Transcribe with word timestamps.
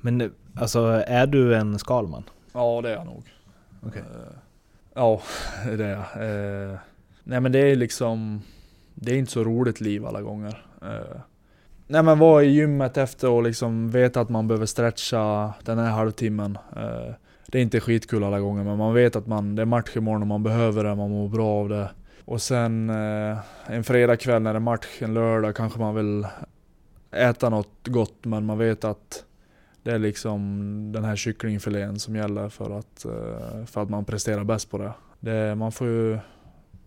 Men 0.00 0.32
alltså, 0.54 1.02
är 1.06 1.26
du 1.26 1.54
en 1.56 1.78
Skalman? 1.78 2.24
Ja 2.52 2.80
det 2.82 2.88
är 2.88 2.94
jag 2.94 3.06
nog. 3.06 3.22
Okej. 3.82 4.02
Eh, 4.02 4.36
Ja, 4.94 5.22
det 5.76 5.84
är 5.84 5.90
jag. 5.90 6.70
Eh, 6.70 6.78
Nej 7.24 7.40
men 7.40 7.52
det 7.52 7.58
är 7.58 7.76
liksom... 7.76 8.42
Det 8.94 9.12
är 9.12 9.18
inte 9.18 9.32
så 9.32 9.44
roligt 9.44 9.80
liv 9.80 10.06
alla 10.06 10.22
gånger. 10.22 10.64
Eh, 10.82 11.20
Nej 11.86 12.02
men 12.02 12.18
vara 12.18 12.42
i 12.42 12.48
gymmet 12.48 12.96
efter 12.96 13.30
och 13.30 13.42
liksom 13.42 13.90
veta 13.90 14.20
att 14.20 14.28
man 14.28 14.48
behöver 14.48 14.66
stretcha 14.66 15.52
den 15.64 15.78
här 15.78 15.90
halvtimmen. 15.90 16.58
Det 17.46 17.58
är 17.58 17.62
inte 17.62 17.80
skitkul 17.80 18.24
alla 18.24 18.40
gånger 18.40 18.64
men 18.64 18.78
man 18.78 18.94
vet 18.94 19.16
att 19.16 19.26
man, 19.26 19.56
det 19.56 19.62
är 19.62 19.66
match 19.66 19.96
imorgon 19.96 20.22
och 20.22 20.28
man 20.28 20.42
behöver 20.42 20.84
det, 20.84 20.94
man 20.94 21.10
mår 21.10 21.28
bra 21.28 21.48
av 21.48 21.68
det. 21.68 21.90
Och 22.24 22.42
sen 22.42 22.90
en 23.66 23.84
fredagkväll 23.84 24.42
när 24.42 24.52
det 24.52 24.58
är 24.58 24.60
match, 24.60 24.86
en 24.98 25.14
lördag 25.14 25.56
kanske 25.56 25.80
man 25.80 25.94
vill 25.94 26.26
äta 27.10 27.48
något 27.48 27.88
gott 27.88 28.24
men 28.24 28.44
man 28.46 28.58
vet 28.58 28.84
att 28.84 29.24
det 29.88 29.94
är 29.94 29.98
liksom 29.98 30.92
den 30.92 31.04
här 31.04 31.16
kycklingfilén 31.16 31.98
som 31.98 32.16
gäller 32.16 32.48
för 32.48 32.78
att, 32.78 33.04
eh, 33.04 33.64
för 33.66 33.82
att 33.82 33.90
man 33.90 34.04
presterar 34.04 34.44
bäst 34.44 34.70
på 34.70 34.78
det. 34.78 34.92
det. 35.20 35.54
Man 35.54 35.72
får 35.72 35.86
ju 35.86 36.18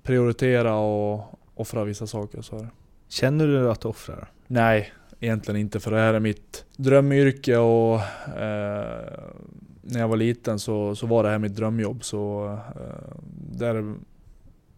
prioritera 0.04 0.76
och 0.76 1.40
offra 1.56 1.84
vissa 1.84 2.08
saker. 2.08 2.42
Så 2.42 2.56
är 2.56 2.60
det. 2.60 2.70
Känner 3.08 3.48
du 3.48 3.72
att 3.72 3.82
du 3.82 3.88
offrar? 3.88 4.32
Nej, 4.48 4.94
egentligen 5.20 5.62
inte 5.62 5.80
för 5.80 5.92
det 5.92 5.98
här 5.98 6.14
är 6.14 6.20
mitt 6.20 6.66
drömyrke 6.78 7.58
och 7.58 8.02
eh, 8.40 9.20
när 9.82 10.00
jag 10.00 10.08
var 10.08 10.18
liten 10.18 10.60
så, 10.60 10.96
så 10.96 11.08
var 11.08 11.24
det 11.24 11.30
här 11.30 11.40
mitt 11.40 11.56
drömjobb. 11.56 12.04
Så 12.04 12.46
eh, 12.76 13.18
det 13.52 13.68
är 13.68 13.74
det 13.74 13.96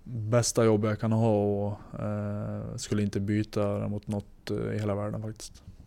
bästa 0.03 0.65
jobb 0.65 0.85
jag 0.85 0.99
kan 0.99 1.11
ha 1.11 1.35
och 1.35 1.79
eh, 1.99 2.75
skulle 2.75 3.03
inte 3.03 3.19
byta 3.19 3.79
det 3.79 3.87
mot 3.87 4.07
något 4.07 4.51
eh, 4.51 4.75
i 4.75 4.79
hela 4.79 4.95
världen 4.95 5.21
faktiskt. 5.21 5.63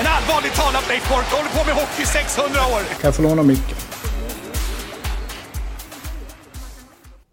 En 0.00 0.06
allvarligt 0.06 0.54
talat 0.54 0.88
Leif 0.88 1.08
Boork 1.08 1.26
håller 1.26 1.50
på 1.50 1.66
med 1.66 1.74
hockey 1.74 2.02
i 2.02 2.06
600 2.06 2.60
år! 2.60 2.80
Kan 3.00 3.00
jag 3.02 3.14
få 3.16 3.22
låna 3.22 3.42
micken? 3.42 3.76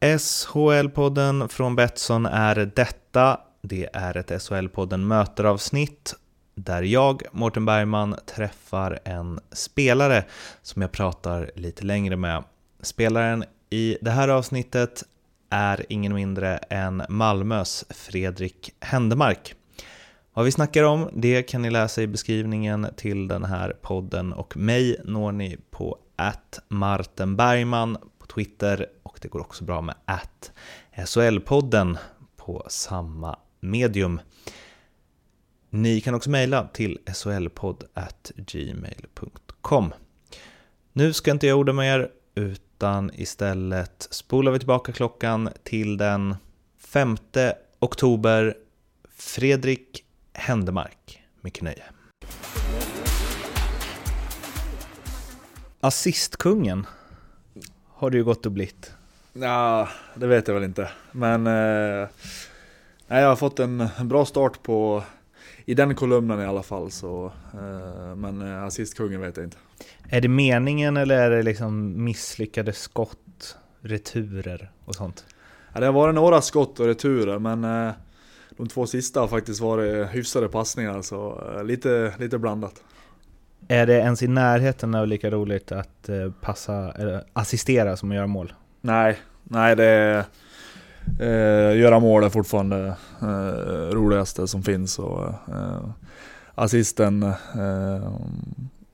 SHL-podden 0.01 1.47
från 1.47 1.75
Betsson 1.75 2.25
är 2.25 2.71
detta. 2.75 3.39
Det 3.61 3.89
är 3.93 4.17
ett 4.17 4.31
SHL-podden 4.31 4.97
möteravsnitt 4.97 6.15
där 6.55 6.81
jag, 6.81 7.23
Mårten 7.31 7.65
Bergman, 7.65 8.15
träffar 8.35 8.99
en 9.03 9.39
spelare 9.51 10.23
som 10.61 10.81
jag 10.81 10.91
pratar 10.91 11.51
lite 11.55 11.83
längre 11.83 12.15
med. 12.15 12.43
Spelaren 12.81 13.43
i 13.69 13.97
det 14.01 14.11
här 14.11 14.27
avsnittet 14.27 15.03
är 15.49 15.85
ingen 15.89 16.13
mindre 16.13 16.57
än 16.57 17.03
Malmös 17.09 17.85
Fredrik 17.89 18.71
Händemark. 18.79 19.56
Vad 20.37 20.45
vi 20.45 20.51
snackar 20.51 20.83
om, 20.83 21.09
det 21.13 21.43
kan 21.43 21.61
ni 21.61 21.69
läsa 21.69 22.01
i 22.01 22.07
beskrivningen 22.07 22.87
till 22.97 23.27
den 23.27 23.43
här 23.43 23.77
podden 23.81 24.33
och 24.33 24.57
mig 24.57 25.01
når 25.03 25.31
ni 25.31 25.57
på 25.71 25.97
att 26.15 26.59
Martin 26.67 27.35
Bergman 27.35 27.97
på 28.19 28.27
Twitter 28.27 28.85
och 29.03 29.19
det 29.21 29.27
går 29.27 29.39
också 29.39 29.63
bra 29.63 29.81
med 29.81 29.95
att 30.05 30.51
SHL-podden 30.95 31.97
på 32.35 32.65
samma 32.69 33.39
medium. 33.59 34.19
Ni 35.69 36.01
kan 36.01 36.15
också 36.15 36.29
mejla 36.29 36.67
till 36.67 36.99
solpodd.gmail.com. 37.13 39.93
Nu 40.93 41.13
ska 41.13 41.31
inte 41.31 41.47
jag 41.47 41.59
orda 41.59 41.73
mer 41.73 42.11
utan 42.35 43.11
istället 43.13 44.07
spolar 44.11 44.51
vi 44.51 44.59
tillbaka 44.59 44.91
klockan 44.91 45.49
till 45.63 45.97
den 45.97 46.35
5 46.79 47.17
oktober. 47.79 48.57
Fredrik 49.09 50.03
Händemark. 50.37 51.23
Mycket 51.41 51.63
nöje. 51.63 51.83
Assistkungen 55.79 56.85
har 57.87 58.09
du 58.09 58.17
ju 58.17 58.23
gått 58.23 58.45
och 58.45 58.51
blivit. 58.51 58.91
Ja, 59.33 59.87
det 60.15 60.27
vet 60.27 60.47
jag 60.47 60.55
väl 60.55 60.63
inte. 60.63 60.89
Men 61.11 61.47
eh, 61.47 62.07
jag 63.07 63.27
har 63.27 63.35
fått 63.35 63.59
en 63.59 63.89
bra 64.03 64.25
start 64.25 64.63
på 64.63 65.03
i 65.65 65.73
den 65.73 65.95
kolumnen 65.95 66.41
i 66.41 66.45
alla 66.45 66.63
fall. 66.63 66.91
Så, 66.91 67.31
eh, 67.53 68.15
men 68.15 68.41
eh, 68.41 68.63
assistkungen 68.63 69.21
vet 69.21 69.37
jag 69.37 69.45
inte. 69.45 69.57
Är 70.09 70.21
det 70.21 70.27
meningen 70.27 70.97
eller 70.97 71.17
är 71.17 71.29
det 71.29 71.43
liksom 71.43 72.03
misslyckade 72.03 72.73
skott, 72.73 73.57
returer 73.81 74.71
och 74.85 74.95
sånt? 74.95 75.25
Ja, 75.73 75.79
det 75.79 75.85
har 75.85 75.93
varit 75.93 76.15
några 76.15 76.41
skott 76.41 76.79
och 76.79 76.85
returer 76.85 77.39
men 77.39 77.63
eh, 77.63 77.93
de 78.57 78.67
två 78.67 78.87
sista 78.87 79.19
har 79.19 79.27
faktiskt 79.27 79.61
varit 79.61 80.07
hyfsade 80.09 80.47
passningar 80.47 81.01
så 81.01 81.43
eh, 81.55 81.63
lite, 81.63 82.13
lite 82.19 82.37
blandat. 82.37 82.83
Är 83.67 83.85
det 83.85 83.93
ens 83.93 84.23
i 84.23 84.27
närheten 84.27 84.95
av 84.95 85.07
lika 85.07 85.31
roligt 85.31 85.71
att 85.71 86.09
eh, 86.09 86.31
passa, 86.41 86.91
eller 86.91 87.23
assistera 87.33 87.97
som 87.97 88.11
att 88.11 88.15
göra 88.15 88.27
mål? 88.27 88.53
Nej, 88.81 89.17
nej 89.43 89.75
det 89.75 89.85
är 89.85 90.25
eh, 91.19 91.79
göra 91.79 91.99
mål 91.99 92.23
är 92.23 92.29
fortfarande 92.29 92.95
eh, 93.21 93.93
roligaste 93.95 94.47
som 94.47 94.63
finns 94.63 94.99
och 94.99 95.25
eh, 95.27 95.89
assisten 96.55 97.23
eh, 97.23 98.11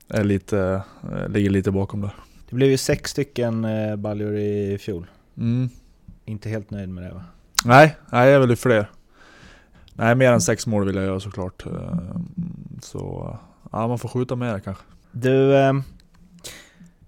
är 0.08 0.24
lite, 0.24 0.82
eh, 1.12 1.28
ligger 1.28 1.50
lite 1.50 1.70
bakom 1.70 2.00
där. 2.00 2.14
Det 2.48 2.56
blev 2.56 2.70
ju 2.70 2.76
sex 2.76 3.10
stycken 3.10 3.64
eh, 3.64 3.96
baljor 3.96 4.36
i 4.36 4.78
fjol. 4.78 5.06
Mm. 5.38 5.68
Inte 6.24 6.48
helt 6.48 6.70
nöjd 6.70 6.88
med 6.88 7.04
det 7.04 7.14
va? 7.14 7.24
Nej, 7.64 7.96
nej 8.10 8.30
jag 8.30 8.40
vill 8.40 8.56
fler. 8.56 8.90
Nej, 9.94 10.14
mer 10.14 10.32
än 10.32 10.40
sex 10.40 10.66
mål 10.66 10.86
vill 10.86 10.96
jag 10.96 11.04
göra 11.04 11.20
såklart. 11.20 11.66
Eh, 11.66 12.16
så 12.82 13.36
ja, 13.72 13.88
man 13.88 13.98
får 13.98 14.08
skjuta 14.08 14.36
mer 14.36 14.58
kanske. 14.58 14.84
Du, 15.12 15.56
eh, 15.56 15.72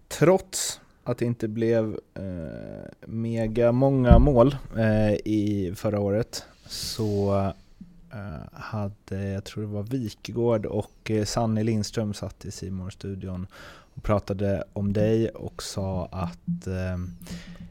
trots 0.08 0.80
att 1.04 1.18
det 1.18 1.24
inte 1.24 1.48
blev 1.48 1.98
eh, 2.14 3.06
mega 3.06 3.72
många 3.72 4.18
mål 4.18 4.56
eh, 4.76 5.12
i 5.12 5.72
förra 5.76 6.00
året 6.00 6.44
så 6.66 7.36
eh, 8.12 8.58
hade, 8.60 9.28
jag 9.28 9.44
tror 9.44 9.62
det 9.62 9.68
var 9.68 9.82
Wikegård 9.82 10.66
och 10.66 11.10
eh, 11.10 11.24
Sanny 11.24 11.62
Lindström 11.62 12.14
satt 12.14 12.44
i 12.44 12.50
Simons 12.50 12.94
studion 12.94 13.46
och 13.94 14.02
pratade 14.02 14.64
om 14.72 14.92
dig 14.92 15.28
och 15.28 15.62
sa 15.62 16.08
att 16.12 16.64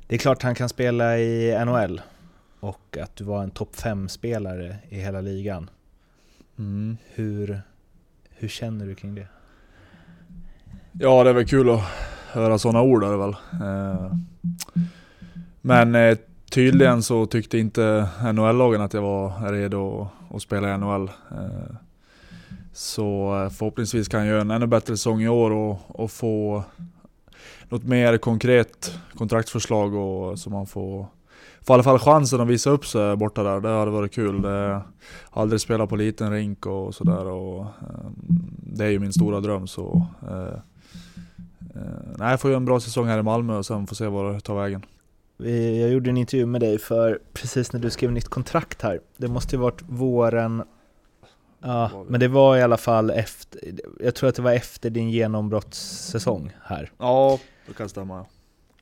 det 0.07 0.15
är 0.15 0.17
klart 0.17 0.43
han 0.43 0.55
kan 0.55 0.69
spela 0.69 1.17
i 1.19 1.65
NHL 1.65 2.01
och 2.59 2.97
att 3.01 3.15
du 3.15 3.23
var 3.23 3.43
en 3.43 3.51
topp 3.51 3.75
5-spelare 3.75 4.75
i 4.89 4.99
hela 4.99 5.21
ligan. 5.21 5.69
Mm. 6.57 6.97
Hur, 7.13 7.61
hur 8.29 8.47
känner 8.47 8.85
du 8.85 8.95
kring 8.95 9.15
det? 9.15 9.27
Ja, 10.91 11.23
det 11.23 11.29
är 11.29 11.33
väl 11.33 11.47
kul 11.47 11.69
att 11.69 11.81
höra 12.31 12.57
sådana 12.57 12.81
ord 12.81 13.03
är 13.03 13.11
det 13.11 13.17
väl. 13.17 13.35
Eh, 13.61 14.15
Men 15.61 15.95
eh, 15.95 16.17
tydligen 16.49 17.03
så 17.03 17.25
tyckte 17.25 17.57
inte 17.57 18.09
NHL-lagen 18.33 18.81
att 18.81 18.93
jag 18.93 19.01
var 19.01 19.51
redo 19.51 20.07
att- 20.29 20.41
spela 20.41 20.69
i 20.75 20.77
NHL. 20.77 21.07
Eh, 21.31 21.75
Så 22.73 23.29
förhoppningsvis 23.53 24.07
kan 24.07 24.19
jag 24.19 24.29
göra 24.29 24.41
en 24.41 24.51
ännu 24.51 24.67
bättre 24.67 24.97
säsong 24.97 25.21
i 25.21 25.27
år 25.27 25.51
och, 25.51 25.79
och 25.87 26.11
få 26.11 26.63
något 27.69 27.83
mer 27.83 28.17
konkret 28.17 28.99
kontraktsförslag 29.13 29.93
och 29.93 30.39
så 30.39 30.49
man 30.49 30.67
får 30.67 31.05
Får 31.67 31.73
i 31.73 31.75
alla 31.75 31.83
fall 31.83 31.99
chansen 31.99 32.41
att 32.41 32.47
visa 32.47 32.69
upp 32.69 32.85
sig 32.85 33.15
borta 33.15 33.43
där, 33.43 33.59
det 33.61 33.69
hade 33.69 33.91
varit 33.91 34.13
kul. 34.13 34.41
Det, 34.41 34.81
aldrig 35.31 35.61
spelat 35.61 35.89
på 35.89 35.95
liten 35.95 36.31
rink 36.31 36.65
och 36.65 36.95
sådär 36.95 37.25
och 37.25 37.61
eh, 37.61 38.09
det 38.57 38.85
är 38.85 38.89
ju 38.89 38.99
min 38.99 39.13
stora 39.13 39.39
dröm 39.39 39.67
så 39.67 40.05
eh, 40.31 40.37
eh, 41.75 41.81
Nej, 42.17 42.29
jag 42.29 42.41
får 42.41 42.51
göra 42.51 42.57
en 42.57 42.65
bra 42.65 42.79
säsong 42.79 43.07
här 43.07 43.19
i 43.19 43.23
Malmö 43.23 43.57
och 43.57 43.65
sen 43.65 43.87
får 43.87 43.95
se 43.95 44.07
vad 44.07 44.33
det 44.33 44.39
tar 44.39 44.55
vägen. 44.55 44.85
Vi- 45.37 45.81
Jag 45.81 45.89
gjorde 45.91 46.09
en 46.09 46.17
intervju 46.17 46.45
med 46.45 46.61
dig 46.61 46.79
för 46.79 47.19
precis 47.33 47.73
när 47.73 47.79
du 47.79 47.89
skrev 47.89 48.11
nytt 48.11 48.27
kontrakt 48.29 48.81
här. 48.81 48.99
Det 49.17 49.27
måste 49.27 49.55
ju 49.55 49.61
varit 49.61 49.81
våren... 49.87 50.63
Ja, 51.61 51.89
men 52.07 52.19
det 52.19 52.27
var 52.27 52.57
i 52.57 52.61
alla 52.61 52.77
fall 52.77 53.09
efter... 53.09 53.61
Jag 53.99 54.15
tror 54.15 54.29
att 54.29 54.35
det 54.35 54.41
var 54.41 54.51
efter 54.51 54.89
din 54.89 55.09
genombrottssäsong 55.09 56.51
här. 56.63 56.91
Ja, 56.97 57.39
det 57.67 57.73
kan 57.73 57.89
stämma. 57.89 58.25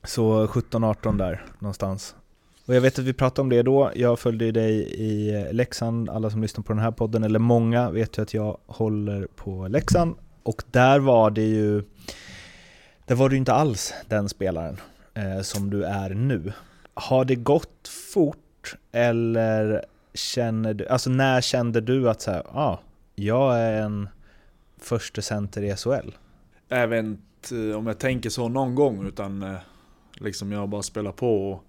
Så 0.04 0.46
17-18 0.46 1.18
där 1.18 1.44
någonstans. 1.58 2.14
Och 2.66 2.74
jag 2.74 2.80
vet 2.80 2.98
att 2.98 3.04
vi 3.04 3.12
pratade 3.12 3.40
om 3.40 3.48
det 3.48 3.62
då. 3.62 3.92
Jag 3.94 4.18
följde 4.18 4.44
ju 4.44 4.52
dig 4.52 4.74
i 5.00 5.48
Leksand. 5.52 6.10
Alla 6.10 6.30
som 6.30 6.42
lyssnar 6.42 6.62
på 6.64 6.72
den 6.72 6.82
här 6.82 6.90
podden, 6.90 7.24
eller 7.24 7.38
många, 7.38 7.90
vet 7.90 8.18
ju 8.18 8.22
att 8.22 8.34
jag 8.34 8.58
håller 8.66 9.26
på 9.36 9.68
Leksand. 9.68 10.14
Och 10.42 10.62
där 10.70 10.98
var 10.98 11.30
det 11.30 11.42
ju... 11.46 11.82
Där 13.06 13.14
var 13.14 13.28
du 13.28 13.36
inte 13.36 13.52
alls 13.52 13.94
den 14.08 14.28
spelaren. 14.28 14.76
eh, 15.14 15.40
som 15.42 15.70
du 15.70 15.84
är 15.84 16.10
nu. 16.10 16.52
Har 16.94 17.24
det 17.24 17.34
gått 17.34 17.88
fort 17.88 18.76
eller 18.92 19.84
känner 20.14 20.74
du, 20.74 20.86
alltså 20.88 21.10
när 21.10 21.40
kände 21.40 21.80
du 21.80 22.10
att 22.10 22.20
så 22.20 22.30
här, 22.30 22.42
ah, 22.52 22.78
jag 23.14 23.58
är 23.60 23.82
en 23.82 24.08
första 24.80 25.22
center 25.22 25.62
i 25.62 25.76
SHL? 25.76 26.10
Jag 26.68 26.88
vet 26.88 27.04
inte 27.04 27.74
om 27.74 27.86
jag 27.86 27.98
tänker 27.98 28.30
så 28.30 28.48
någon 28.48 28.74
gång 28.74 29.06
utan 29.06 29.42
eh, 29.42 29.56
liksom 30.14 30.52
jag 30.52 30.68
bara 30.68 30.82
spelar 30.82 31.12
på 31.12 31.52
och 31.52 31.64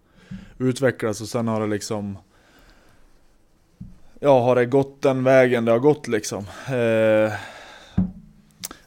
utvecklas 0.57 1.21
och 1.21 1.27
sen 1.27 1.47
har 1.47 1.61
det 1.61 1.67
liksom 1.67 2.17
Ja, 4.19 4.41
har 4.41 4.55
det 4.55 4.65
gått 4.65 5.01
den 5.01 5.23
vägen 5.23 5.65
det 5.65 5.71
har 5.71 5.79
gått 5.79 6.07
liksom? 6.07 6.39
Eh, 6.67 7.33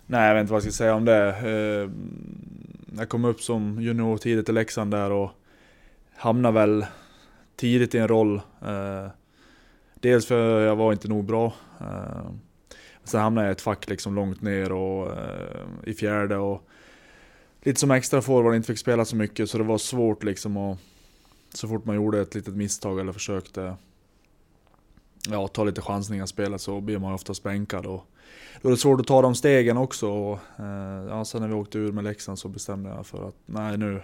nej, 0.06 0.28
jag 0.28 0.34
vet 0.34 0.40
inte 0.40 0.52
vad 0.52 0.56
jag 0.56 0.62
ska 0.62 0.72
säga 0.72 0.94
om 0.94 1.04
det. 1.04 1.28
Eh, 1.28 1.90
jag 2.98 3.08
kom 3.08 3.24
upp 3.24 3.40
som 3.40 3.80
junior 3.80 4.16
tidigt 4.16 4.48
i 4.48 4.52
Leksand 4.52 4.90
där 4.90 5.10
och 5.10 5.30
hamnade 6.16 6.54
väl 6.54 6.86
tidigt 7.56 7.94
i 7.94 7.98
en 7.98 8.08
roll. 8.08 8.36
Eh, 8.62 9.08
dels 9.94 10.26
för 10.26 10.60
jag 10.60 10.76
var 10.76 10.92
inte 10.92 11.08
nog 11.08 11.24
bra. 11.24 11.52
Eh, 11.80 12.30
sen 13.04 13.20
hamnade 13.20 13.46
jag 13.46 13.52
i 13.52 13.52
ett 13.52 13.60
fack 13.60 13.88
liksom 13.88 14.14
långt 14.14 14.42
ner 14.42 14.72
och 14.72 15.06
eh, 15.06 15.66
i 15.86 15.94
fjärde 15.94 16.36
och 16.36 16.68
lite 17.62 17.80
som 17.80 17.90
extra 17.90 18.22
forward, 18.22 18.54
inte 18.54 18.66
fick 18.66 18.78
spela 18.78 19.04
så 19.04 19.16
mycket 19.16 19.50
så 19.50 19.58
det 19.58 19.64
var 19.64 19.78
svårt 19.78 20.24
liksom 20.24 20.56
att 20.56 20.78
så 21.58 21.68
fort 21.68 21.84
man 21.84 21.96
gjorde 21.96 22.20
ett 22.20 22.34
litet 22.34 22.54
misstag 22.54 23.00
eller 23.00 23.12
försökte 23.12 23.76
ja, 25.28 25.48
ta 25.48 25.64
lite 25.64 25.82
chansningar 25.82 26.24
i 26.24 26.26
spelet 26.26 26.60
så 26.60 26.80
blir 26.80 26.98
man 26.98 27.12
oftast 27.12 27.42
bänkad. 27.42 27.86
Och 27.86 28.04
då 28.62 28.68
är 28.68 28.70
det 28.70 28.78
svårt 28.78 29.00
att 29.00 29.06
ta 29.06 29.22
de 29.22 29.34
stegen 29.34 29.76
också. 29.76 30.08
Och, 30.10 30.38
eh, 30.58 31.06
ja, 31.08 31.24
sen 31.24 31.40
när 31.40 31.48
vi 31.48 31.54
åkte 31.54 31.78
ur 31.78 31.92
med 31.92 32.04
Leksand 32.04 32.38
så 32.38 32.48
bestämde 32.48 32.90
jag 32.90 33.06
för 33.06 33.28
att 33.28 33.34
nej 33.46 33.76
nu, 33.76 34.02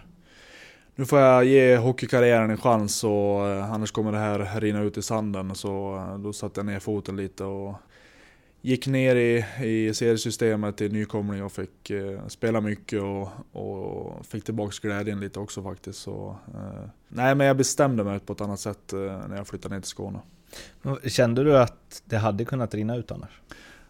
nu 0.95 1.05
får 1.07 1.19
jag 1.19 1.45
ge 1.45 1.77
hockeykarriären 1.77 2.51
en 2.51 2.57
chans 2.57 3.05
och 3.05 3.49
eh, 3.49 3.73
annars 3.73 3.91
kommer 3.91 4.13
det 4.13 4.19
här 4.19 4.61
rinna 4.61 4.83
ut 4.83 4.99
i 4.99 5.03
sanden. 5.03 5.55
Så 5.55 5.97
eh, 5.97 6.19
då 6.19 6.33
satte 6.33 6.59
jag 6.59 6.67
ner 6.67 6.81
foten 6.81 7.17
lite 7.17 7.45
och 7.45 7.75
gick 8.65 8.87
ner 8.87 9.17
i, 9.17 9.45
i 9.63 9.95
seriesystemet 9.95 10.81
i 10.81 10.89
nykomling 10.89 11.43
och 11.43 11.53
fick 11.53 11.91
eh, 11.91 12.27
spela 12.29 12.61
mycket 12.61 13.03
och, 13.03 13.29
och 13.53 14.27
fick 14.27 14.45
tillbaks 14.45 14.79
glädjen 14.79 15.21
lite 15.21 15.41
också 15.41 15.63
faktiskt. 15.63 15.99
Så, 15.99 16.37
eh, 16.55 16.89
nej 17.09 17.35
men 17.35 17.47
jag 17.47 17.57
bestämde 17.57 18.05
mig 18.05 18.21
på 18.21 18.33
ett 18.33 18.41
annat 18.41 18.61
sätt 18.61 18.93
eh, 18.93 18.99
när 18.99 19.37
jag 19.37 19.47
flyttade 19.47 19.75
ner 19.75 19.81
till 19.81 19.91
Skåne. 19.91 20.19
Kände 21.07 21.45
du 21.45 21.59
att 21.59 22.03
det 22.05 22.17
hade 22.17 22.45
kunnat 22.45 22.75
rinna 22.75 22.97
ut 22.97 23.11
annars? 23.11 23.41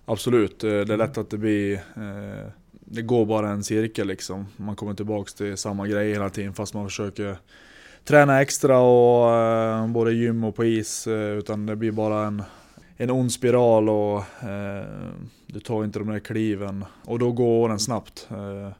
Absolut, 0.04 0.64
eh, 0.64 0.70
det 0.70 0.92
är 0.92 0.96
lätt 0.96 1.18
att 1.18 1.30
det 1.30 1.38
blir... 1.38 1.72
Eh, 1.74 2.48
det 2.70 3.02
går 3.02 3.26
bara 3.26 3.48
en 3.48 3.64
cirkel 3.64 4.06
liksom. 4.06 4.46
Man 4.56 4.76
kommer 4.76 4.94
tillbaks 4.94 5.34
till 5.34 5.56
samma 5.56 5.86
grej 5.86 6.12
hela 6.12 6.30
tiden 6.30 6.54
fast 6.54 6.74
man 6.74 6.88
försöker 6.88 7.36
träna 8.04 8.42
extra 8.42 8.78
och 8.78 9.36
eh, 9.36 9.88
både 9.88 10.12
gym 10.12 10.44
och 10.44 10.56
på 10.56 10.64
is. 10.64 11.06
Utan 11.06 11.66
det 11.66 11.76
blir 11.76 11.92
bara 11.92 12.26
en, 12.26 12.42
en 12.96 13.10
ond 13.10 13.32
spiral 13.32 13.88
och 13.88 14.18
eh, 14.42 14.84
du 15.46 15.60
tar 15.60 15.84
inte 15.84 15.98
de 15.98 16.08
där 16.08 16.18
kliven. 16.18 16.84
Och 17.04 17.18
då 17.18 17.32
går 17.32 17.46
åren 17.46 17.78
snabbt. 17.78 18.28
Eh, 18.30 18.66
eh, 18.66 18.72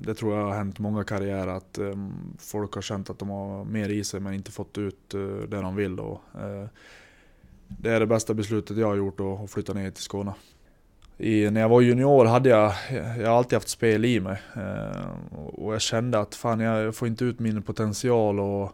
det 0.00 0.14
tror 0.14 0.36
jag 0.36 0.44
har 0.44 0.54
hänt 0.54 0.78
många 0.78 1.04
karriärer 1.04 1.46
att 1.56 1.78
folk 2.38 2.74
har 2.74 2.82
känt 2.82 3.10
att 3.10 3.18
de 3.18 3.28
har 3.28 3.64
mer 3.64 3.88
i 3.88 4.04
sig 4.04 4.20
men 4.20 4.34
inte 4.34 4.50
fått 4.50 4.78
ut 4.78 5.10
det 5.48 5.60
de 5.60 5.76
vill. 5.76 6.00
Och, 6.00 6.20
det 7.68 7.90
är 7.90 8.00
det 8.00 8.06
bästa 8.06 8.34
beslutet 8.34 8.76
jag 8.76 8.86
har 8.86 8.94
gjort 8.94 9.20
att 9.20 9.50
flytta 9.50 9.72
ner 9.72 9.90
till 9.90 10.02
Skåne. 10.02 10.34
I, 11.18 11.50
när 11.50 11.60
jag 11.60 11.68
var 11.68 11.80
junior 11.80 12.24
hade 12.24 12.48
jag, 12.48 12.72
jag 13.18 13.28
har 13.28 13.36
alltid 13.36 13.56
haft 13.56 13.68
spel 13.68 14.04
i 14.04 14.20
mig. 14.20 14.42
Eh, 14.56 15.08
och 15.36 15.74
jag 15.74 15.80
kände 15.80 16.20
att 16.20 16.34
fan 16.34 16.60
jag 16.60 16.94
får 16.94 17.08
inte 17.08 17.24
ut 17.24 17.38
min 17.38 17.62
potential 17.62 18.40
och 18.40 18.72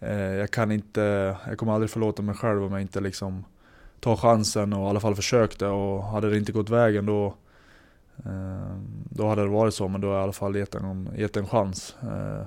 eh, 0.00 0.16
jag 0.16 0.50
kan 0.50 0.72
inte, 0.72 1.36
jag 1.48 1.58
kommer 1.58 1.72
aldrig 1.72 1.90
förlåta 1.90 2.22
mig 2.22 2.34
själv 2.34 2.64
om 2.64 2.72
jag 2.72 2.80
inte 2.80 3.00
liksom 3.00 3.44
tar 4.02 4.16
chansen 4.16 4.72
och 4.72 4.86
i 4.86 4.90
alla 4.90 5.00
fall 5.00 5.14
försökte 5.14 5.66
och 5.66 6.04
hade 6.04 6.30
det 6.30 6.38
inte 6.38 6.52
gått 6.52 6.70
vägen 6.70 7.06
då 7.06 7.34
eh, 8.24 8.76
då 9.10 9.28
hade 9.28 9.42
det 9.42 9.48
varit 9.48 9.74
så 9.74 9.88
men 9.88 10.00
då 10.00 10.08
har 10.08 10.14
jag 10.14 10.20
i 10.20 10.24
alla 10.24 10.32
fall 10.32 10.56
gett 10.56 10.74
en, 10.74 11.08
gett 11.16 11.36
en 11.36 11.46
chans. 11.46 11.96
Eh, 12.02 12.42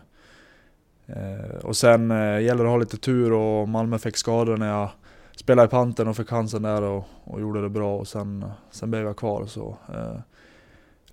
eh, 1.18 1.56
och 1.64 1.78
sen 1.78 2.10
gäller 2.10 2.64
det 2.64 2.70
att 2.70 2.74
ha 2.74 2.78
lite 2.78 2.98
tur 2.98 3.34
och 3.34 3.70
Malmö 3.70 3.98
fick 3.98 4.18
skador 4.18 4.58
när 4.58 4.68
jag 4.68 4.90
spelade 5.36 5.68
i 5.68 5.70
panten 5.70 6.08
och 6.08 6.18
fick 6.18 6.30
chansen 6.30 6.62
där 6.62 6.82
och, 6.82 7.04
och 7.24 7.42
gjorde 7.42 7.62
det 7.62 7.70
bra 7.70 7.98
och 7.98 8.08
sen, 8.08 8.46
sen 8.72 8.92
blev 8.92 9.06
jag 9.06 9.18
kvar. 9.18 9.46
Så, 9.46 9.78
eh, 9.94 10.20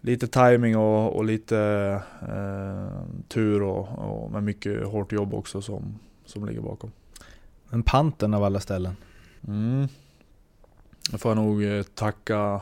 lite 0.01 0.27
timing 0.27 0.77
och, 0.77 1.17
och 1.17 1.25
lite 1.25 1.59
eh, 2.21 3.03
tur 3.29 3.63
och, 3.63 3.89
och 3.99 4.31
med 4.31 4.43
mycket 4.43 4.87
hårt 4.87 5.13
jobb 5.13 5.35
också 5.35 5.63
som, 5.63 5.99
som 6.25 6.47
ligger 6.47 6.61
bakom. 6.61 6.93
Men 7.69 7.83
panten 7.83 8.35
av 8.35 8.45
alla 8.45 8.61
ställen? 8.61 8.97
Mm. 9.49 9.89
Jag 11.11 11.21
får 11.21 11.35
nog 11.35 11.65
eh, 11.65 11.83
tacka 11.83 12.61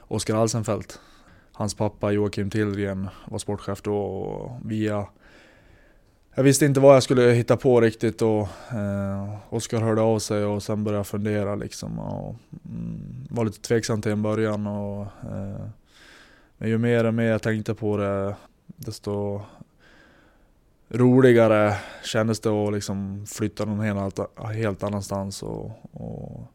Oskar 0.00 0.36
Alsenfelt. 0.36 1.00
Hans 1.52 1.74
pappa 1.74 2.12
Joakim 2.12 2.50
Tillgren 2.50 3.08
var 3.26 3.38
sportchef 3.38 3.82
då 3.82 3.96
och 3.96 4.70
via 4.70 5.06
jag 6.34 6.44
visste 6.44 6.64
inte 6.64 6.80
vad 6.80 6.96
jag 6.96 7.02
skulle 7.02 7.22
hitta 7.22 7.56
på 7.56 7.80
riktigt 7.80 8.22
och 8.22 8.48
eh, 8.72 9.34
Oskar 9.48 9.80
hörde 9.80 10.00
av 10.00 10.18
sig 10.18 10.44
och 10.44 10.62
sen 10.62 10.84
började 10.84 10.98
jag 10.98 11.06
fundera 11.06 11.54
liksom. 11.54 11.98
Och, 11.98 12.36
mm, 12.64 13.26
var 13.30 13.44
lite 13.44 13.60
tveksam 13.60 14.02
till 14.02 14.12
en 14.12 14.22
början 14.22 14.66
och 14.66 15.02
eh, 15.02 15.66
men 16.58 16.68
ju 16.68 16.78
mer 16.78 17.04
och 17.04 17.14
mer 17.14 17.30
jag 17.30 17.42
tänkte 17.42 17.74
på 17.74 17.96
det 17.96 18.36
desto 18.66 19.40
roligare 20.88 21.76
kändes 22.04 22.40
det 22.40 22.50
att 22.50 22.72
liksom 22.72 23.26
flytta 23.26 23.64
någon 23.64 23.80
helt, 23.80 24.18
helt 24.54 24.82
annanstans 24.82 25.42
och, 25.42 25.70
och 25.92 26.52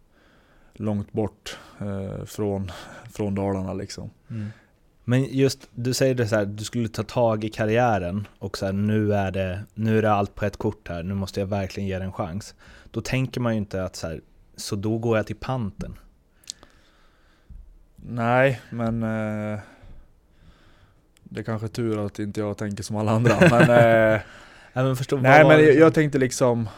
långt 0.73 1.11
bort 1.11 1.57
eh, 1.79 2.25
från, 2.25 2.71
från 3.13 3.35
Dalarna 3.35 3.73
liksom. 3.73 4.09
Mm. 4.29 4.49
Men 5.03 5.23
just, 5.23 5.69
du 5.75 5.93
säger 5.93 6.15
det 6.15 6.27
så 6.27 6.35
här, 6.35 6.45
du 6.45 6.63
skulle 6.63 6.87
ta 6.87 7.03
tag 7.03 7.43
i 7.43 7.49
karriären 7.49 8.27
och 8.39 8.57
så 8.57 8.65
här, 8.65 8.73
nu, 8.73 9.13
är 9.13 9.31
det, 9.31 9.63
nu 9.73 9.97
är 9.97 10.01
det 10.01 10.11
allt 10.11 10.35
på 10.35 10.45
ett 10.45 10.57
kort 10.57 10.89
här, 10.89 11.03
nu 11.03 11.13
måste 11.13 11.39
jag 11.39 11.47
verkligen 11.47 11.89
ge 11.89 11.99
det 11.99 12.05
en 12.05 12.13
chans. 12.13 12.55
Då 12.91 13.01
tänker 13.01 13.41
man 13.41 13.53
ju 13.53 13.57
inte 13.57 13.83
att 13.83 13.95
så 13.95 14.07
här, 14.07 14.21
så 14.55 14.75
då 14.75 14.97
går 14.97 15.17
jag 15.17 15.27
till 15.27 15.35
panten. 15.35 15.95
Nej, 17.95 18.61
men 18.69 19.03
eh, 19.03 19.59
det 21.23 21.39
är 21.39 21.43
kanske 21.43 21.67
tur 21.67 22.05
att 22.05 22.19
inte 22.19 22.39
jag 22.39 22.57
tänker 22.57 22.83
som 22.83 22.95
alla 22.95 23.11
andra. 23.11 23.37
men, 23.39 23.61
eh, 23.61 24.21
nej, 24.73 24.85
men, 24.85 24.95
förstå, 24.95 25.17
nej, 25.17 25.43
men 25.43 25.63
jag, 25.63 25.75
jag, 25.75 25.93
tänkte 25.93 26.17
liksom 26.17 26.69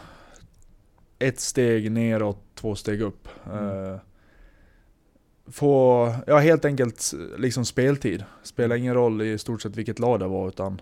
ett 1.18 1.40
steg 1.40 1.92
neråt, 1.92 2.38
två 2.54 2.74
steg 2.74 3.00
upp. 3.00 3.28
Mm. 3.52 3.68
Eh, 3.68 3.98
få, 5.46 6.12
ja 6.26 6.38
helt 6.38 6.64
enkelt 6.64 7.12
liksom 7.38 7.64
speltid. 7.64 8.24
Spelar 8.42 8.76
ingen 8.76 8.94
roll 8.94 9.22
i 9.22 9.38
stort 9.38 9.62
sett 9.62 9.76
vilket 9.76 9.98
lag 9.98 10.20
det 10.20 10.26
var 10.26 10.48
utan 10.48 10.80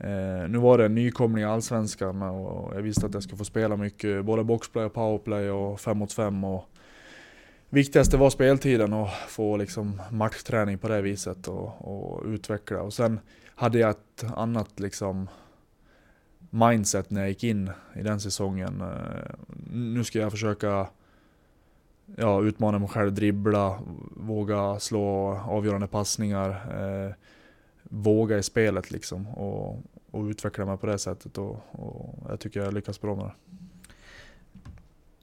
eh, 0.00 0.48
Nu 0.48 0.58
var 0.58 0.78
det 0.78 0.84
en 0.84 0.94
nykomling 0.94 1.42
i 1.42 1.46
Allsvenskan 1.46 2.22
och 2.22 2.76
jag 2.76 2.82
visste 2.82 3.06
att 3.06 3.14
jag 3.14 3.22
skulle 3.22 3.38
få 3.38 3.44
spela 3.44 3.76
mycket, 3.76 4.24
både 4.24 4.44
boxplay 4.44 4.84
och 4.84 4.94
powerplay 4.94 5.50
och 5.50 5.80
5 5.80 5.98
mot 5.98 6.12
5 6.12 6.44
och 6.44 6.68
Viktigaste 7.68 8.16
var 8.16 8.30
speltiden 8.30 8.92
och 8.92 9.08
få 9.28 9.56
liksom 9.56 10.02
matchträning 10.10 10.78
på 10.78 10.88
det 10.88 11.02
viset 11.02 11.48
och, 11.48 11.68
och 11.80 12.24
utveckla. 12.26 12.82
Och 12.82 12.92
sen 12.92 13.20
hade 13.54 13.78
jag 13.78 13.90
ett 13.90 14.24
annat 14.36 14.80
liksom 14.80 15.28
mindset 16.50 17.10
när 17.10 17.20
jag 17.20 17.28
gick 17.28 17.44
in 17.44 17.70
i 17.94 18.02
den 18.02 18.20
säsongen. 18.20 18.80
Eh, 18.80 19.34
nu 19.72 20.04
ska 20.04 20.18
jag 20.18 20.30
försöka 20.30 20.88
ja, 22.16 22.42
utmana 22.42 22.78
mig 22.78 22.88
själv, 22.88 23.14
dribbla, 23.14 23.78
våga 24.16 24.80
slå 24.80 25.34
avgörande 25.48 25.86
passningar. 25.86 26.50
Eh, 26.50 27.12
våga 27.90 28.38
i 28.38 28.42
spelet 28.42 28.90
liksom 28.90 29.26
och, 29.26 29.82
och 30.10 30.24
utveckla 30.24 30.64
mig 30.64 30.76
på 30.76 30.86
det 30.86 30.98
sättet 30.98 31.38
och, 31.38 31.56
och 31.72 32.18
jag 32.28 32.40
tycker 32.40 32.60
jag 32.60 32.74
lyckas 32.74 33.00
bra 33.00 33.16
med 33.16 33.24
det. 33.24 33.32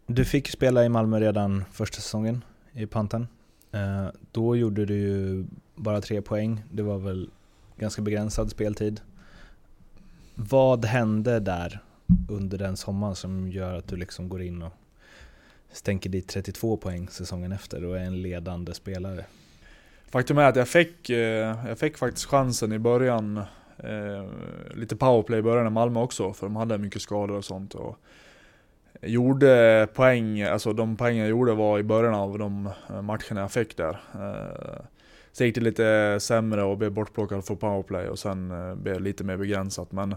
Du 0.06 0.26
fick 0.26 0.50
spela 0.50 0.86
i 0.86 0.90
Malmö 0.90 1.20
redan 1.20 1.64
första 1.72 1.96
säsongen 1.96 2.44
i 2.74 2.86
Panten. 2.86 3.28
Eh, 3.72 4.08
då 4.32 4.56
gjorde 4.56 4.86
du 4.86 4.96
ju 4.96 5.46
bara 5.76 6.02
tre 6.02 6.22
poäng, 6.22 6.64
det 6.72 6.84
var 6.84 6.98
väl 6.98 7.30
ganska 7.78 8.02
begränsad 8.02 8.52
speltid. 8.52 9.02
Vad 10.36 10.86
hände 10.86 11.40
där 11.40 11.80
under 12.30 12.58
den 12.58 12.78
sommaren 12.78 13.16
som 13.16 13.52
gör 13.52 13.78
att 13.78 13.88
du 13.88 13.96
liksom 13.96 14.30
går 14.30 14.42
in 14.42 14.62
och 14.62 14.74
stänker 15.72 16.10
dit 16.10 16.28
32 16.28 16.78
poäng 16.78 17.10
säsongen 17.10 17.52
efter 17.52 17.86
och 17.86 17.98
är 17.98 18.04
en 18.04 18.22
ledande 18.22 18.74
spelare. 18.74 19.26
Faktum 20.10 20.38
är 20.38 20.44
att 20.44 20.56
jag 20.56 20.68
fick, 20.68 21.10
eh, 21.10 21.68
jag 21.68 21.80
fick 21.80 21.98
faktiskt 21.98 22.26
chansen 22.26 22.74
i 22.74 22.80
början, 22.80 23.38
eh, 23.78 24.26
lite 24.76 24.96
powerplay 24.96 25.40
i 25.40 25.42
början 25.42 25.68
i 25.68 25.70
Malmö 25.70 26.00
också, 26.00 26.34
för 26.34 26.46
de 26.46 26.56
hade 26.56 26.78
mycket 26.78 27.02
skador 27.02 27.38
och 27.38 27.46
sånt. 27.46 27.74
Och 27.74 27.98
gjorde 29.02 29.88
poäng, 29.94 30.42
alltså 30.42 30.74
de 30.74 30.96
poäng 30.96 31.18
jag 31.18 31.30
gjorde 31.30 31.54
var 31.54 31.80
i 31.80 31.84
början 31.84 32.14
av 32.14 32.38
de 32.38 32.70
matcherna 32.90 33.42
jag 33.42 33.52
fick 33.52 33.78
där. 33.78 34.00
Eh, 34.14 34.86
Sen 35.34 35.48
gick 35.48 35.56
det 35.56 35.62
lite 35.62 36.18
sämre 36.22 36.64
och 36.64 36.78
blev 36.78 36.92
bortplockad 36.92 37.46
för 37.46 37.56
powerplay 37.56 38.08
och 38.08 38.20
sen 38.20 38.52
eh, 38.52 38.76
blev 38.76 38.94
det 38.94 39.04
lite 39.04 39.24
mer 39.24 39.38
begränsat. 39.38 39.92
Men 39.92 40.16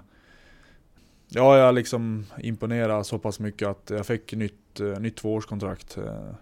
ja, 1.29 1.59
jag 1.59 1.75
liksom 1.75 2.27
imponerade 2.39 3.05
så 3.05 3.19
pass 3.19 3.41
mycket 3.41 3.69
att 3.69 3.91
jag 3.91 4.07
fick 4.07 4.33
nytt, 4.33 4.81
eh, 4.81 5.01
nytt 5.01 5.17
tvåårskontrakt. 5.17 5.99
Eh, 5.99 6.35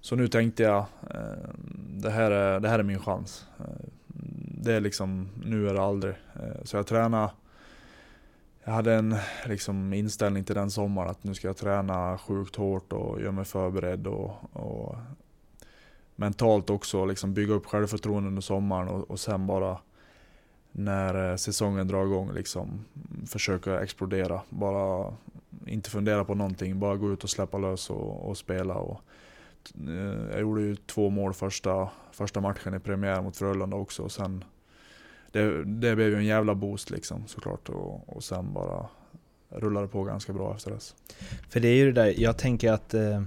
så 0.00 0.16
nu 0.16 0.28
tänkte 0.28 0.62
jag, 0.62 0.84
det 1.88 2.10
här 2.10 2.30
är, 2.30 2.60
det 2.60 2.68
här 2.68 2.78
är 2.78 2.82
min 2.82 2.98
chans. 2.98 3.46
Det 4.62 4.72
är 4.72 4.80
liksom, 4.80 5.28
nu 5.44 5.68
är 5.68 5.74
det 5.74 5.82
aldrig. 5.82 6.14
Så 6.64 6.76
jag 6.76 6.86
tränade 6.86 7.30
jag 8.64 8.72
hade 8.72 8.94
en 8.94 9.16
liksom, 9.46 9.92
inställning 9.92 10.44
till 10.44 10.54
den 10.54 10.70
sommaren 10.70 11.10
att 11.10 11.24
nu 11.24 11.34
ska 11.34 11.46
jag 11.46 11.56
träna 11.56 12.18
sjukt 12.18 12.56
hårt 12.56 12.92
och 12.92 13.20
göra 13.20 13.32
mig 13.32 13.44
förberedd 13.44 14.06
och, 14.06 14.32
och 14.52 14.96
mentalt 16.16 16.70
också 16.70 17.04
liksom 17.04 17.34
bygga 17.34 17.54
upp 17.54 17.66
självförtroende 17.66 18.28
under 18.28 18.42
sommaren 18.42 18.88
och, 18.88 19.10
och 19.10 19.20
sen 19.20 19.46
bara 19.46 19.78
när 20.72 21.30
eh, 21.30 21.36
säsongen 21.36 21.88
drar 21.88 22.04
igång 22.04 22.32
liksom 22.32 22.84
försöka 23.26 23.80
explodera. 23.80 24.40
Bara 24.48 25.14
inte 25.66 25.90
fundera 25.90 26.24
på 26.24 26.34
någonting, 26.34 26.78
bara 26.78 26.96
gå 26.96 27.12
ut 27.12 27.24
och 27.24 27.30
släppa 27.30 27.58
lös 27.58 27.90
och, 27.90 28.28
och 28.28 28.38
spela. 28.38 28.74
Och, 28.74 29.00
eh, 29.88 30.30
jag 30.30 30.40
gjorde 30.40 30.62
ju 30.62 30.76
två 30.76 31.10
mål 31.10 31.34
första, 31.34 31.88
första 32.12 32.40
matchen 32.40 32.74
i 32.74 32.78
premiär 32.78 33.22
mot 33.22 33.36
Frölunda 33.36 33.76
också 33.76 34.02
och 34.02 34.12
sen 34.12 34.44
det, 35.32 35.64
det 35.64 35.96
blev 35.96 36.08
ju 36.08 36.16
en 36.16 36.24
jävla 36.24 36.54
boost 36.54 36.90
liksom 36.90 37.26
såklart 37.26 37.68
och, 37.68 38.16
och 38.16 38.24
sen 38.24 38.52
bara 38.52 38.86
rullade 39.48 39.88
på 39.88 40.04
ganska 40.04 40.32
bra 40.32 40.54
efter 40.54 40.70
dess. 40.70 40.94
För 41.48 41.60
det 41.60 41.68
är 41.68 41.74
ju 41.74 41.92
det 41.92 42.02
där, 42.02 42.14
jag 42.16 42.38
tänker 42.38 42.72
att, 42.72 42.94
eh, 42.94 43.22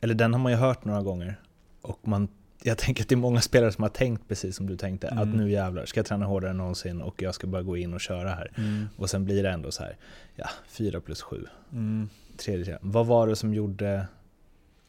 eller 0.00 0.14
den 0.14 0.32
har 0.32 0.40
man 0.40 0.52
ju 0.52 0.58
hört 0.58 0.84
några 0.84 1.02
gånger. 1.02 1.40
Och 1.82 2.08
man, 2.08 2.28
jag 2.62 2.78
tänker 2.78 3.02
att 3.02 3.08
det 3.08 3.14
är 3.14 3.16
många 3.16 3.40
spelare 3.40 3.72
som 3.72 3.82
har 3.82 3.88
tänkt 3.88 4.28
precis 4.28 4.56
som 4.56 4.66
du 4.66 4.76
tänkte, 4.76 5.08
att 5.08 5.12
Mm. 5.22 5.30
nu 5.36 5.50
jävlar 5.50 5.86
ska 5.86 5.98
jag 6.00 6.06
träna 6.06 6.26
hårdare 6.26 6.50
än 6.50 6.56
någonsin 6.56 7.00
och 7.00 7.22
jag 7.22 7.34
ska 7.34 7.46
bara 7.46 7.62
gå 7.62 7.76
in 7.76 7.94
och 7.94 8.00
köra 8.00 8.28
här. 8.30 8.50
Och 8.96 9.10
sen 9.10 9.24
blir 9.24 9.42
det 9.42 9.50
ändå 9.50 9.70
så 9.70 9.82
här, 9.82 9.96
ja, 10.34 10.48
4 10.68 11.00
plus 11.00 11.22
7, 11.22 11.46
Mm. 11.72 12.08
tredje. 12.36 12.78
Vad 12.82 13.06
var 13.06 13.26
det 13.26 13.36
som 13.36 13.54
gjorde 13.54 14.06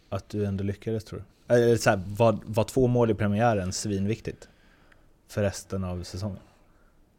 att 0.09 0.29
du 0.29 0.45
ändå 0.45 0.63
lyckades 0.63 1.03
tror 1.03 1.19
du? 1.47 1.53
Eller 1.55 1.75
så 1.77 1.89
här, 1.89 2.01
var, 2.07 2.37
var 2.45 2.63
två 2.63 2.87
mål 2.87 3.11
i 3.11 3.13
premiären 3.13 3.73
svinviktigt? 3.73 4.47
För 5.27 5.41
resten 5.41 5.83
av 5.83 6.03
säsongen? 6.03 6.39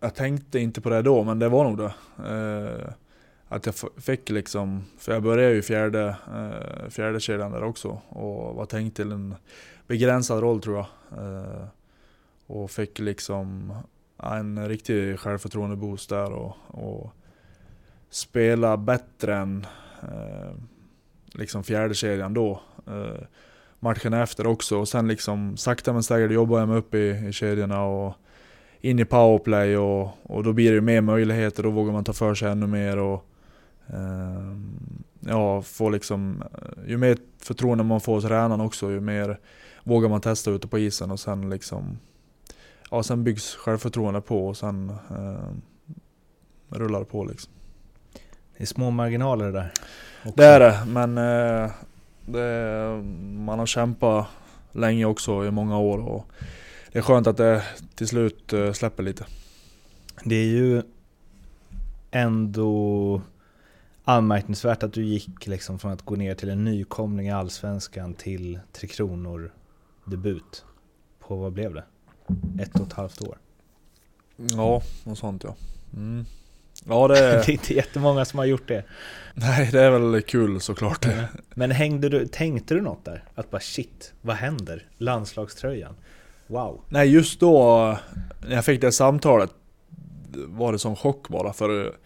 Jag 0.00 0.14
tänkte 0.14 0.58
inte 0.58 0.80
på 0.80 0.90
det 0.90 1.02
då, 1.02 1.24
men 1.24 1.38
det 1.38 1.48
var 1.48 1.64
nog 1.64 1.78
det. 1.78 1.92
Eh, 2.28 2.92
att 3.52 3.66
jag 3.66 3.74
fick 3.96 4.30
liksom, 4.30 4.84
för 4.98 5.12
jag 5.12 5.22
började 5.22 5.52
ju 5.52 5.58
i 5.58 5.62
fjärde, 5.62 6.16
eh, 6.34 6.88
fjärde 6.88 7.20
kedjan 7.20 7.52
där 7.52 7.62
också 7.62 8.00
och 8.08 8.54
var 8.54 8.66
tänkt 8.66 8.96
till 8.96 9.12
en 9.12 9.34
begränsad 9.86 10.40
roll 10.40 10.60
tror 10.60 10.76
jag. 10.76 10.86
Eh, 11.24 11.64
och 12.46 12.70
fick 12.70 12.98
liksom 12.98 13.74
en 14.22 14.68
riktig 14.68 15.18
självförtroende-boost 15.18 16.08
där 16.08 16.32
och, 16.32 16.56
och 16.66 17.12
spela 18.10 18.76
bättre 18.76 19.36
än 19.36 19.66
eh, 20.02 20.52
liksom 21.32 21.64
fjärde 21.64 21.94
kedjan 21.94 22.34
då. 22.34 22.60
Eh, 22.86 23.22
matchen 23.78 24.12
efter 24.12 24.46
också 24.46 24.78
och 24.78 24.88
sen 24.88 25.08
liksom 25.08 25.56
sakta 25.56 25.92
men 25.92 26.02
säkert 26.02 26.32
jobbade 26.32 26.62
jag 26.62 26.68
mig 26.68 26.78
upp 26.78 26.94
i, 26.94 27.26
i 27.28 27.32
kedjorna 27.32 27.84
och 27.84 28.14
in 28.80 28.98
i 28.98 29.04
powerplay 29.04 29.76
och, 29.76 30.08
och 30.22 30.44
då 30.44 30.52
blir 30.52 30.70
det 30.70 30.74
ju 30.74 30.80
mer 30.80 31.00
möjligheter, 31.00 31.62
då 31.62 31.70
vågar 31.70 31.92
man 31.92 32.04
ta 32.04 32.12
för 32.12 32.34
sig 32.34 32.50
ännu 32.50 32.66
mer 32.66 32.98
och 32.98 33.26
ja, 35.20 35.62
få 35.62 35.90
liksom, 35.90 36.42
eh, 36.54 36.90
ju 36.90 36.96
mer 36.96 37.18
förtroende 37.38 37.84
man 37.84 38.00
får 38.00 38.14
hos 38.14 38.24
tränaren 38.24 38.60
också, 38.60 38.90
ju 38.90 39.00
mer 39.00 39.40
vågar 39.84 40.08
man 40.08 40.20
testa 40.20 40.50
ute 40.50 40.68
på 40.68 40.78
isen 40.78 41.10
och 41.10 41.20
sen 41.20 41.50
liksom, 41.50 41.98
ja 42.90 43.02
sen 43.02 43.24
byggs 43.24 43.54
självförtroende 43.54 44.20
på 44.20 44.48
och 44.48 44.56
sen 44.56 44.92
ehm, 45.10 45.62
rullar 46.68 46.98
det 46.98 47.04
på 47.04 47.24
liksom. 47.24 47.52
Det 48.56 48.64
är 48.64 48.66
små 48.66 48.90
marginaler 48.90 49.44
det 49.44 49.52
där. 49.52 49.72
också. 50.22 50.36
Det 50.36 50.44
är 50.44 50.60
det, 50.60 50.84
men 50.86 51.18
eh, 51.18 51.70
det, 52.26 53.02
man 53.22 53.58
har 53.58 53.66
kämpat 53.66 54.26
länge 54.72 55.04
också 55.04 55.46
i 55.46 55.50
många 55.50 55.78
år 55.78 55.98
och 55.98 56.26
det 56.92 56.98
är 56.98 57.02
skönt 57.02 57.26
att 57.26 57.36
det 57.36 57.62
till 57.94 58.08
slut 58.08 58.52
eh, 58.52 58.72
släpper 58.72 59.02
lite. 59.02 59.26
Det 60.24 60.34
är 60.34 60.46
ju 60.46 60.82
ändå 62.10 63.20
anmärkningsvärt 64.04 64.82
att 64.82 64.92
du 64.92 65.04
gick 65.04 65.46
liksom 65.46 65.78
från 65.78 65.92
att 65.92 66.02
gå 66.02 66.16
ner 66.16 66.34
till 66.34 66.50
en 66.50 66.64
nykomling 66.64 67.26
i 67.26 67.32
Allsvenskan 67.32 68.14
till 68.14 68.60
Tre 68.72 68.88
Kronor 68.88 69.52
debut. 70.04 70.64
På 71.18 71.36
vad 71.36 71.52
blev 71.52 71.74
det? 71.74 71.84
Ett 72.62 72.80
och 72.80 72.86
ett 72.86 72.92
halvt 72.92 73.22
år. 73.22 73.38
Ja, 74.36 74.82
något 75.04 75.18
sånt 75.18 75.44
ja. 75.44 75.54
Mm. 75.96 76.24
Ja 76.84 77.08
det 77.08 77.14
Det 77.20 77.48
är 77.48 77.50
inte 77.50 77.74
jättemånga 77.74 78.24
som 78.24 78.38
har 78.38 78.46
gjort 78.46 78.68
det. 78.68 78.84
nej, 79.34 79.68
det 79.72 79.80
är 79.80 79.90
väl 79.90 80.22
kul 80.22 80.60
såklart. 80.60 81.06
Men 81.54 81.70
hängde 81.70 82.08
du, 82.08 82.26
tänkte 82.26 82.74
du 82.74 82.80
något 82.80 83.04
där? 83.04 83.24
Att 83.34 83.50
bara 83.50 83.60
shit, 83.60 84.12
vad 84.20 84.36
händer? 84.36 84.88
Landslagströjan? 84.98 85.94
Wow. 86.46 86.80
Nej 86.88 87.08
just 87.08 87.40
då, 87.40 87.98
när 88.46 88.54
jag 88.54 88.64
fick 88.64 88.80
det 88.80 88.92
samtalet 88.92 89.50
var 90.34 90.72
det 90.72 90.78
som 90.78 90.96
chock 90.96 91.28
bara 91.28 91.52
för 91.52 91.96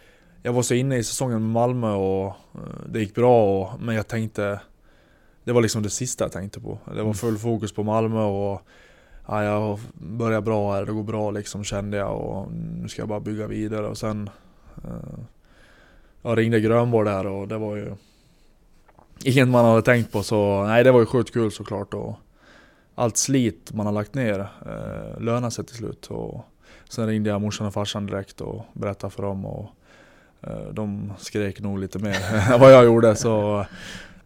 jag 0.47 0.53
var 0.53 0.63
så 0.63 0.75
inne 0.75 0.97
i 0.97 1.05
säsongen 1.05 1.43
med 1.43 1.51
Malmö 1.51 1.93
och 1.93 2.27
eh, 2.27 2.89
det 2.89 3.01
gick 3.01 3.15
bra 3.15 3.61
och, 3.61 3.81
men 3.81 3.95
jag 3.95 4.09
tänkte 4.09 4.61
Det 5.45 5.53
var 5.53 5.63
liksom 5.63 5.83
det 5.83 5.91
sista 5.91 6.25
jag 6.25 6.33
tänkte 6.33 6.61
på. 6.61 6.79
Det 6.95 7.03
var 7.03 7.13
full 7.13 7.39
fokus 7.39 7.73
på 7.73 7.83
Malmö 7.83 8.23
och 8.23 8.63
ja, 9.27 9.45
jag 9.45 9.79
börjar 9.95 10.41
bra 10.41 10.73
här, 10.73 10.87
det 10.87 10.93
går 10.93 11.03
bra 11.03 11.31
liksom 11.31 11.65
kände 11.65 11.97
jag 11.97 12.21
och 12.21 12.53
nu 12.53 12.89
ska 12.89 13.03
jag 13.03 13.09
bara 13.09 13.21
bygga 13.21 13.47
vidare 13.47 13.87
och 13.87 13.99
sen 13.99 14.31
eh, 14.85 15.19
Jag 16.23 16.39
ringde 16.39 16.61
Grönborg 16.61 17.09
där 17.09 17.27
och 17.27 17.49
det 17.49 17.59
var 17.59 17.77
ju 17.77 17.95
Inget 19.25 19.49
man 19.49 19.65
hade 19.65 19.83
tänkt 19.83 20.13
på 20.13 20.23
så 20.23 20.65
nej 20.65 20.85
det 20.85 20.93
var 20.93 21.01
ju 21.01 21.07
sjukt 21.07 21.33
kul 21.33 21.53
såklart 21.53 21.95
och 21.95 22.15
allt 22.95 23.17
slit 23.17 23.73
man 23.73 23.87
har 23.87 23.93
lagt 23.93 24.15
ner 24.15 24.39
eh, 24.41 25.21
lönar 25.21 25.51
sig 25.51 25.65
till 25.65 25.77
slut. 25.77 26.07
Och 26.07 26.45
sen 26.89 27.07
ringde 27.07 27.31
jag 27.31 27.41
morsan 27.41 27.67
och 27.67 27.75
farsan 27.75 28.07
direkt 28.07 28.41
och 28.41 28.63
berättade 28.73 29.11
för 29.11 29.23
dem 29.23 29.47
och 29.47 29.71
Eh, 30.47 30.73
de 30.73 31.13
skrek 31.19 31.61
nog 31.61 31.79
lite 31.79 31.99
mer 31.99 32.17
än 32.53 32.61
vad 32.61 32.73
jag 32.73 32.85
gjorde. 32.85 33.17
Så 33.17 33.67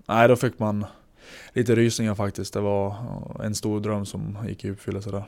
nej, 0.07 0.29
då 0.29 0.37
fick 0.37 0.59
man 0.59 0.87
lite 1.53 1.75
rysningar 1.75 2.15
faktiskt. 2.15 2.55
Det 2.55 2.61
var 2.61 2.89
eh, 2.89 3.47
en 3.47 3.55
stor 3.55 3.81
dröm 3.81 4.07
som 4.07 4.39
gick 4.49 4.65
i 4.65 4.71
uppfyllelse 4.71 5.11
där. 5.11 5.25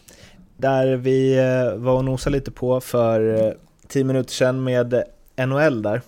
Där 0.56 0.96
vi 0.96 1.38
eh, 1.38 1.74
var 1.76 1.94
och 1.94 2.04
nosade 2.04 2.36
lite 2.36 2.50
på 2.50 2.80
för 2.80 3.56
10 3.88 4.04
minuter 4.04 4.32
sedan 4.32 4.64
med 4.64 5.04
NHL 5.46 5.82
där. 5.82 6.02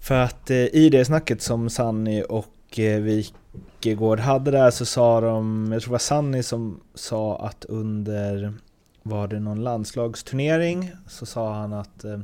För 0.00 0.14
att 0.14 0.50
i 0.50 0.88
det 0.88 1.04
snacket 1.04 1.42
som 1.42 1.70
Sanni 1.70 2.24
och 2.28 2.48
Wikegård 2.76 4.20
hade 4.20 4.50
där 4.50 4.70
så 4.70 4.84
sa 4.84 5.20
de, 5.20 5.68
jag 5.72 5.82
tror 5.82 5.90
det 5.90 5.92
var 5.92 5.98
Sanni 5.98 6.42
som 6.42 6.80
sa 6.94 7.38
att 7.38 7.64
under, 7.64 8.54
var 9.02 9.28
det 9.28 9.40
någon 9.40 9.64
landslagsturnering, 9.64 10.92
så 11.08 11.26
sa 11.26 11.54
han 11.54 11.72
att 11.72 12.04
eh, 12.04 12.20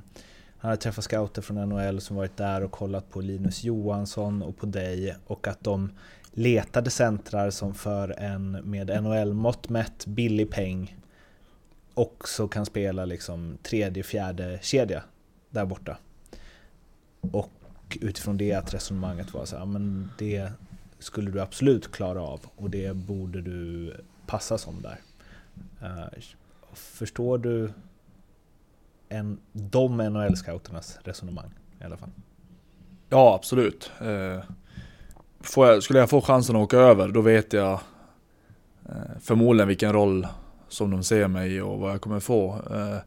han 0.58 0.68
hade 0.68 0.82
träffat 0.82 1.04
scouter 1.04 1.42
från 1.42 1.68
NHL 1.68 2.00
som 2.00 2.16
varit 2.16 2.36
där 2.36 2.64
och 2.64 2.70
kollat 2.70 3.10
på 3.10 3.20
Linus 3.20 3.64
Johansson 3.64 4.42
och 4.42 4.56
på 4.56 4.66
dig 4.66 5.16
och 5.26 5.48
att 5.48 5.64
de 5.64 5.92
letade 6.32 6.90
centrar 6.90 7.50
som 7.50 7.74
för 7.74 8.20
en 8.20 8.50
med 8.50 9.02
NHL-mått 9.02 9.68
mätt 9.68 10.06
billig 10.06 10.50
peng 10.50 10.96
också 11.94 12.48
kan 12.48 12.66
spela 12.66 13.04
liksom 13.04 13.58
tredje, 13.62 14.02
fjärde 14.02 14.58
kedja 14.62 15.02
där 15.50 15.64
borta. 15.64 15.98
Och 17.20 17.98
utifrån 18.00 18.36
det 18.36 18.52
att 18.52 18.74
resonemanget 18.74 19.34
var 19.34 19.44
så 19.44 19.56
här, 19.56 19.66
men 19.66 20.10
det 20.18 20.52
skulle 20.98 21.30
du 21.30 21.40
absolut 21.40 21.92
klara 21.92 22.22
av 22.22 22.40
och 22.56 22.70
det 22.70 22.96
borde 22.96 23.40
du 23.40 23.94
passa 24.26 24.58
som 24.58 24.82
där. 24.82 25.00
Eh, 25.82 26.22
förstår 26.74 27.38
du 27.38 27.72
än 29.08 29.40
de 29.52 30.00
NHL-scouternas 30.00 30.98
resonemang 31.04 31.50
i 31.80 31.84
alla 31.84 31.96
fall? 31.96 32.10
Ja, 33.08 33.34
absolut. 33.34 33.90
Eh, 34.00 34.44
får 35.40 35.66
jag, 35.66 35.82
skulle 35.82 35.98
jag 35.98 36.10
få 36.10 36.20
chansen 36.20 36.56
att 36.56 36.62
åka 36.62 36.76
över, 36.76 37.08
då 37.08 37.20
vet 37.20 37.52
jag 37.52 37.72
eh, 38.88 39.20
förmodligen 39.20 39.68
vilken 39.68 39.92
roll 39.92 40.26
som 40.68 40.90
de 40.90 41.04
ser 41.04 41.28
mig 41.28 41.56
i 41.56 41.60
och 41.60 41.78
vad 41.78 41.92
jag 41.92 42.00
kommer 42.00 42.20
få. 42.20 42.52
Eh, 42.70 42.98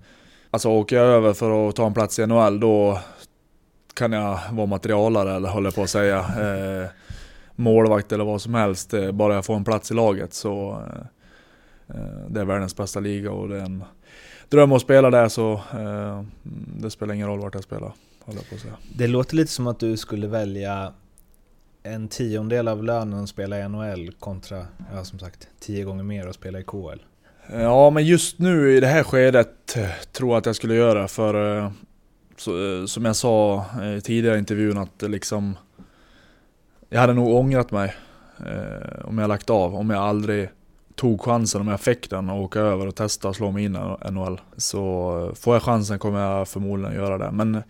alltså 0.51 0.69
åker 0.69 0.95
jag 0.95 1.05
över 1.05 1.33
för 1.33 1.69
att 1.69 1.75
ta 1.75 1.87
en 1.87 1.93
plats 1.93 2.19
i 2.19 2.27
NHL, 2.27 2.59
då 2.59 2.99
kan 3.93 4.11
jag 4.11 4.39
vara 4.51 4.65
materialare 4.65 5.35
eller 5.35 5.49
håller 5.49 5.71
på 5.71 5.83
att 5.83 5.89
säga. 5.89 6.25
Målvakt 7.55 8.11
eller 8.11 8.23
vad 8.23 8.41
som 8.41 8.53
helst, 8.53 8.93
bara 9.13 9.35
jag 9.35 9.45
får 9.45 9.55
en 9.55 9.63
plats 9.63 9.91
i 9.91 9.93
laget 9.93 10.33
så 10.33 10.83
det 12.27 12.39
är 12.41 12.45
världens 12.45 12.75
bästa 12.75 12.99
liga 12.99 13.31
och 13.31 13.49
det 13.49 13.57
är 13.57 13.65
en 13.65 13.83
dröm 14.49 14.71
att 14.71 14.81
spela 14.81 15.09
där 15.09 15.27
så 15.29 15.53
eh, 15.53 16.23
det 16.77 16.89
spelar 16.89 17.13
ingen 17.13 17.27
roll 17.27 17.39
vart 17.39 17.53
jag 17.53 17.63
spelar, 17.63 17.93
håller 18.23 18.41
på 18.41 18.57
säga. 18.57 18.73
Det 18.95 19.07
låter 19.07 19.35
lite 19.35 19.51
som 19.51 19.67
att 19.67 19.79
du 19.79 19.97
skulle 19.97 20.27
välja 20.27 20.93
en 21.83 22.07
tiondel 22.07 22.67
av 22.67 22.83
lönen 22.83 23.23
att 23.23 23.29
spela 23.29 23.59
i 23.59 23.69
NHL 23.69 24.11
kontra, 24.19 24.65
ja 24.93 25.03
som 25.03 25.19
sagt, 25.19 25.47
tio 25.59 25.83
gånger 25.83 26.03
mer 26.03 26.27
att 26.27 26.35
spela 26.35 26.59
i 26.59 26.63
KL. 26.63 26.99
Ja, 27.51 27.89
men 27.89 28.05
just 28.05 28.39
nu 28.39 28.77
i 28.77 28.79
det 28.79 28.87
här 28.87 29.03
skedet 29.03 29.77
eh, 29.77 29.89
tror 30.11 30.29
jag 30.29 30.37
att 30.37 30.45
jag 30.45 30.55
skulle 30.55 30.75
göra 30.75 31.07
för 31.07 31.57
eh, 31.57 31.71
så, 32.37 32.79
eh, 32.81 32.85
som 32.85 33.05
jag 33.05 33.15
sa 33.15 33.65
i 33.97 34.01
tidigare 34.01 34.39
intervjun 34.39 34.77
att 34.77 35.01
liksom 35.01 35.57
Jag 36.89 36.99
hade 36.99 37.13
nog 37.13 37.35
ångrat 37.35 37.71
mig 37.71 37.95
eh, 38.39 39.05
om 39.05 39.17
jag 39.17 39.27
lagt 39.27 39.49
av, 39.49 39.75
om 39.75 39.89
jag 39.89 40.03
aldrig 40.03 40.49
tog 41.01 41.21
chansen, 41.21 41.61
om 41.61 41.67
jag 41.67 41.79
fick 41.79 42.09
den 42.09 42.29
och 42.29 42.41
åka 42.41 42.59
över 42.59 42.87
och 42.87 42.95
testa 42.95 43.29
och 43.29 43.35
slå 43.35 43.51
mig 43.51 43.63
in 43.63 43.75
i 43.75 44.11
NHL. 44.11 44.41
Så 44.57 45.31
får 45.35 45.55
jag 45.55 45.63
chansen 45.63 45.99
kommer 45.99 46.19
jag 46.19 46.47
förmodligen 46.47 46.95
göra 46.95 47.17
det. 47.17 47.31
Men 47.31 47.63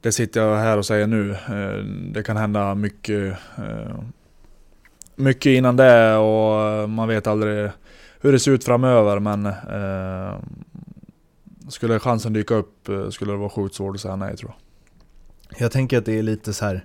det 0.00 0.12
sitter 0.12 0.40
jag 0.40 0.56
här 0.56 0.78
och 0.78 0.86
säger 0.86 1.06
nu. 1.06 1.30
Eh, 1.30 1.84
det 2.12 2.22
kan 2.22 2.36
hända 2.36 2.74
mycket, 2.74 3.38
eh, 3.58 3.98
mycket 5.16 5.50
innan 5.50 5.76
det 5.76 6.16
och 6.16 6.62
eh, 6.62 6.86
man 6.86 7.08
vet 7.08 7.26
aldrig 7.26 7.70
hur 8.20 8.32
det 8.32 8.38
ser 8.38 8.50
ut 8.50 8.64
framöver 8.64 9.18
men 9.18 9.52
skulle 11.68 11.98
chansen 11.98 12.32
dyka 12.32 12.54
upp 12.54 12.88
skulle 13.10 13.32
det 13.32 13.38
vara 13.38 13.50
sjukt 13.50 13.74
svårt 13.74 13.94
att 13.94 14.00
säga 14.00 14.16
nej 14.16 14.36
tror 14.36 14.52
jag. 15.48 15.60
Jag 15.60 15.72
tänker 15.72 15.98
att 15.98 16.04
det 16.04 16.18
är 16.18 16.22
lite 16.22 16.52
så 16.52 16.64
här 16.64 16.84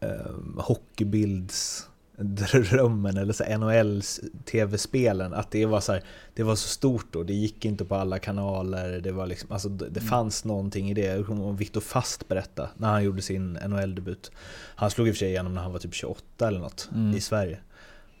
eh, 0.00 0.08
hockeybilds 0.56 1.88
drömmen 2.18 3.16
eller 3.16 3.32
så 3.32 3.58
NHLs 3.58 4.20
tv-spelen, 4.44 5.34
att 5.34 5.50
det 5.50 5.66
var 5.66 5.80
så 5.80 5.92
här, 5.92 6.02
det 6.34 6.42
var 6.42 6.54
så 6.54 6.68
stort 6.68 7.06
då, 7.10 7.22
det 7.22 7.32
gick 7.32 7.64
inte 7.64 7.84
på 7.84 7.94
alla 7.94 8.18
kanaler, 8.18 9.00
det 9.00 9.12
var 9.12 9.26
liksom, 9.26 9.52
alltså 9.52 9.68
det 9.68 10.00
mm. 10.00 10.08
fanns 10.08 10.44
någonting 10.44 10.90
i 10.90 10.94
det. 10.94 11.04
Jag 11.04 11.26
kommer 11.26 11.52
Viktor 11.52 11.80
Fast 11.80 12.28
berätta 12.28 12.68
när 12.76 12.88
han 12.88 13.04
gjorde 13.04 13.22
sin 13.22 13.52
NHL-debut. 13.52 14.30
Han 14.74 14.90
slog 14.90 15.08
i 15.08 15.10
och 15.10 15.14
för 15.14 15.18
sig 15.18 15.28
igenom 15.28 15.54
när 15.54 15.62
han 15.62 15.72
var 15.72 15.78
typ 15.78 15.94
28 15.94 16.48
eller 16.48 16.60
något 16.60 16.88
mm. 16.94 17.16
i 17.16 17.20
Sverige. 17.20 17.58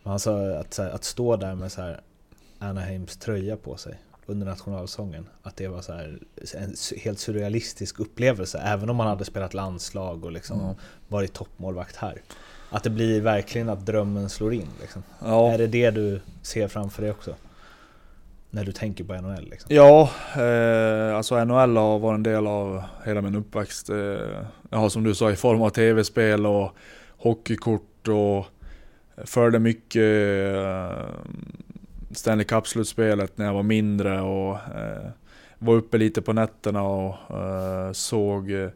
Men 0.02 0.10
han 0.10 0.20
sa 0.20 0.58
att, 0.58 0.78
här, 0.78 0.90
att 0.90 1.04
stå 1.04 1.36
där 1.36 1.54
med 1.54 1.72
så 1.72 1.80
här 1.80 2.00
Anaheims 2.58 3.16
tröja 3.16 3.56
på 3.56 3.76
sig 3.76 3.98
under 4.26 4.46
nationalsången, 4.46 5.26
att 5.42 5.56
det 5.56 5.68
var 5.68 5.82
så 5.82 5.92
här 5.92 6.18
en 6.54 6.74
helt 6.96 7.18
surrealistisk 7.18 8.00
upplevelse, 8.00 8.58
även 8.58 8.90
om 8.90 8.96
man 8.96 9.06
hade 9.06 9.24
spelat 9.24 9.54
landslag 9.54 10.24
och 10.24 10.32
liksom 10.32 10.60
mm. 10.60 10.74
varit 11.08 11.32
toppmålvakt 11.32 11.96
här. 11.96 12.22
Att 12.70 12.82
det 12.82 12.90
blir 12.90 13.20
verkligen 13.20 13.68
att 13.68 13.86
drömmen 13.86 14.28
slår 14.28 14.54
in 14.54 14.68
liksom. 14.80 15.02
ja. 15.24 15.52
Är 15.52 15.58
det 15.58 15.66
det 15.66 15.90
du 15.90 16.20
ser 16.42 16.68
framför 16.68 17.02
dig 17.02 17.10
också? 17.10 17.34
När 18.50 18.64
du 18.64 18.72
tänker 18.72 19.04
på 19.04 19.14
NHL 19.14 19.48
liksom? 19.50 19.74
Ja, 19.74 20.10
eh, 20.36 21.16
alltså 21.16 21.44
NHL 21.44 21.76
har 21.76 21.98
varit 21.98 22.16
en 22.16 22.22
del 22.22 22.46
av 22.46 22.82
hela 23.04 23.20
min 23.20 23.34
uppväxt. 23.34 23.90
Eh, 23.90 23.96
har 24.70 24.88
som 24.88 25.04
du 25.04 25.14
sa 25.14 25.30
i 25.30 25.36
form 25.36 25.62
av 25.62 25.70
tv-spel 25.70 26.46
och 26.46 26.72
hockeykort 27.16 28.08
och 28.08 28.46
följde 29.24 29.58
mycket 29.58 30.02
eh, 30.54 31.06
Stanley 32.10 32.44
Cup-slutspelet 32.44 33.38
när 33.38 33.46
jag 33.46 33.54
var 33.54 33.62
mindre 33.62 34.20
och 34.20 34.54
eh, 34.54 35.10
var 35.58 35.74
uppe 35.74 35.98
lite 35.98 36.22
på 36.22 36.32
nätterna 36.32 36.82
och 36.82 37.36
eh, 37.40 37.92
såg 37.92 38.50
eh, 38.50 38.68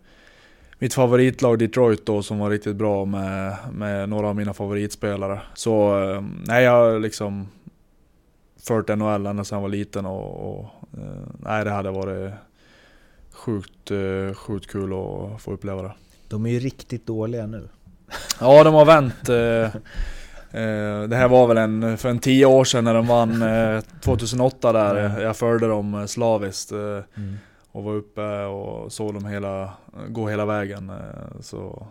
mitt 0.82 0.94
favoritlag 0.94 1.58
Detroit 1.58 2.06
då 2.06 2.22
som 2.22 2.38
var 2.38 2.50
riktigt 2.50 2.76
bra 2.76 3.04
med, 3.04 3.56
med 3.72 4.08
några 4.08 4.28
av 4.28 4.36
mina 4.36 4.54
favoritspelare. 4.54 5.40
Så 5.54 6.02
eh, 6.02 6.22
nej, 6.46 6.64
jag 6.64 6.72
har 6.72 7.00
liksom 7.00 7.48
följt 8.62 8.88
NHL 8.88 9.26
ända 9.26 9.44
sedan 9.44 9.56
jag 9.56 9.62
var 9.62 9.68
liten 9.68 10.06
och, 10.06 10.50
och 10.50 10.64
eh, 10.98 11.22
nej, 11.38 11.64
det 11.64 11.70
hade 11.70 11.90
varit 11.90 12.32
sjukt, 13.32 13.90
eh, 13.90 14.34
sjukt 14.34 14.70
kul 14.70 14.92
att 14.92 15.42
få 15.42 15.52
uppleva 15.52 15.82
det. 15.82 15.92
De 16.28 16.46
är 16.46 16.50
ju 16.50 16.58
riktigt 16.58 17.06
dåliga 17.06 17.46
nu. 17.46 17.68
Ja, 18.40 18.64
de 18.64 18.74
har 18.74 18.84
vänt. 18.84 19.26
Det 21.08 21.16
här 21.16 21.28
var 21.28 21.46
väl 21.46 21.58
en, 21.58 21.98
för 21.98 22.08
en 22.08 22.18
tio 22.18 22.46
år 22.46 22.64
sedan 22.64 22.84
när 22.84 22.94
de 22.94 23.06
vann 23.06 23.44
2008 24.00 24.72
där. 24.72 25.20
Jag 25.20 25.36
följde 25.36 25.66
dem 25.66 26.08
slaviskt. 26.08 26.72
Mm 26.72 27.38
och 27.72 27.84
var 27.84 27.94
uppe 27.94 28.44
och 28.44 28.92
såg 28.92 29.14
dem 29.14 29.24
hela, 29.24 29.72
gå 30.08 30.28
hela 30.28 30.46
vägen. 30.46 30.90
Eh, 30.90 31.40
så, 31.40 31.86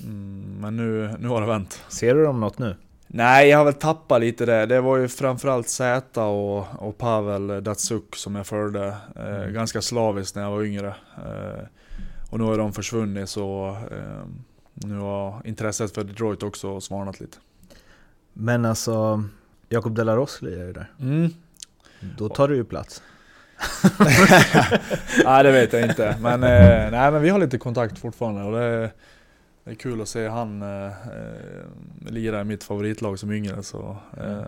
mm, 0.00 0.56
men 0.60 0.76
nu, 0.76 1.14
nu 1.18 1.28
har 1.28 1.40
det 1.40 1.46
vänt. 1.46 1.82
Ser 1.88 2.14
du 2.14 2.24
dem 2.24 2.40
något 2.40 2.58
nu? 2.58 2.76
Nej, 3.08 3.48
jag 3.48 3.58
har 3.58 3.64
väl 3.64 3.74
tappat 3.74 4.20
lite 4.20 4.46
det. 4.46 4.66
Det 4.66 4.80
var 4.80 4.96
ju 4.96 5.08
framförallt 5.08 5.68
Zäta 5.68 6.24
och, 6.24 6.66
och 6.78 6.98
Pavel 6.98 7.64
Datsuk 7.64 8.16
som 8.16 8.34
jag 8.34 8.46
följde 8.46 8.86
eh, 9.16 9.36
mm. 9.36 9.52
ganska 9.52 9.82
slaviskt 9.82 10.36
när 10.36 10.42
jag 10.42 10.50
var 10.50 10.64
yngre. 10.64 10.94
Eh, 11.16 11.64
och 12.30 12.38
nu 12.38 12.44
har 12.44 12.58
de 12.58 12.72
försvunnit 12.72 13.28
så 13.28 13.76
eh, 13.90 14.26
nu 14.74 14.98
har 14.98 15.42
intresset 15.44 15.94
för 15.94 16.04
Detroit 16.04 16.42
också 16.42 16.80
svalnat 16.80 17.20
lite. 17.20 17.38
Men 18.32 18.64
alltså, 18.64 19.24
Jakob 19.68 19.94
Delarosli 19.94 20.54
är 20.54 20.66
ju 20.66 20.72
där. 20.72 20.92
Mm. 21.00 21.30
Då 22.18 22.28
tar 22.28 22.48
du 22.48 22.56
ju 22.56 22.64
plats. 22.64 23.02
nej 25.24 25.42
det 25.44 25.52
vet 25.52 25.72
jag 25.72 25.82
inte. 25.82 26.16
Men, 26.20 26.42
eh, 26.42 26.90
nej, 26.90 27.12
men 27.12 27.22
vi 27.22 27.28
har 27.28 27.38
lite 27.38 27.58
kontakt 27.58 27.98
fortfarande 27.98 28.42
och 28.42 28.52
det 28.52 28.64
är, 28.64 28.90
det 29.64 29.70
är 29.70 29.74
kul 29.74 30.00
att 30.00 30.08
se 30.08 30.28
han 30.28 30.62
eh, 30.62 30.86
eh 30.86 30.92
lira 32.06 32.40
i 32.40 32.44
mitt 32.44 32.64
favoritlag 32.64 33.18
som 33.18 33.32
yngre. 33.32 33.62
Så, 33.62 33.96
eh, 34.16 34.38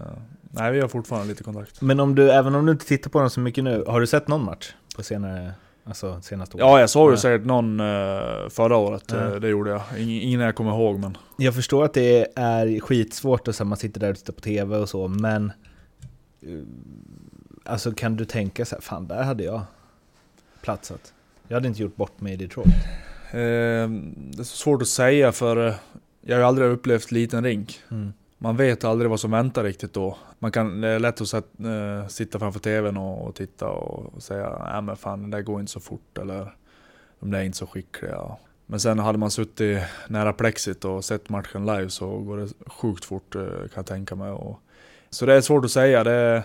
nej 0.41 0.73
vi 0.73 0.81
har 0.81 0.89
fortfarande 0.89 1.29
lite 1.29 1.45
kontakt. 1.45 1.81
Men 1.81 2.01
om 2.01 2.15
du, 2.15 2.31
även 2.31 2.55
om 2.55 2.67
du 2.67 2.73
inte 2.73 2.87
tittar 2.87 3.11
på 3.11 3.21
dem 3.21 3.31
så 3.31 3.41
mycket 3.41 3.65
nu, 3.65 3.85
har 3.87 4.01
du 4.01 4.07
sett 4.07 4.29
någon 4.29 4.45
match 4.45 4.73
på 4.97 5.03
senare? 5.03 5.53
Alltså 5.85 6.21
senaste 6.23 6.57
året? 6.57 6.67
Ja, 6.67 6.81
jag 6.81 6.91
såg 6.91 7.11
ju 7.11 7.17
säkert 7.17 7.47
någon 7.47 7.81
uh, 7.81 8.49
förra 8.49 8.77
året. 8.77 9.13
Mm. 9.13 9.41
Det 9.41 9.49
gjorde 9.49 9.71
jag. 9.71 9.83
Ingen 9.99 10.41
jag 10.41 10.55
kommer 10.55 10.71
ihåg 10.71 10.99
men... 10.99 11.17
Jag 11.37 11.55
förstår 11.55 11.85
att 11.85 11.95
det 11.95 12.27
är 12.37 12.81
skitsvårt 12.81 13.49
och 13.49 13.55
så 13.55 13.65
man 13.65 13.79
sitter 13.79 14.01
där 14.01 14.11
och 14.11 14.17
tittar 14.17 14.33
på 14.33 14.41
TV 14.41 14.77
och 14.77 14.89
så, 14.89 15.09
men 15.09 15.53
Alltså 17.69 17.93
kan 17.93 18.17
du 18.17 18.25
tänka 18.25 18.65
så 18.65 18.75
här, 18.75 18.83
fan 18.83 19.07
där 19.07 19.23
hade 19.23 19.45
jag 19.45 19.63
platsat. 20.61 21.13
Jag 21.49 21.57
hade 21.57 21.69
inte 21.69 21.83
gjort 21.83 21.97
bort 21.97 22.21
mig 22.21 22.33
i 22.33 22.37
Detroit. 22.37 22.67
Eh, 23.31 23.91
det 24.17 24.39
är 24.39 24.45
så 24.45 24.57
svårt 24.57 24.83
att 24.83 24.89
säga 24.89 25.33
för 25.33 25.67
eh, 25.67 25.75
jag 26.21 26.37
har 26.37 26.41
ju 26.41 26.47
aldrig 26.47 26.71
upplevt 26.71 27.11
liten 27.13 27.45
rink. 27.45 27.81
Mm. 27.91 28.13
Man 28.39 28.57
vet 28.57 28.85
aldrig 28.85 29.11
vad 29.11 29.21
som 29.21 29.31
väntar 29.31 29.65
riktigt 29.65 29.93
då. 29.93 30.19
Man 30.39 30.53
kan, 30.53 30.81
det 30.81 30.89
är 30.89 30.99
lätt 30.99 31.21
att 31.21 31.29
sätt, 31.29 31.47
äh, 31.65 32.09
sitta 32.09 32.39
framför 32.39 32.61
TVn 32.61 32.97
och, 32.97 33.29
och 33.29 33.35
titta 33.35 33.69
och, 33.69 34.15
och 34.15 34.23
säga 34.23 34.69
nej 34.73 34.83
men 34.83 34.97
fan 34.97 35.31
det 35.31 35.37
där 35.37 35.43
går 35.43 35.61
inte 35.61 35.73
så 35.73 35.81
fort 35.81 36.19
eller 36.19 36.55
de 37.21 37.31
där 37.31 37.39
är 37.39 37.45
inte 37.45 37.59
så 37.59 37.67
skickliga. 37.67 38.37
Men 38.67 38.81
sen 38.81 38.99
hade 38.99 39.19
man 39.19 39.31
suttit 39.31 39.83
nära 40.09 40.33
plexit 40.33 40.85
och 40.85 41.05
sett 41.05 41.29
matchen 41.29 41.67
live 41.67 41.91
så 41.91 42.19
går 42.19 42.37
det 42.37 42.49
sjukt 42.67 43.05
fort 43.05 43.35
eh, 43.35 43.43
kan 43.43 43.71
jag 43.75 43.87
tänka 43.87 44.15
mig. 44.15 44.31
Och, 44.31 44.61
så 45.11 45.27
det 45.27 45.35
är 45.35 45.41
svårt 45.41 45.65
att 45.65 45.71
säga. 45.71 46.05
Det, 46.05 46.45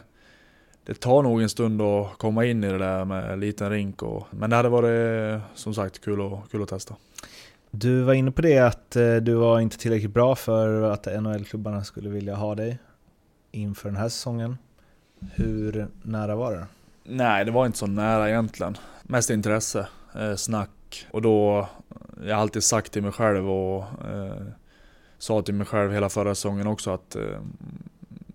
det 0.86 1.00
tar 1.00 1.24
nog 1.24 1.42
en 1.42 1.50
stund 1.50 1.82
att 1.82 2.18
komma 2.18 2.46
in 2.46 2.64
i 2.64 2.68
det 2.68 2.78
där 2.78 3.06
med 3.06 3.40
liten 3.40 3.70
rink. 3.70 4.02
Och, 4.02 4.28
men 4.32 4.50
det 4.50 4.56
hade 4.56 4.70
varit 4.70 5.42
som 5.56 5.74
sagt 5.74 6.02
kul, 6.02 6.22
och, 6.22 6.52
kul 6.52 6.64
att 6.64 6.70
testa. 6.70 6.96
Du 7.72 8.02
var 8.02 8.14
inne 8.14 8.32
på 8.32 8.42
det 8.42 8.60
att 8.60 8.96
eh, 8.96 9.16
du 9.16 9.34
var 9.34 9.60
inte 9.60 9.78
tillräckligt 9.78 10.14
bra 10.14 10.36
för 10.36 10.82
att 10.82 11.06
NHL-klubbarna 11.06 11.84
skulle 11.84 12.10
vilja 12.10 12.36
ha 12.36 12.56
dig 12.56 12.80
inför 13.52 13.90
den 13.90 13.98
här 13.98 14.10
säsongen. 14.10 14.58
Hur 15.34 15.88
nära 16.02 16.36
var 16.36 16.52
det? 16.52 16.66
Nej, 17.04 17.46
det 17.46 17.52
var 17.52 17.66
inte 17.66 17.78
så 17.78 17.88
nära 17.88 18.30
egentligen. 18.30 18.78
Mest 19.04 19.30
intresse, 19.30 19.88
eh, 20.16 20.36
snack. 20.36 21.08
Och 21.12 21.22
då, 21.22 21.68
jag 22.26 22.36
har 22.36 22.42
alltid 22.42 22.64
sagt 22.64 22.92
till 22.92 23.04
mig 23.04 23.12
själv 23.12 23.50
och 23.52 23.84
eh, 23.84 24.44
sa 25.18 25.42
till 25.42 25.54
mig 25.54 25.68
själv 25.68 25.92
hela 25.92 26.10
förra 26.10 26.36
säsongen 26.36 26.68
också 26.68 26.92
att 26.92 27.16
eh, 27.16 27.40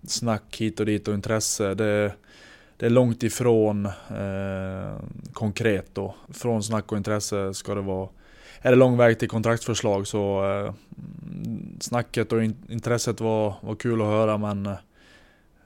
snack 0.09 0.57
hit 0.57 0.79
och 0.79 0.85
dit 0.85 1.07
och 1.07 1.13
intresse, 1.13 1.73
det, 1.73 2.13
det 2.77 2.85
är 2.85 2.89
långt 2.89 3.23
ifrån 3.23 3.85
eh, 3.85 4.95
konkret 5.33 5.95
då. 5.95 6.15
Från 6.29 6.63
snack 6.63 6.91
och 6.91 6.97
intresse 6.97 7.53
ska 7.53 7.75
det 7.75 7.81
vara 7.81 8.09
är 8.61 8.71
det 8.71 8.77
lång 8.77 8.97
väg 8.97 9.19
till 9.19 9.29
kontraktsförslag 9.29 10.07
så 10.07 10.51
eh, 10.51 10.73
snacket 11.79 12.33
och 12.33 12.43
in, 12.43 12.55
intresset 12.69 13.21
var, 13.21 13.53
var 13.61 13.75
kul 13.75 14.01
att 14.01 14.07
höra 14.07 14.37
men 14.37 14.65
eh, 14.65 14.75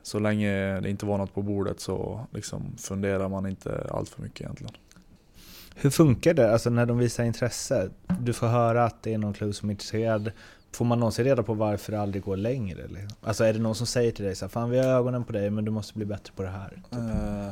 så 0.03 0.19
länge 0.19 0.79
det 0.79 0.89
inte 0.89 1.05
var 1.05 1.17
något 1.17 1.33
på 1.33 1.41
bordet 1.41 1.79
så 1.79 2.27
liksom 2.31 2.77
funderar 2.77 3.29
man 3.29 3.45
inte 3.45 3.87
allt 3.91 4.09
för 4.09 4.21
mycket 4.21 4.41
egentligen. 4.41 4.73
Hur 5.75 5.89
funkar 5.89 6.33
det, 6.33 6.51
alltså 6.51 6.69
när 6.69 6.85
de 6.85 6.97
visar 6.97 7.23
intresse? 7.23 7.89
Du 8.19 8.33
får 8.33 8.47
höra 8.47 8.85
att 8.85 9.03
det 9.03 9.13
är 9.13 9.17
någon 9.17 9.33
klubb 9.33 9.55
som 9.55 9.69
är 9.69 9.73
intresserad. 9.73 10.31
Får 10.73 10.85
man 10.85 10.99
någonsin 10.99 11.25
reda 11.25 11.43
på 11.43 11.53
varför 11.53 11.91
det 11.91 12.01
aldrig 12.01 12.23
går 12.23 12.37
längre? 12.37 12.81
Alltså 13.21 13.43
är 13.43 13.53
det 13.53 13.59
någon 13.59 13.75
som 13.75 13.87
säger 13.87 14.11
till 14.11 14.25
dig 14.25 14.35
så 14.35 14.45
här, 14.45 14.49
Fan 14.49 14.69
vi 14.69 14.79
har 14.79 14.85
ögonen 14.85 15.23
på 15.23 15.33
dig 15.33 15.49
men 15.49 15.65
du 15.65 15.71
måste 15.71 15.93
bli 15.93 16.05
bättre 16.05 16.33
på 16.35 16.43
det 16.43 16.49
här? 16.49 16.69
Typ. 16.69 16.93
Uh, 16.93 17.49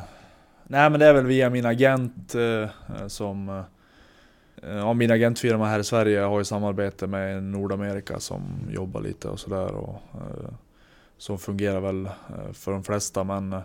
nej 0.63 0.89
men 0.89 0.99
det 0.99 1.05
är 1.05 1.13
väl 1.13 1.25
via 1.25 1.49
min 1.49 1.65
agent 1.65 2.35
uh, 2.35 2.67
som 3.07 3.49
uh, 3.49 3.63
Ja, 4.63 4.93
min 4.93 5.11
agentfirma 5.11 5.67
här 5.67 5.79
i 5.79 5.83
Sverige 5.83 6.19
har 6.19 6.39
ju 6.39 6.45
samarbete 6.45 7.07
med 7.07 7.43
Nordamerika 7.43 8.19
som 8.19 8.41
jobbar 8.69 9.01
lite 9.01 9.27
och 9.27 9.39
sådär. 9.39 9.71
Och, 9.71 10.01
som 11.17 11.39
fungerar 11.39 11.79
väl 11.79 12.09
för 12.53 12.71
de 12.71 12.83
flesta 12.83 13.23
men 13.23 13.55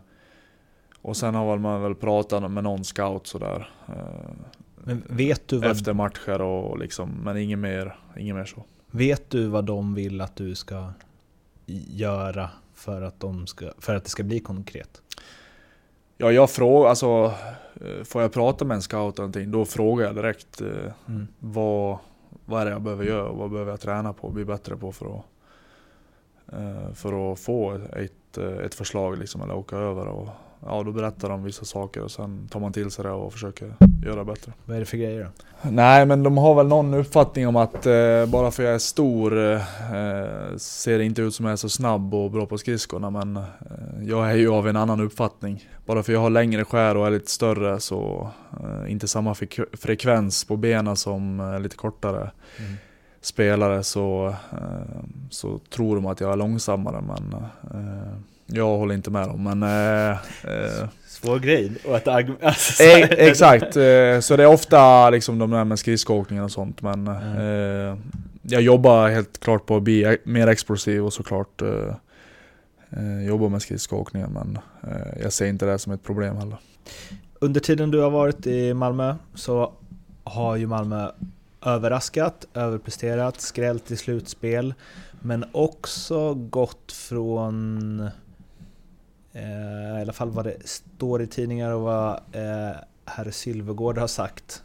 och 1.03 1.17
sen 1.17 1.35
har 1.35 1.59
man 1.59 1.83
väl 1.83 1.95
pratat 1.95 2.51
med 2.51 2.65
någon 2.65 2.85
scout 2.85 3.27
sådär. 3.27 3.71
Men 4.85 5.03
vet 5.09 5.49
du 5.49 5.59
vad... 5.59 5.71
Efter 5.71 5.93
matcher 5.93 6.41
och 6.41 6.79
liksom, 6.79 7.11
men 7.25 7.37
inget 7.37 7.59
mer, 7.59 7.97
inget 8.17 8.35
mer 8.35 8.45
så. 8.45 8.65
Vet 8.91 9.31
du 9.31 9.47
vad 9.47 9.65
de 9.65 9.95
vill 9.95 10.21
att 10.21 10.37
du 10.37 10.55
ska 10.55 10.93
göra 11.89 12.51
för 12.75 13.03
att, 13.03 13.21
de 13.21 13.47
ska, 13.47 13.73
för 13.79 13.95
att 13.95 14.05
det 14.05 14.11
ska 14.11 14.23
bli 14.23 14.41
konkret? 14.41 15.03
Ja, 16.17 16.33
jag 16.33 16.51
frågar, 16.51 16.89
alltså 16.89 17.35
får 18.05 18.23
jag 18.23 18.33
prata 18.33 18.65
med 18.65 18.75
en 18.75 18.83
scout 18.83 19.15
eller 19.19 19.23
någonting, 19.23 19.51
då 19.51 19.65
frågar 19.65 20.07
jag 20.07 20.15
direkt 20.15 20.61
eh, 20.61 20.93
Mm. 21.09 21.27
vad, 21.39 21.99
vad 22.45 22.61
är 22.61 22.65
det 22.65 22.71
jag 22.71 22.83
behöver 22.83 23.05
göra 23.05 23.29
och 23.29 23.37
vad 23.39 23.51
behöver 23.51 23.73
jag 23.73 23.81
träna 23.81 24.13
på 24.13 24.27
och 24.27 24.33
bli 24.33 24.45
bättre 24.45 24.77
på 24.77 24.93
för 24.93 25.19
att, 25.19 25.25
eh, 26.53 26.93
för 26.95 27.33
att 27.33 27.41
få 27.41 27.73
ett, 27.73 28.39
eh, 28.39 28.59
ett 28.59 28.75
förslag 28.75 29.19
liksom, 29.19 29.43
eller 29.43 29.55
åka 29.57 29.77
över. 29.77 30.07
Och, 30.07 30.29
ja, 30.65 30.83
då 30.83 30.93
berättar 30.93 31.29
de 31.29 31.43
vissa 31.45 31.65
saker 31.65 32.01
och 32.03 32.11
sen 32.11 32.49
tar 32.49 32.61
man 32.61 32.73
till 32.73 32.91
sig 32.91 33.05
det 33.05 33.11
och 33.11 33.33
försöker 33.33 33.73
göra 34.05 34.25
bättre. 34.25 34.53
Vad 34.65 34.77
är 34.77 34.81
det 34.81 34.87
för 34.87 34.97
grejer 34.97 35.25
då? 35.25 35.71
Nej 35.71 36.07
men 36.07 36.23
de 36.23 36.39
har 36.39 36.55
väl 36.55 36.67
någon 36.67 36.95
uppfattning 36.95 37.49
om 37.49 37.57
att 37.57 37.87
eh, 37.87 38.27
bara 38.27 38.51
för 38.51 38.63
jag 38.63 38.75
är 38.75 38.79
stor 38.79 39.39
eh, 39.55 39.61
ser 40.57 40.99
det 40.99 41.05
inte 41.05 41.23
ut 41.23 41.35
som 41.35 41.45
jag 41.47 41.53
är 41.53 41.57
så 41.57 41.69
snabb 41.69 42.15
och 42.15 42.31
bra 42.31 42.47
på 42.47 42.59
skridskorna 42.59 43.11
men 43.11 43.37
eh, 43.37 43.43
jag 44.03 44.31
är 44.31 44.35
ju 44.35 44.49
av 44.53 44.69
en 44.69 44.77
annan 44.77 45.01
uppfattning. 45.01 45.69
Bara 45.87 46.03
för 46.03 46.13
jag 46.13 46.21
har 46.21 46.31
längre 46.31 46.65
skär 46.65 46.97
och 46.97 47.07
är 47.07 47.11
lite 47.11 47.31
större 47.31 47.81
så 47.81 48.31
eh, 48.61 48.93
inte 48.93 49.09
samma 49.09 49.33
fre- 49.33 49.77
frekvens 49.77 50.45
på 50.45 50.57
benen 50.57 50.97
som 50.97 51.41
eh, 51.41 51.61
lite 51.61 51.77
kortare 51.77 52.31
Mm. 52.59 52.73
spelare 53.21 53.83
så, 53.83 54.27
eh, 54.53 55.03
så 55.31 55.59
tror 55.59 55.97
de 55.97 56.07
att 56.07 56.21
jag 56.21 56.33
är 56.33 56.37
långsammare 56.37 57.01
men 57.01 57.35
jag 58.47 58.77
håller 58.77 58.95
inte 58.95 59.11
med 59.11 59.29
dem. 59.29 59.43
Men, 59.45 59.63
eh, 59.63 60.11
eh, 60.11 60.89
Svår 61.07 61.39
grej. 61.39 61.73
Och 61.85 61.97
att 61.97 62.09
alltså, 62.43 62.73
så 62.73 62.83
E- 62.83 63.09
exakt, 63.29 63.77
eh, 63.77 64.21
så 64.21 64.37
det 64.37 64.43
är 64.43 64.47
ofta 64.47 65.11
liksom 65.11 65.39
de 65.39 65.51
där 65.51 65.65
med 65.65 65.79
skridskoåkningen 65.79 66.45
och 66.45 66.51
sånt 66.51 66.83
men 66.83 67.07
Mm. 67.09 67.37
eh, 67.91 67.97
jag 68.43 68.63
jobbar 68.63 69.09
helt 69.09 69.41
klart 69.41 69.67
på 69.67 69.77
att 69.77 69.83
bli 69.83 70.03
e- 70.03 70.19
mer 70.25 70.47
explosiv 70.47 71.05
och 71.05 71.13
såklart 71.13 71.63
eh, 71.63 71.95
jobba 73.27 73.49
med 73.49 73.63
skridskoåkningen 73.63 74.31
men 74.33 74.59
jag 75.23 75.33
ser 75.33 75.47
inte 75.47 75.67
det 75.67 75.79
som 75.79 75.93
ett 75.93 76.03
problem 76.03 76.37
heller. 76.37 76.57
Under 77.39 77.61
tiden 77.61 77.91
du 77.91 77.99
har 78.01 78.11
varit 78.11 78.47
i 78.47 78.75
Malmö 78.75 79.15
så 79.35 79.73
har 80.25 80.57
ju 80.57 80.67
Malmö 80.67 81.11
överraskat, 81.67 82.47
överpresterat, 82.55 83.41
skrällt 83.41 83.91
i 83.91 83.97
slutspel 83.97 84.75
men 85.21 85.45
också 85.53 86.35
gått 86.35 86.93
från 86.93 88.09
eh, 89.37 89.99
i 89.99 90.03
alla 90.03 90.13
fall 90.13 90.31
vad 90.31 90.45
det 90.45 90.69
står 90.69 91.23
i 91.23 91.27
tidningar 91.27 91.71
och 91.71 91.81
vad 91.81 92.13
eh, 92.33 92.77
herr 93.05 93.31
Sylvegård 93.31 93.99
har 93.99 94.07
sagt 94.07 94.63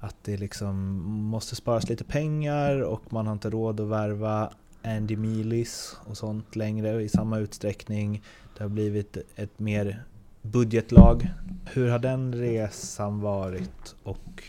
att 0.00 0.16
det 0.22 0.36
liksom 0.36 0.76
måste 1.04 1.56
sparas 1.56 1.88
lite 1.88 2.04
pengar 2.04 2.80
och 2.80 3.02
man 3.12 3.26
har 3.26 3.32
inte 3.32 3.50
råd 3.50 3.80
att 3.80 3.86
värva 3.86 4.50
Andy 4.84 5.16
Milis 5.16 5.96
och 6.04 6.16
sånt 6.16 6.56
längre 6.56 7.02
i 7.02 7.08
samma 7.08 7.38
utsträckning. 7.38 8.22
Det 8.56 8.64
har 8.64 8.68
blivit 8.68 9.16
ett 9.36 9.58
mer 9.58 10.02
budgetlag. 10.42 11.30
Hur 11.64 11.90
har 11.90 11.98
den 11.98 12.34
resan 12.34 13.20
varit 13.20 13.94
och 14.02 14.42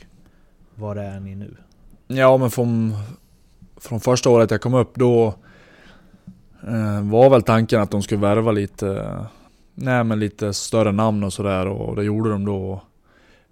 var 0.75 0.95
är 0.95 1.19
ni 1.19 1.35
nu? 1.35 1.55
Ja 2.07 2.37
men 2.37 2.51
från, 2.51 2.93
från 3.77 3.99
första 3.99 4.29
året 4.29 4.51
jag 4.51 4.61
kom 4.61 4.73
upp 4.73 4.95
då 4.95 5.27
eh, 6.67 7.01
var 7.01 7.29
väl 7.29 7.43
tanken 7.43 7.81
att 7.81 7.91
de 7.91 8.01
skulle 8.01 8.21
värva 8.21 8.51
lite, 8.51 9.17
nej 9.81 10.03
men 10.03 10.19
lite 10.19 10.53
större 10.53 10.91
namn 10.91 11.23
och 11.23 11.33
sådär 11.33 11.67
och 11.67 11.95
det 11.95 12.03
gjorde 12.03 12.29
de 12.29 12.45
då. 12.45 12.81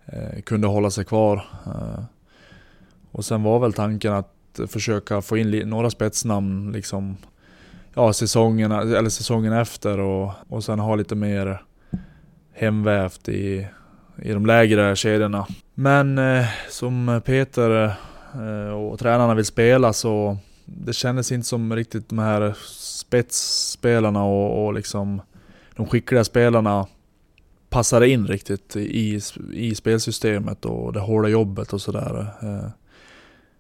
Eh, 0.06 0.42
kunde 0.42 0.68
hålla 0.68 0.90
sig 0.90 1.06
kvar. 1.06 1.46
Eh, 1.66 2.04
och 3.12 3.26
sen 3.26 3.44
var 3.44 3.60
väl 3.60 3.74
tanken 3.74 4.14
att 4.14 4.60
försöka 4.68 5.22
få 5.22 5.38
in 5.38 5.70
några 5.70 5.90
spetsnamn 5.90 6.72
liksom 6.72 7.18
Ja 7.94 8.14
säsongen, 8.14 8.72
eller 8.72 9.10
säsongen 9.10 9.54
efter 9.54 10.00
och, 10.00 10.32
och 10.50 10.64
sen 10.64 10.80
ha 10.80 10.96
lite 10.96 11.16
mer 11.16 11.62
hemvävt 12.54 13.30
i, 13.30 13.68
i 14.22 14.34
de 14.34 14.46
lägre 14.46 14.96
kedjorna. 14.96 15.48
Men 15.74 16.18
eh, 16.18 16.46
som 16.70 17.22
Peter 17.26 17.86
eh, 18.34 18.74
och 18.74 19.00
tränarna 19.00 19.36
vill 19.36 19.46
spela 19.46 19.94
så 19.94 20.38
det 20.66 20.94
kändes 20.94 21.32
inte 21.32 21.48
som 21.48 21.76
riktigt 21.76 22.10
de 22.10 22.20
här 22.20 22.56
spetsspelarna 22.68 24.24
och, 24.24 24.66
och 24.66 24.74
liksom 24.74 25.22
de 25.78 25.88
skickliga 25.88 26.24
spelarna 26.24 26.88
passade 27.70 28.10
in 28.10 28.28
riktigt 28.28 28.76
i, 28.76 29.22
i 29.54 29.76
spelsystemet 29.76 30.66
och 30.66 30.94
det 30.94 31.00
hårda 31.00 31.30
jobbet 31.30 31.74
och 31.74 31.82
sådär. 31.82 32.28
Eh, 32.42 32.70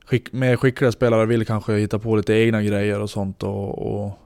skick, 0.05 0.33
mer 0.33 0.55
skickliga 0.55 0.91
spelare 0.91 1.25
vill 1.25 1.45
kanske 1.45 1.73
hitta 1.73 1.99
på 1.99 2.15
lite 2.15 2.33
egna 2.33 2.63
grejer 2.63 3.01
och 3.01 3.09
sånt 3.09 3.43
och, 3.43 4.03
och 4.03 4.19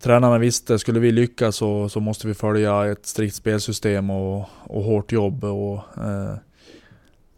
Tränarna 0.00 0.38
visste, 0.38 0.78
skulle 0.78 1.00
vi 1.00 1.12
lyckas 1.12 1.56
så, 1.56 1.88
så 1.88 2.00
måste 2.00 2.28
vi 2.28 2.34
följa 2.34 2.86
ett 2.86 3.06
strikt 3.06 3.34
spelsystem 3.34 4.10
och, 4.10 4.48
och 4.64 4.82
hårt 4.82 5.12
jobb 5.12 5.44
och 5.44 5.78
eh, 5.96 6.34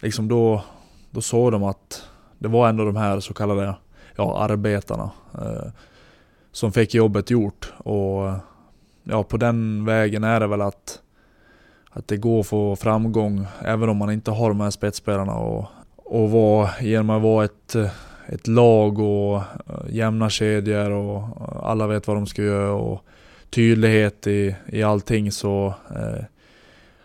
liksom 0.00 0.28
då, 0.28 0.64
då 1.10 1.20
såg 1.20 1.52
de 1.52 1.64
att 1.64 2.02
det 2.38 2.48
var 2.48 2.68
ändå 2.68 2.84
de 2.84 2.96
här 2.96 3.20
så 3.20 3.34
kallade 3.34 3.74
ja, 4.16 4.38
arbetarna 4.38 5.10
eh, 5.34 5.72
som 6.52 6.72
fick 6.72 6.94
jobbet 6.94 7.30
gjort. 7.30 7.72
Och 7.78 8.32
ja, 9.04 9.22
på 9.22 9.36
den 9.36 9.84
vägen 9.84 10.24
är 10.24 10.40
det 10.40 10.46
väl 10.46 10.60
att, 10.60 11.00
att 11.90 12.08
det 12.08 12.16
går 12.16 12.40
att 12.40 12.46
få 12.46 12.76
framgång 12.76 13.46
även 13.64 13.88
om 13.88 13.96
man 13.96 14.12
inte 14.12 14.30
har 14.30 14.48
de 14.48 14.60
här 14.60 14.70
spetsspelarna. 14.70 15.34
Och, 15.34 15.66
och 15.96 16.30
vara, 16.30 16.70
genom 16.80 17.10
att 17.10 17.22
vara 17.22 17.44
ett, 17.44 17.76
ett 18.26 18.46
lag 18.46 18.98
och 18.98 19.36
eh, 19.36 19.42
jämna 19.88 20.30
kedjor 20.30 20.90
och 20.90 21.16
eh, 21.16 21.56
alla 21.62 21.86
vet 21.86 22.06
vad 22.06 22.16
de 22.16 22.26
ska 22.26 22.42
göra 22.42 22.72
och 22.72 23.04
tydlighet 23.50 24.26
i, 24.26 24.56
i 24.66 24.82
allting 24.82 25.32
så 25.32 25.74
eh, 25.90 26.24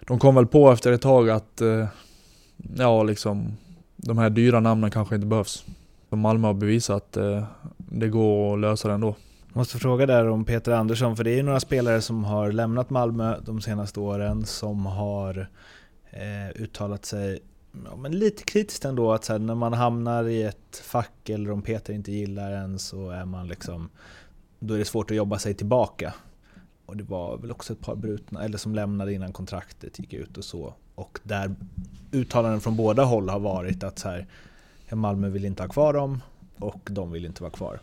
de 0.08 0.20
kom 0.20 0.36
väl 0.36 0.48
på 0.48 0.72
efter 0.72 0.92
ett 0.92 1.02
tag 1.02 1.30
att 1.30 1.62
eh, 1.62 1.88
ja, 2.78 3.04
liksom 3.04 3.58
de 3.96 4.18
här 4.18 4.30
dyra 4.30 4.60
namnen 4.60 4.92
kanske 4.92 5.16
inte 5.16 5.28
behövs. 5.28 5.66
Malmö 6.10 6.48
har 6.48 6.54
bevisat 6.54 6.96
att 6.96 7.18
eh, 7.18 7.44
det 7.78 8.08
går 8.08 8.54
att 8.54 8.60
lösa 8.60 8.88
det 8.88 8.94
ändå. 8.94 9.16
Måste 9.60 9.80
fråga 9.80 10.06
där 10.06 10.28
om 10.28 10.46
Peter 10.46 10.72
Andersson, 10.72 11.18
för 11.18 11.24
det 11.24 11.32
är 11.32 11.36
ju 11.36 11.44
några 11.44 11.60
spelare 11.60 12.02
som 12.02 12.24
har 12.24 12.52
lämnat 12.52 12.90
Malmö 12.90 13.40
de 13.46 13.62
senaste 13.62 14.00
åren 14.00 14.46
som 14.46 14.86
har 14.86 15.50
eh, 16.12 16.62
uttalat 16.62 17.06
sig 17.06 17.40
ja, 17.86 17.96
men 17.96 18.12
lite 18.12 18.44
kritiskt 18.44 18.86
ändå 18.86 19.14
att 19.14 19.26
så 19.26 19.34
här, 19.34 19.40
när 19.40 19.56
man 19.56 19.74
hamnar 19.74 20.28
i 20.28 20.44
ett 20.44 20.82
fack 20.84 21.30
eller 21.30 21.52
om 21.52 21.62
Peter 21.62 21.94
inte 21.94 22.12
gillar 22.12 22.52
en 22.52 22.80
så 22.80 23.10
är 23.10 23.26
man 23.26 23.48
liksom 23.48 23.90
då 24.60 24.74
är 24.74 24.78
det 24.78 24.86
svårt 24.86 25.12
att 25.12 25.18
jobba 25.18 25.40
sig 25.40 25.54
tillbaka. 25.54 26.14
Och 26.86 26.98
det 26.98 27.04
var 27.04 27.38
väl 27.38 27.52
också 27.52 27.74
ett 27.74 27.82
par 27.82 27.96
brutna, 27.96 28.44
eller 28.44 28.58
som 28.58 28.76
lämnade 28.76 29.14
innan 29.14 29.34
kontraktet 29.34 30.00
gick 30.00 30.14
ut 30.14 30.38
och 30.38 30.46
så. 30.46 30.74
Och 30.96 31.20
där 31.24 31.56
uttalanden 32.12 32.62
från 32.62 32.76
båda 32.76 33.04
håll 33.04 33.30
har 33.30 33.40
varit 33.40 33.84
att 33.84 34.00
så 34.00 34.10
här, 34.10 34.28
Malmö 34.92 35.30
vill 35.30 35.46
inte 35.46 35.64
ha 35.64 35.70
kvar 35.70 35.94
dem 35.94 36.22
och 36.60 36.90
de 36.92 37.12
vill 37.12 37.26
inte 37.26 37.44
vara 37.44 37.52
kvar. 37.52 37.80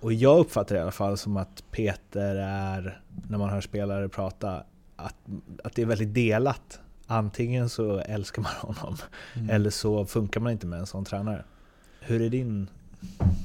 Och 0.00 0.12
jag 0.12 0.38
uppfattar 0.38 0.74
det 0.74 0.78
i 0.78 0.82
alla 0.82 0.90
fall 0.90 1.16
som 1.18 1.36
att 1.36 1.64
Peter 1.70 2.36
är, 2.36 3.00
när 3.28 3.38
man 3.38 3.50
hör 3.50 3.60
spelare 3.60 4.08
prata, 4.08 4.62
att, 4.96 5.14
att 5.64 5.74
det 5.74 5.82
är 5.82 5.86
väldigt 5.86 6.14
delat. 6.14 6.80
Antingen 7.06 7.68
så 7.68 7.98
älskar 7.98 8.42
man 8.42 8.52
honom 8.76 8.96
Mm. 9.36 9.50
eller 9.50 9.70
så 9.70 10.04
funkar 10.04 10.40
man 10.40 10.52
inte 10.52 10.66
med 10.66 10.78
en 10.78 10.86
sån 10.86 11.04
tränare. 11.04 11.44
Hur 12.00 12.22
är 12.22 12.28
din 12.28 12.68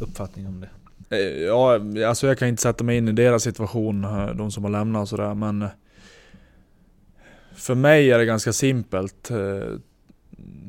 uppfattning 0.02 0.48
om 0.48 0.62
det? 0.62 0.70
Eh, 1.18 1.44
Ja, 1.44 1.80
alltså 2.08 2.28
jag 2.28 2.38
kan 2.40 2.48
inte 2.48 2.62
sätta 2.62 2.84
mig 2.84 2.98
in 2.98 3.08
i 3.08 3.12
deras 3.12 3.44
situation, 3.44 4.04
eh, 4.04 4.28
de 4.28 4.52
som 4.52 4.64
har 4.64 4.72
lämnat 4.72 5.02
och 5.02 5.10
sådär 5.10 5.34
men 5.34 5.62
eh, 5.62 5.70
För 7.56 7.76
mig 7.76 8.12
är 8.12 8.18
det 8.18 8.26
ganska 8.26 8.54
simpelt 8.54 9.32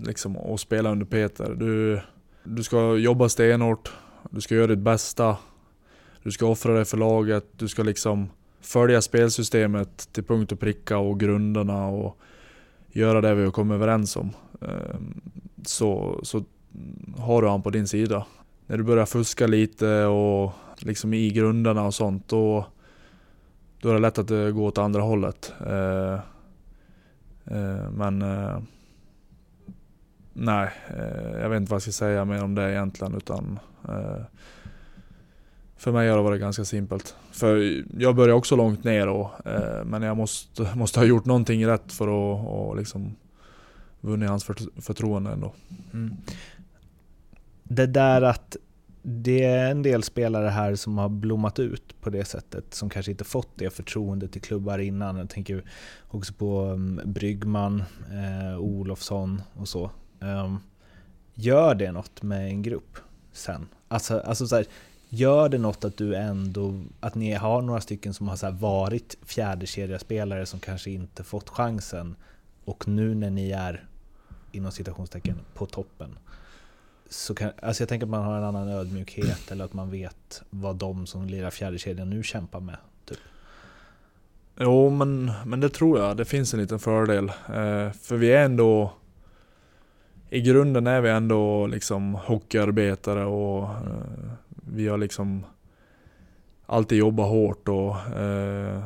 liksom 0.04 0.36
att 0.36 0.60
spela 0.60 0.90
under 0.90 1.06
Peter. 1.06 1.54
Du, 1.54 2.00
du 2.44 2.62
ska 2.62 2.96
jobba 2.96 3.28
stenhårt, 3.28 3.92
du 4.30 4.40
ska 4.40 4.54
göra 4.54 4.66
ditt 4.66 4.78
bästa, 4.78 5.36
du 6.26 6.32
ska 6.32 6.46
offra 6.46 6.74
dig 6.74 6.84
för 6.84 6.96
laget, 6.96 7.44
du 7.56 7.68
ska 7.68 7.82
liksom 7.82 8.28
följa 8.60 9.02
spelsystemet 9.02 10.08
till 10.12 10.24
punkt 10.24 10.52
och 10.52 10.60
pricka 10.60 10.98
och 10.98 11.20
grunderna 11.20 11.86
och 11.86 12.18
göra 12.88 13.20
det 13.20 13.34
vi 13.34 13.44
har 13.44 13.50
kommit 13.50 13.74
överens 13.74 14.16
om. 14.16 14.30
Ehm, 14.60 15.20
så, 15.66 16.20
så 16.22 16.44
har 17.18 17.42
du 17.42 17.48
han 17.48 17.62
på 17.62 17.70
din 17.70 17.88
sida 17.88 18.26
när 18.66 18.76
du 18.76 18.82
börjar 18.84 19.06
fuska 19.06 19.46
lite 19.46 20.04
och 20.04 20.52
liksom 20.78 21.14
i 21.14 21.30
grunderna 21.30 21.86
och 21.86 21.94
sånt 21.94 22.28
då, 22.28 22.66
då 23.80 23.88
är 23.88 23.94
det 23.94 24.00
lätt 24.00 24.18
att 24.18 24.28
det 24.28 24.52
går 24.52 24.66
åt 24.66 24.78
andra 24.78 25.02
hållet. 25.02 25.52
Ehm, 25.66 26.18
ehm, 27.44 27.92
men 27.92 28.24
nej, 30.32 30.70
eh, 30.88 31.40
jag 31.40 31.48
vet 31.48 31.60
inte 31.60 31.70
vad 31.70 31.76
jag 31.76 31.82
ska 31.82 31.92
säga 31.92 32.24
mer 32.24 32.44
om 32.44 32.54
det 32.54 32.72
egentligen 32.72 33.14
utan 33.14 33.58
eh, 33.88 34.24
för 35.86 35.92
mig 35.92 36.08
har 36.08 36.16
det 36.16 36.22
varit 36.22 36.40
ganska 36.40 36.64
simpelt. 36.64 37.16
För 37.30 37.84
jag 37.98 38.16
började 38.16 38.32
också 38.32 38.56
långt 38.56 38.84
ner 38.84 39.06
då, 39.06 39.30
eh, 39.44 39.84
men 39.84 40.02
jag 40.02 40.16
måste, 40.16 40.62
måste 40.76 41.00
ha 41.00 41.06
gjort 41.06 41.24
någonting 41.24 41.66
rätt 41.66 41.92
för 41.92 42.04
att 42.04 42.46
och 42.48 42.76
liksom 42.76 43.16
vunnit 44.00 44.28
hans 44.28 44.44
fört- 44.44 44.82
förtroende 44.82 45.30
ändå. 45.30 45.52
Mm. 45.92 46.16
Det 47.62 47.86
där 47.86 48.22
att 48.22 48.56
det 49.02 49.44
är 49.44 49.70
en 49.70 49.82
del 49.82 50.02
spelare 50.02 50.48
här 50.48 50.74
som 50.74 50.98
har 50.98 51.08
blommat 51.08 51.58
ut 51.58 52.00
på 52.00 52.10
det 52.10 52.24
sättet, 52.24 52.74
som 52.74 52.90
kanske 52.90 53.10
inte 53.10 53.24
fått 53.24 53.50
det 53.54 53.70
förtroendet 53.70 54.36
i 54.36 54.40
klubbar 54.40 54.78
innan. 54.78 55.16
Jag 55.16 55.30
tänker 55.30 55.64
också 56.08 56.32
på 56.32 56.62
um, 56.62 57.00
Bryggman, 57.04 57.84
eh, 58.12 58.58
Olofsson 58.58 59.42
och 59.54 59.68
så. 59.68 59.90
Um, 60.20 60.58
gör 61.34 61.74
det 61.74 61.92
något 61.92 62.22
med 62.22 62.48
en 62.48 62.62
grupp 62.62 62.98
sen? 63.32 63.68
Alltså, 63.88 64.18
alltså 64.18 64.46
så 64.46 64.56
här, 64.56 64.66
gör 65.08 65.48
det 65.48 65.58
något 65.58 65.84
att 65.84 65.96
du 65.96 66.14
ändå, 66.14 66.80
att 67.00 67.14
ni 67.14 67.32
har 67.32 67.62
några 67.62 67.80
stycken 67.80 68.14
som 68.14 68.28
har 68.28 68.36
så 68.36 68.50
varit 68.50 69.16
fjärdekedjaspelare 69.22 70.46
som 70.46 70.60
kanske 70.60 70.90
inte 70.90 71.24
fått 71.24 71.48
chansen 71.48 72.16
och 72.64 72.88
nu 72.88 73.14
när 73.14 73.30
ni 73.30 73.50
är 73.50 73.84
inom 74.52 74.72
citationstecken 74.72 75.36
på 75.54 75.66
toppen 75.66 76.18
så 77.08 77.34
kan, 77.34 77.50
alltså 77.62 77.82
jag 77.82 77.88
tänker 77.88 78.06
att 78.06 78.10
man 78.10 78.24
har 78.24 78.36
en 78.36 78.44
annan 78.44 78.68
ödmjukhet 78.68 79.50
eller 79.50 79.64
att 79.64 79.72
man 79.72 79.90
vet 79.90 80.42
vad 80.50 80.76
de 80.76 81.06
som 81.06 81.26
lirar 81.26 81.50
fjärdekedjan 81.50 82.10
nu 82.10 82.22
kämpar 82.22 82.60
med. 82.60 82.76
Typ. 83.04 83.18
Jo, 84.58 84.90
men, 84.90 85.32
men 85.44 85.60
det 85.60 85.68
tror 85.68 85.98
jag. 85.98 86.16
Det 86.16 86.24
finns 86.24 86.54
en 86.54 86.60
liten 86.60 86.78
fördel. 86.78 87.28
Eh, 87.28 87.92
för 87.92 88.16
vi 88.16 88.32
är 88.32 88.44
ändå... 88.44 88.92
I 90.30 90.40
grunden 90.40 90.86
är 90.86 91.00
vi 91.00 91.10
ändå 91.10 91.66
liksom 91.66 92.14
hockeyarbetare 92.14 93.24
och 93.24 93.62
eh, 93.64 94.32
vi 94.72 94.88
har 94.88 94.98
liksom 94.98 95.44
alltid 96.66 96.98
jobbat 96.98 97.28
hårt 97.28 97.68
och 97.68 97.96
eh, 98.18 98.82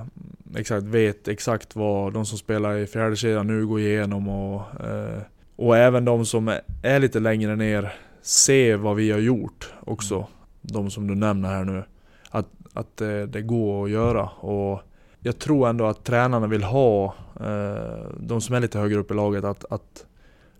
exakt 0.56 0.84
vet 0.84 1.28
exakt 1.28 1.76
vad 1.76 2.12
de 2.12 2.26
som 2.26 2.38
spelar 2.38 2.76
i 2.76 2.86
fjärde 2.86 3.16
kedjan 3.16 3.46
nu 3.46 3.66
går 3.66 3.80
igenom 3.80 4.28
och, 4.28 4.84
eh, 4.84 5.22
och 5.56 5.76
även 5.76 6.04
de 6.04 6.26
som 6.26 6.58
är 6.82 6.98
lite 6.98 7.20
längre 7.20 7.56
ner 7.56 7.92
ser 8.22 8.76
vad 8.76 8.96
vi 8.96 9.10
har 9.10 9.18
gjort 9.18 9.72
också. 9.80 10.14
Mm. 10.14 10.26
De 10.62 10.90
som 10.90 11.06
du 11.06 11.14
nämner 11.14 11.48
här 11.48 11.64
nu. 11.64 11.84
Att, 12.30 12.46
att 12.72 12.96
det, 12.96 13.26
det 13.26 13.42
går 13.42 13.84
att 13.84 13.90
göra. 13.90 14.24
Och 14.24 14.82
jag 15.20 15.38
tror 15.38 15.68
ändå 15.68 15.86
att 15.86 16.04
tränarna 16.04 16.46
vill 16.46 16.62
ha, 16.62 17.14
eh, 17.40 18.06
de 18.20 18.40
som 18.40 18.54
är 18.54 18.60
lite 18.60 18.78
högre 18.78 18.98
upp 18.98 19.10
i 19.10 19.14
laget, 19.14 19.44
att, 19.44 19.64
att 19.70 20.06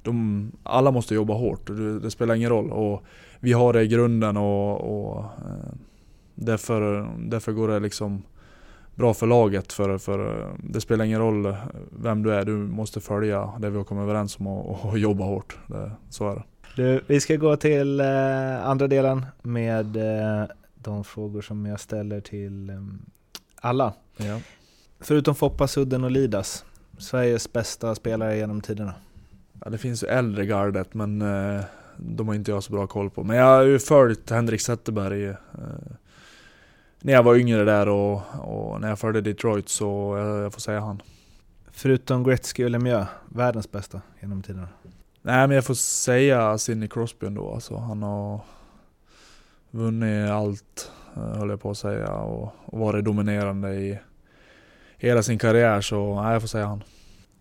de, 0.02 0.52
alla 0.62 0.90
måste 0.90 1.14
jobba 1.14 1.35
hårt. 1.35 1.66
Det, 1.66 2.00
det, 2.00 2.11
spelar 2.11 2.35
ingen 2.35 2.50
roll. 2.50 2.70
Och 2.70 3.02
vi 3.40 3.53
har 3.53 3.72
det 3.72 3.83
i 3.83 3.88
grunden 3.88 4.37
och, 4.37 4.81
och 4.81 5.24
eh, 5.24 5.72
därför, 6.35 7.11
därför 7.18 7.53
går 7.53 7.68
det 7.68 7.81
liksom 7.81 8.22
bra 8.94 9.14
för 9.14 9.26
laget. 9.26 9.72
För, 9.72 9.98
för 9.98 10.48
det 10.62 10.81
spelar 10.81 11.05
ingen 11.05 11.20
roll 11.20 11.57
vem 11.90 12.22
du 12.22 12.35
är, 12.35 12.44
du 12.44 12.53
måste 12.53 13.00
följa 13.00 13.53
det 13.59 13.70
vi 13.70 13.76
har 13.76 13.85
kommit 13.85 14.03
överens 14.03 14.38
om 14.38 14.46
och, 14.46 14.85
och 14.85 14.98
jobba 14.98 15.24
hårt. 15.24 15.59
Det, 15.66 15.92
så 16.11 16.31
är 16.31 16.35
det. 16.35 16.42
Du, 16.76 17.00
vi 17.07 17.20
ska 17.20 17.37
gå 17.37 17.57
till 17.57 18.00
eh, 18.00 18.66
andra 18.66 18.87
delen 18.87 19.26
med 19.42 19.96
eh, 19.96 20.44
de 20.74 21.05
frågor 21.05 21.42
som 21.42 21.66
jag 21.66 21.81
ställer 21.81 22.20
till 22.20 22.70
eh, 22.70 22.76
alla. 23.61 23.92
Ja. 24.16 24.40
Förutom 25.00 25.35
Foppa, 25.35 25.68
Sudden 25.68 26.05
och 26.05 26.11
Lidas, 26.11 26.64
Sveriges 26.98 27.53
bästa 27.53 27.94
spelare 27.94 28.37
genom 28.37 28.61
tiderna? 28.61 28.94
Ja, 29.64 29.70
det 29.70 29.79
finns 29.79 30.05
ju 30.05 30.09
äldre 30.09 30.46
gardet, 30.46 30.94
men 30.94 31.22
eh, 31.22 31.61
de 32.03 32.29
har 32.29 32.35
inte 32.35 32.51
jag 32.51 32.63
så 32.63 32.73
bra 32.73 32.87
koll 32.87 33.11
på. 33.11 33.25
Men 33.25 33.37
jag 33.37 33.45
har 33.45 33.63
ju 33.63 33.79
följt 33.79 34.31
Henrik 34.31 34.61
Zetterberg 34.61 35.29
eh, 35.29 35.37
när 37.01 37.13
jag 37.13 37.23
var 37.23 37.37
yngre 37.37 37.65
där 37.65 37.89
och, 37.89 38.23
och, 38.39 38.81
när 38.81 38.89
jag 38.89 38.99
följde 38.99 39.21
Detroit, 39.21 39.69
så 39.69 40.17
jag, 40.19 40.45
jag 40.45 40.53
får 40.53 40.61
säga 40.61 40.81
han. 40.81 41.03
Förutom 41.71 42.25
Gretzky 42.25 42.65
och 42.65 42.71
Lemieux, 42.71 43.09
världens 43.29 43.71
bästa 43.71 44.01
genom 44.21 44.43
tiderna? 44.43 44.69
Nej 45.23 45.47
men 45.47 45.55
jag 45.55 45.65
får 45.65 45.75
säga 45.75 46.59
Sidney 46.59 46.89
Crosby 46.89 47.27
ändå. 47.27 47.55
Alltså, 47.55 47.77
han 47.77 48.03
har 48.03 48.41
vunnit 49.71 50.31
allt, 50.31 50.91
eh, 51.17 51.23
höll 51.23 51.51
jag 51.51 51.61
på 51.61 51.71
att 51.71 51.79
säga, 51.79 52.13
och 52.13 52.53
varit 52.67 53.05
dominerande 53.05 53.75
i 53.75 53.99
hela 54.97 55.23
sin 55.23 55.39
karriär. 55.39 55.81
Så 55.81 56.23
nej, 56.23 56.33
jag 56.33 56.43
får 56.43 56.49
säga 56.49 56.67
han. 56.67 56.83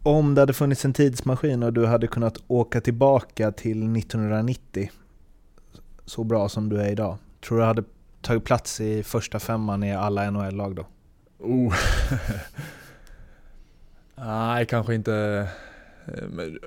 Om 0.03 0.35
det 0.35 0.41
hade 0.41 0.53
funnits 0.53 0.85
en 0.85 0.93
tidsmaskin 0.93 1.63
och 1.63 1.73
du 1.73 1.85
hade 1.85 2.07
kunnat 2.07 2.37
åka 2.47 2.81
tillbaka 2.81 3.51
till 3.51 3.97
1990, 3.97 4.91
så 6.05 6.23
bra 6.23 6.49
som 6.49 6.69
du 6.69 6.81
är 6.81 6.91
idag, 6.91 7.17
tror 7.41 7.57
du 7.57 7.63
hade 7.63 7.83
tagit 8.21 8.43
plats 8.43 8.81
i 8.81 9.03
första 9.03 9.39
femman 9.39 9.83
i 9.83 9.95
alla 9.95 10.31
NHL-lag 10.31 10.75
då? 10.75 10.85
Oh. 11.39 11.75
Nej, 14.15 14.65
kanske 14.65 14.95
inte 14.95 15.47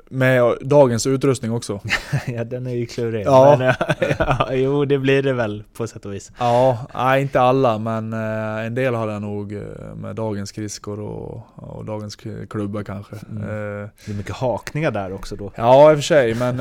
med 0.09 0.57
dagens 0.61 1.07
utrustning 1.07 1.53
också. 1.53 1.81
ja, 2.27 2.45
den 2.45 2.67
är 2.67 2.75
ju 2.75 2.87
klurig. 2.87 3.27
Ja. 3.27 3.57
Men, 3.59 3.75
ja, 4.19 4.49
jo, 4.53 4.85
det 4.85 4.99
blir 4.99 5.23
det 5.23 5.33
väl 5.33 5.65
på 5.73 5.87
sätt 5.87 6.07
och 6.07 6.15
vis. 6.15 6.33
Ja, 6.39 6.87
nej, 6.95 7.23
inte 7.23 7.41
alla, 7.41 7.79
men 7.79 8.13
eh, 8.13 8.67
en 8.67 8.75
del 8.75 8.95
har 8.95 9.09
jag 9.09 9.23
nog 9.23 9.53
eh, 9.53 9.63
med 9.97 10.17
dagens 10.17 10.49
skridskor 10.49 11.01
och, 11.01 11.47
och 11.55 11.85
dagens 11.85 12.17
klubba 12.51 12.85
kanske. 12.85 13.17
Mm. 13.31 13.43
Eh, 13.43 13.89
det 14.07 14.13
är 14.13 14.17
mycket 14.17 14.37
hakningar 14.37 14.91
där 14.91 15.13
också 15.13 15.37
då. 15.37 15.53
Ja, 15.55 15.91
i 15.91 15.95
och 15.95 15.99
för 15.99 16.03
sig, 16.03 16.35
men 16.35 16.57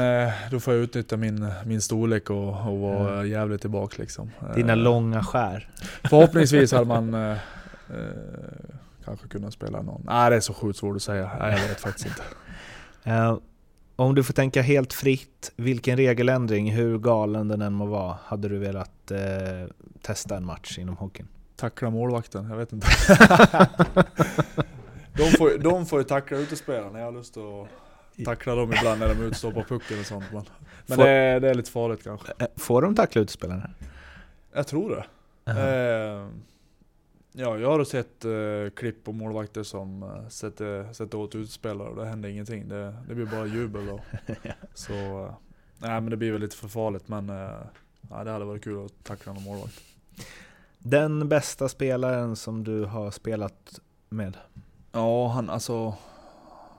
då 0.52 0.60
får 0.60 0.74
jag 0.74 0.84
utnyttja 0.84 1.18
min, 1.18 1.48
min 1.66 1.82
storlek 1.82 2.30
och, 2.30 2.48
och 2.48 2.80
vara 2.80 3.14
mm. 3.14 3.30
jävligt 3.30 3.62
tillbaka 3.62 3.96
liksom. 4.00 4.32
Dina 4.56 4.76
långa 4.76 5.24
skär. 5.24 5.68
Förhoppningsvis 6.04 6.72
hade 6.72 6.86
man 6.86 7.14
eh, 7.14 7.38
kanske 9.06 9.28
kunnat 9.28 9.54
spela 9.54 9.82
någon. 9.82 10.02
Nej, 10.06 10.30
det 10.30 10.36
är 10.36 10.40
så 10.40 10.54
sjukt 10.54 10.80
svårt 10.80 10.96
att 10.96 11.02
säga. 11.02 11.32
Nej, 11.40 11.60
jag 11.62 11.68
vet 11.68 11.80
faktiskt 11.80 12.06
inte. 12.06 12.22
Uh, 13.08 13.38
om 13.96 14.16
du 14.16 14.24
får 14.24 14.34
tänka 14.34 14.62
helt 14.62 14.94
fritt, 14.94 15.52
vilken 15.56 15.98
regeländring, 15.98 16.72
hur 16.72 16.98
galen 16.98 17.48
den 17.48 17.62
än 17.62 17.74
må 17.74 17.86
vara, 17.86 18.18
hade 18.24 18.50
du 18.50 18.58
velat 18.58 19.12
uh, 19.12 19.18
testa 20.02 20.38
en 20.38 20.46
match 20.46 20.78
inom 20.80 20.98
hockeyn? 20.98 21.28
Tackla 21.56 21.90
målvakten, 21.90 22.50
jag 22.50 22.58
vet 22.58 22.74
inte. 22.74 22.88
de, 25.14 25.32
får, 25.38 25.58
de 25.64 25.86
får 25.86 26.00
ju 26.00 26.04
tackla 26.04 26.38
utespelarna, 26.38 27.00
jag 27.00 27.06
har 27.06 27.12
lust 27.12 27.38
att 27.38 27.68
tackla 28.26 28.56
dem 28.56 28.74
ibland 28.74 29.00
när 29.00 29.08
de 29.08 29.22
utstoppar 29.22 29.64
pucken 29.64 30.00
och 30.00 30.06
sånt. 30.06 30.26
Men, 30.32 30.46
men 30.86 30.98
får, 30.98 31.04
det, 31.04 31.10
är, 31.10 31.40
det, 31.40 31.50
är 31.50 31.54
lite 31.54 31.72
farligt 31.72 32.04
kanske. 32.04 32.34
Eh, 32.40 32.48
får 32.58 32.82
de 32.82 32.96
tackla 32.96 33.22
utespelarna? 33.22 33.70
Jag 34.54 34.68
tror 34.68 34.90
det. 34.90 35.06
Uh 35.52 35.58
-huh. 35.58 36.40
Ja, 37.34 37.58
jag 37.58 37.78
har 37.78 37.84
sett 37.84 38.26
uh, 38.26 38.70
klipp 38.70 39.04
på 39.04 39.12
målvakter 39.12 39.64
som 39.64 40.04
uh, 40.04 40.28
sätter, 40.28 40.94
sätter 40.94 41.18
åt 41.18 41.36
utspelare 41.36 41.90
och 41.90 41.96
det 41.96 42.06
händer 42.06 42.30
ingenting. 42.30 42.68
Det, 42.68 42.96
det 43.08 43.16
blir 43.16 43.26
bara 43.26 43.46
jubel 43.46 43.86
då. 43.86 44.00
Så, 44.74 44.94
uh, 44.94 45.34
nej 45.78 46.02
men 46.02 46.10
det 46.10 46.18
blir 46.18 46.32
väl 46.32 46.42
lite 46.42 46.56
för 46.56 46.68
farligt 46.68 47.08
men 47.08 47.30
ja, 48.10 48.24
det 48.24 48.32
hade 48.32 48.46
varit 48.46 48.64
kul 48.64 48.86
att 48.86 49.04
tackla 49.04 49.34
någon 49.34 49.44
målvakt. 49.44 49.82
Den 50.80 51.30
bästa 51.30 51.70
spelaren 51.70 52.36
som 52.36 52.64
du 52.64 52.86
har 52.86 53.12
spelat 53.12 53.80
med? 54.10 54.38
Ja, 54.92 55.28
han 55.28 55.50
alltså... 55.50 55.94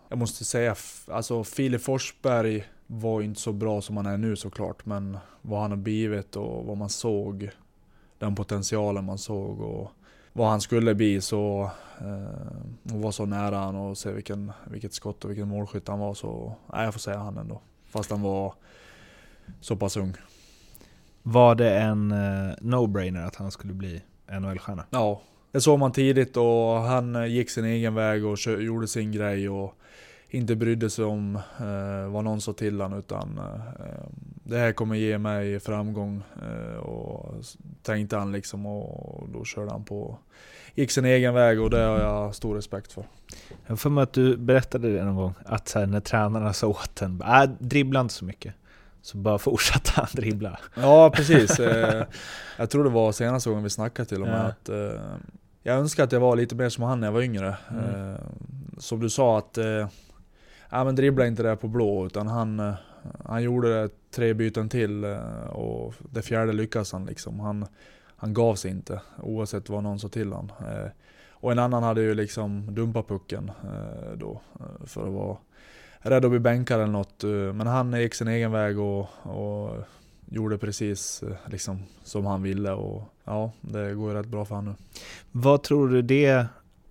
Jag 0.08 0.18
måste 0.18 0.44
säga, 0.44 0.74
alltså 1.08 1.44
Filip 1.44 1.82
Forsberg 1.82 2.64
var 2.86 3.22
inte 3.22 3.40
så 3.40 3.52
bra 3.52 3.80
som 3.80 3.96
han 3.96 4.06
är 4.06 4.16
nu 4.16 4.36
såklart, 4.36 4.86
men 4.86 5.18
vad 5.42 5.60
han 5.60 5.70
har 5.70 5.78
blivit 5.78 6.36
och 6.36 6.66
vad 6.66 6.76
man 6.76 6.88
såg, 6.88 7.50
den 8.18 8.34
potentialen 8.34 9.04
man 9.04 9.18
såg 9.18 9.60
och 9.60 9.90
vad 10.32 10.48
han 10.48 10.60
skulle 10.60 10.94
bli 10.94 11.20
så, 11.20 11.70
eh, 12.00 12.94
och 12.94 13.02
var 13.02 13.10
så 13.10 13.26
nära 13.26 13.58
han 13.58 13.76
och 13.76 13.98
se 13.98 14.12
vilken, 14.12 14.52
vilket 14.64 14.94
skott 14.94 15.24
och 15.24 15.30
vilken 15.30 15.48
målskytt 15.48 15.88
han 15.88 15.98
var 15.98 16.14
så, 16.14 16.56
nej 16.72 16.84
jag 16.84 16.92
får 16.94 17.00
säga 17.00 17.18
han 17.18 17.38
ändå. 17.38 17.60
Fast 17.86 18.10
han 18.10 18.22
var 18.22 18.54
så 19.60 19.76
pass 19.76 19.96
ung. 19.96 20.14
Var 21.22 21.54
det 21.54 21.78
en 21.78 22.12
eh, 22.12 22.54
no-brainer 22.60 23.26
att 23.26 23.36
han 23.36 23.50
skulle 23.50 23.72
bli 23.72 24.02
NHL-stjärna? 24.30 24.84
Ja, 24.90 25.20
det 25.52 25.60
såg 25.60 25.78
man 25.78 25.92
tidigt 25.92 26.36
och 26.36 26.80
han 26.80 27.16
eh, 27.16 27.26
gick 27.26 27.50
sin 27.50 27.64
egen 27.64 27.94
väg 27.94 28.26
och 28.26 28.38
gjorde 28.46 28.88
sin 28.88 29.12
grej 29.12 29.48
och 29.48 29.74
inte 30.32 30.56
brydde 30.56 30.90
sig 30.90 31.04
om 31.04 31.36
eh, 31.36 32.12
vad 32.12 32.24
någon 32.24 32.40
sa 32.40 32.52
till 32.52 32.80
honom 32.80 32.98
utan 32.98 33.38
eh, 33.38 34.04
det 34.44 34.58
här 34.58 34.72
kommer 34.72 34.96
ge 34.96 35.18
mig 35.18 35.60
framgång 35.60 36.22
eh, 36.42 36.76
och 36.76 37.34
tänkte 37.82 38.16
han 38.16 38.32
liksom 38.32 38.66
och 38.66 39.28
då 39.28 39.44
körde 39.44 39.70
han 39.70 39.84
på. 39.84 40.18
Gick 40.74 40.90
sin 40.90 41.04
egen 41.04 41.34
väg 41.34 41.60
och 41.60 41.70
det 41.70 41.80
har 41.80 42.00
jag 42.00 42.34
stor 42.34 42.54
respekt 42.54 42.92
för. 42.92 43.04
Jag 43.66 43.80
får 43.80 43.90
mig 43.90 44.02
att 44.02 44.12
du 44.12 44.36
berättade 44.36 44.92
det 44.92 45.04
någon 45.04 45.16
gång, 45.16 45.34
att 45.44 45.68
så 45.68 45.78
här, 45.78 45.86
när 45.86 46.00
tränarna 46.00 46.52
sa 46.52 46.66
åt 46.66 47.02
en, 47.02 47.22
äh, 47.22 47.50
dribbla 47.58 48.00
inte 48.00 48.14
så 48.14 48.24
mycket. 48.24 48.54
Så 49.02 49.16
bara 49.18 49.38
fortsatte 49.38 49.90
han 49.94 50.06
dribbla. 50.12 50.58
Ja 50.74 51.10
precis. 51.10 51.60
Eh, 51.60 52.04
jag 52.56 52.70
tror 52.70 52.84
det 52.84 52.90
var 52.90 53.12
senaste 53.12 53.50
gången 53.50 53.64
vi 53.64 53.70
snackade 53.70 54.08
till 54.08 54.22
och 54.22 54.28
med 54.28 54.40
ja. 54.40 54.48
att 54.48 54.68
eh, 54.68 55.00
jag 55.62 55.76
önskar 55.76 56.04
att 56.04 56.12
jag 56.12 56.20
var 56.20 56.36
lite 56.36 56.54
mer 56.54 56.68
som 56.68 56.84
han 56.84 57.00
när 57.00 57.06
jag 57.06 57.12
var 57.12 57.22
yngre. 57.22 57.56
Mm. 57.70 58.16
Som 58.78 59.00
du 59.00 59.10
sa 59.10 59.38
att 59.38 59.58
ja, 60.72 60.84
men 60.84 60.96
dribbla 60.96 61.26
inte 61.26 61.42
det 61.42 61.56
på 61.56 61.68
blå, 61.68 62.06
utan 62.06 62.26
han, 62.26 62.60
eh, 62.60 62.74
han 63.24 63.42
gjorde 63.42 63.88
tre 64.10 64.34
byten 64.34 64.68
till 64.68 65.04
eh, 65.04 65.46
och 65.46 65.94
det 65.98 66.22
fjärde 66.22 66.52
lyckas 66.52 66.92
han 66.92 67.06
liksom. 67.06 67.40
Han, 67.40 67.66
han 68.16 68.34
gav 68.34 68.54
sig 68.54 68.70
inte, 68.70 69.00
oavsett 69.22 69.68
vad 69.68 69.82
någon 69.82 69.98
sa 69.98 70.08
till 70.08 70.32
honom. 70.32 70.52
Eh, 70.60 70.90
och 71.30 71.52
en 71.52 71.58
annan 71.58 71.82
hade 71.82 72.02
ju 72.02 72.14
liksom 72.14 72.74
dumpat 72.74 73.08
pucken 73.08 73.50
då, 74.14 74.40
för 74.86 75.06
att 75.06 75.12
vara 75.12 75.36
rädd 75.98 76.24
att 76.24 76.30
bli 76.30 76.40
bänkad 76.40 76.80
eller 76.80 76.92
något. 76.92 77.22
Men 77.54 77.66
han 77.66 78.00
gick 78.00 78.14
sin 78.14 78.28
egen 78.28 78.52
väg 78.52 78.78
och, 78.78 79.08
och 79.22 79.76
gjorde 80.30 80.58
precis 80.58 81.24
liksom, 81.46 81.82
som 82.04 82.26
han 82.26 82.42
ville 82.42 82.72
och 82.72 83.02
ja, 83.24 83.52
det 83.60 83.94
går 83.94 84.12
ju 84.12 84.18
rätt 84.18 84.26
bra 84.26 84.44
för 84.44 84.54
honom 84.54 84.74
nu. 84.78 84.84
Vad 85.32 85.62
tror 85.62 85.88
du 85.88 86.02
det, 86.02 86.46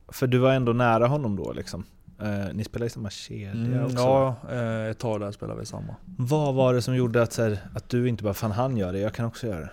för 0.08 0.28
du 0.28 0.38
var 0.38 0.54
ändå 0.54 0.74
nära 0.74 1.08
honom 1.08 1.36
då 1.36 1.54
liksom? 1.54 1.84
Eh, 2.22 2.54
ni 2.54 2.64
spelar 2.64 2.86
i 2.86 2.90
samma 2.90 3.10
kedja 3.10 3.52
Mm, 3.52 3.86
också? 3.86 3.96
ja, 3.98 4.36
eh, 4.52 4.86
ett 4.90 5.00
tag 5.00 5.20
där 5.20 5.32
spelade 5.32 5.60
vi 5.60 5.66
samma. 5.66 5.96
Vad 6.18 6.56
var 6.56 6.74
det 6.74 6.82
som 6.82 6.96
gjorde 6.96 7.22
att, 7.22 7.34
så 7.34 7.44
här, 7.44 7.60
att 7.76 7.90
du 7.90 8.10
inte 8.10 8.24
bara 8.24 8.34
'Fan 8.34 8.52
han 8.52 8.78
gör 8.78 8.94
det, 8.94 9.00
jag 9.00 9.14
kan 9.14 9.26
också 9.26 9.48
göra 9.48 9.60
det' 9.60 9.70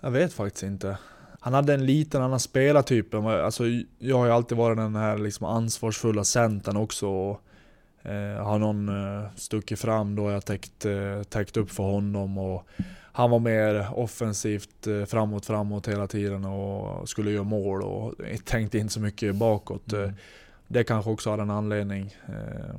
Jag 0.00 0.10
vet 0.10 0.32
faktiskt 0.32 0.62
inte. 0.62 0.96
Han 1.40 1.54
hade 1.54 1.74
en 1.74 1.86
liten 1.86 2.22
annan 2.22 2.40
spelartyp. 2.40 3.14
Alltså, 3.14 3.64
jag 3.98 4.18
har 4.18 4.26
ju 4.26 4.32
alltid 4.32 4.58
varit 4.58 4.76
den 4.76 4.96
här 4.96 5.18
liksom 5.18 5.46
ansvarsfulla 5.46 6.24
centern 6.24 6.76
också. 6.76 7.06
Och, 7.08 7.40
eh, 8.10 8.44
har 8.44 8.58
någon 8.58 8.88
eh, 8.88 9.24
stuckit 9.36 9.78
fram 9.78 10.14
då 10.14 10.24
har 10.24 10.30
jag 10.32 10.44
täckt, 10.44 10.84
eh, 10.84 11.22
täckt 11.28 11.56
upp 11.56 11.70
för 11.70 11.82
honom. 11.82 12.38
Och 12.38 12.66
han 13.12 13.30
var 13.30 13.38
mer 13.38 13.88
offensivt 13.98 14.86
eh, 14.86 15.04
framåt, 15.04 15.46
framåt 15.46 15.88
hela 15.88 16.06
tiden 16.06 16.44
och 16.44 17.08
skulle 17.08 17.30
göra 17.30 17.44
mål 17.44 17.82
och 17.82 18.14
tänkte 18.44 18.78
inte 18.78 18.92
så 18.94 19.00
mycket 19.00 19.34
bakåt. 19.34 19.92
Mm. 19.92 20.12
Det 20.72 20.84
kanske 20.84 21.10
också 21.10 21.30
hade 21.30 21.42
en 21.42 21.50
anledning. 21.50 22.16
Eh, 22.28 22.74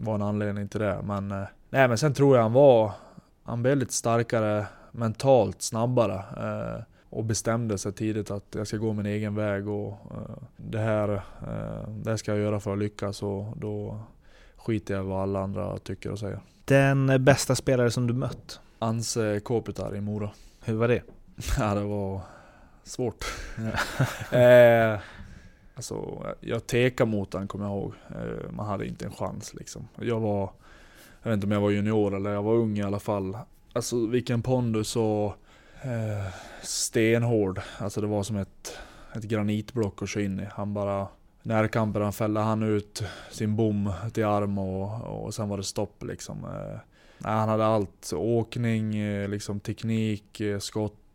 var 0.00 0.14
en 0.14 0.22
anledning 0.22 0.68
till 0.68 0.80
det. 0.80 0.98
Men, 1.04 1.30
eh, 1.30 1.44
nej, 1.70 1.88
men 1.88 1.98
sen 1.98 2.14
tror 2.14 2.36
jag 2.36 2.42
han 2.42 2.52
var, 2.52 2.92
han 3.42 3.62
blev 3.62 3.76
lite 3.76 3.92
starkare 3.92 4.66
mentalt, 4.92 5.62
snabbare. 5.62 6.14
Eh, 6.14 6.82
och 7.10 7.24
bestämde 7.24 7.78
sig 7.78 7.92
tidigt 7.92 8.30
att 8.30 8.44
jag 8.50 8.66
ska 8.66 8.76
gå 8.76 8.92
min 8.92 9.06
egen 9.06 9.34
väg 9.34 9.68
och 9.68 9.98
det, 10.56 10.78
här, 10.78 11.22
det 11.88 12.10
här 12.10 12.16
ska 12.16 12.30
jag 12.30 12.40
göra 12.40 12.60
för 12.60 12.72
att 12.72 12.78
lyckas 12.78 13.22
och 13.22 13.56
då 13.56 14.00
skiter 14.56 14.94
jag 14.94 15.04
i 15.04 15.08
vad 15.08 15.22
alla 15.22 15.40
andra 15.40 15.78
tycker 15.78 16.12
och 16.12 16.18
säger. 16.18 16.40
Den 16.64 17.24
bästa 17.24 17.54
spelare 17.54 17.90
som 17.90 18.06
du 18.06 18.14
mött? 18.14 18.60
Anse 18.78 19.40
Kopitar 19.40 19.96
i 19.96 20.00
Mora. 20.00 20.30
Hur 20.64 20.74
var 20.74 20.88
det? 20.88 21.02
Ja, 21.58 21.74
det 21.74 21.84
var 21.84 22.20
svårt. 22.84 23.24
eh, 24.30 25.00
alltså, 25.76 26.26
jag 26.40 26.66
tekade 26.66 27.10
mot 27.10 27.34
han 27.34 27.48
kommer 27.48 27.64
jag 27.64 27.72
ihåg. 27.72 27.94
Eh, 28.10 28.50
man 28.50 28.66
hade 28.66 28.86
inte 28.86 29.04
en 29.04 29.12
chans 29.12 29.54
liksom. 29.54 29.88
Jag 30.00 30.20
var, 30.20 30.50
jag 31.22 31.30
vet 31.30 31.34
inte 31.34 31.46
om 31.46 31.52
jag 31.52 31.60
var 31.60 31.70
junior 31.70 32.16
eller 32.16 32.30
jag 32.30 32.42
var 32.42 32.54
ung 32.54 32.78
i 32.78 32.82
alla 32.82 32.98
fall. 32.98 33.38
Alltså 33.72 34.06
vilken 34.06 34.42
pondus 34.42 34.96
och 34.96 35.26
eh, 35.82 36.32
stenhård. 36.62 37.60
Alltså 37.78 38.00
det 38.00 38.06
var 38.06 38.22
som 38.22 38.36
ett, 38.36 38.78
ett 39.14 39.24
granitblock 39.24 40.02
att 40.02 40.08
köra 40.08 40.24
in 40.24 40.40
i. 40.40 40.48
Han 40.52 40.74
bara 40.74 41.08
Närkampen 41.46 42.02
han 42.02 42.12
fällde 42.12 42.40
han 42.40 42.62
ut 42.62 43.02
sin 43.30 43.56
bom 43.56 43.92
till 44.12 44.24
arm 44.24 44.58
och, 44.58 45.24
och 45.24 45.34
sen 45.34 45.48
var 45.48 45.56
det 45.56 45.62
stopp 45.62 46.04
liksom. 46.04 46.44
Eh, 46.44 46.78
han 47.22 47.48
hade 47.48 47.66
allt. 47.66 48.12
Åkning, 48.16 48.96
eh, 48.96 49.28
liksom 49.28 49.60
teknik, 49.60 50.40
eh, 50.40 50.58
skott, 50.58 51.05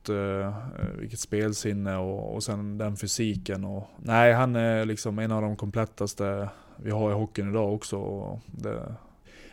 vilket 0.97 1.19
spelsinne 1.19 1.97
och, 1.97 2.35
och 2.35 2.43
sen 2.43 2.77
den 2.77 2.97
fysiken. 2.97 3.65
Och, 3.65 3.87
nej, 3.97 4.33
han 4.33 4.55
är 4.55 4.85
liksom 4.85 5.19
en 5.19 5.31
av 5.31 5.41
de 5.41 5.55
komplettaste 5.55 6.49
vi 6.77 6.91
har 6.91 7.11
i 7.11 7.13
hockeyn 7.13 7.49
idag 7.49 7.73
också. 7.73 8.39
Det, 8.45 8.95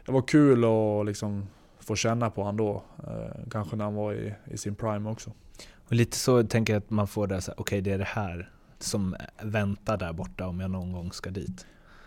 det 0.07 0.13
var 0.13 0.23
kul 0.23 0.65
att 0.65 1.07
liksom 1.07 1.47
få 1.81 1.97
känna 1.97 2.31
på 2.31 2.45
han 2.45 2.57
då. 2.57 2.83
Eh, 3.07 3.49
kanske 3.51 3.77
när 3.77 3.85
han 3.85 3.95
var 3.95 4.13
i, 4.13 4.35
i 4.45 4.57
sin 4.57 4.75
prime 4.75 5.11
också. 5.11 5.33
Och 5.87 5.93
lite 5.93 6.17
så 6.17 6.43
tänker 6.43 6.73
jag 6.73 6.81
att 6.81 6.91
man 6.91 7.09
får 7.09 7.27
det 7.27 7.41
okej 7.57 7.81
det 7.81 7.93
är 7.93 7.99
det 7.99 8.05
här 8.05 8.51
som 8.79 9.17
väntar 9.43 9.97
där 9.97 10.13
borta 10.13 10.47
om 10.47 10.61
jag 10.61 10.71
någon 10.71 10.93
gång 10.93 11.13
ska 11.13 11.31
dit. 11.31 11.67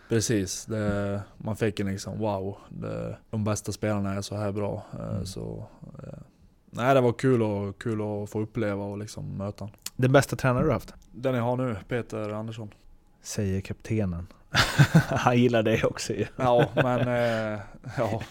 Precis, 0.09 0.65
det, 0.65 1.21
man 1.37 1.55
fick 1.55 1.79
en 1.79 1.87
liksom 1.87 2.19
wow, 2.19 2.57
det, 2.69 3.17
de 3.29 3.43
bästa 3.43 3.71
spelarna 3.71 4.13
är 4.13 4.21
så 4.21 4.35
här 4.35 4.51
bra. 4.51 4.85
Eh, 4.93 5.09
Mm. 5.11 5.25
Så, 5.25 5.67
eh, 6.03 6.19
nej, 6.71 6.93
det 6.93 7.01
var 7.01 7.13
kul, 7.13 7.41
och, 7.41 7.81
kul 7.81 8.01
att 8.01 8.29
få 8.29 8.41
uppleva 8.41 8.83
och 8.83 8.97
liksom 8.97 9.37
möta 9.37 9.63
honom. 9.63 9.75
Den 9.95 10.11
bästa 10.11 10.35
tränare 10.35 10.65
du 10.65 10.71
haft? 10.71 10.93
Den 11.11 11.35
jag 11.35 11.43
har 11.43 11.57
nu, 11.57 11.77
Peter 11.87 12.29
Andersson. 12.29 12.73
Säger 13.21 13.61
kaptenen. 13.61 14.27
Han 15.09 15.37
gillar 15.37 15.63
dig 15.63 15.83
också 15.83 16.13
ju. 16.13 16.25
Ja, 16.35 16.69
men 16.75 16.99
eh, 17.07 17.59
ja, 17.97 18.21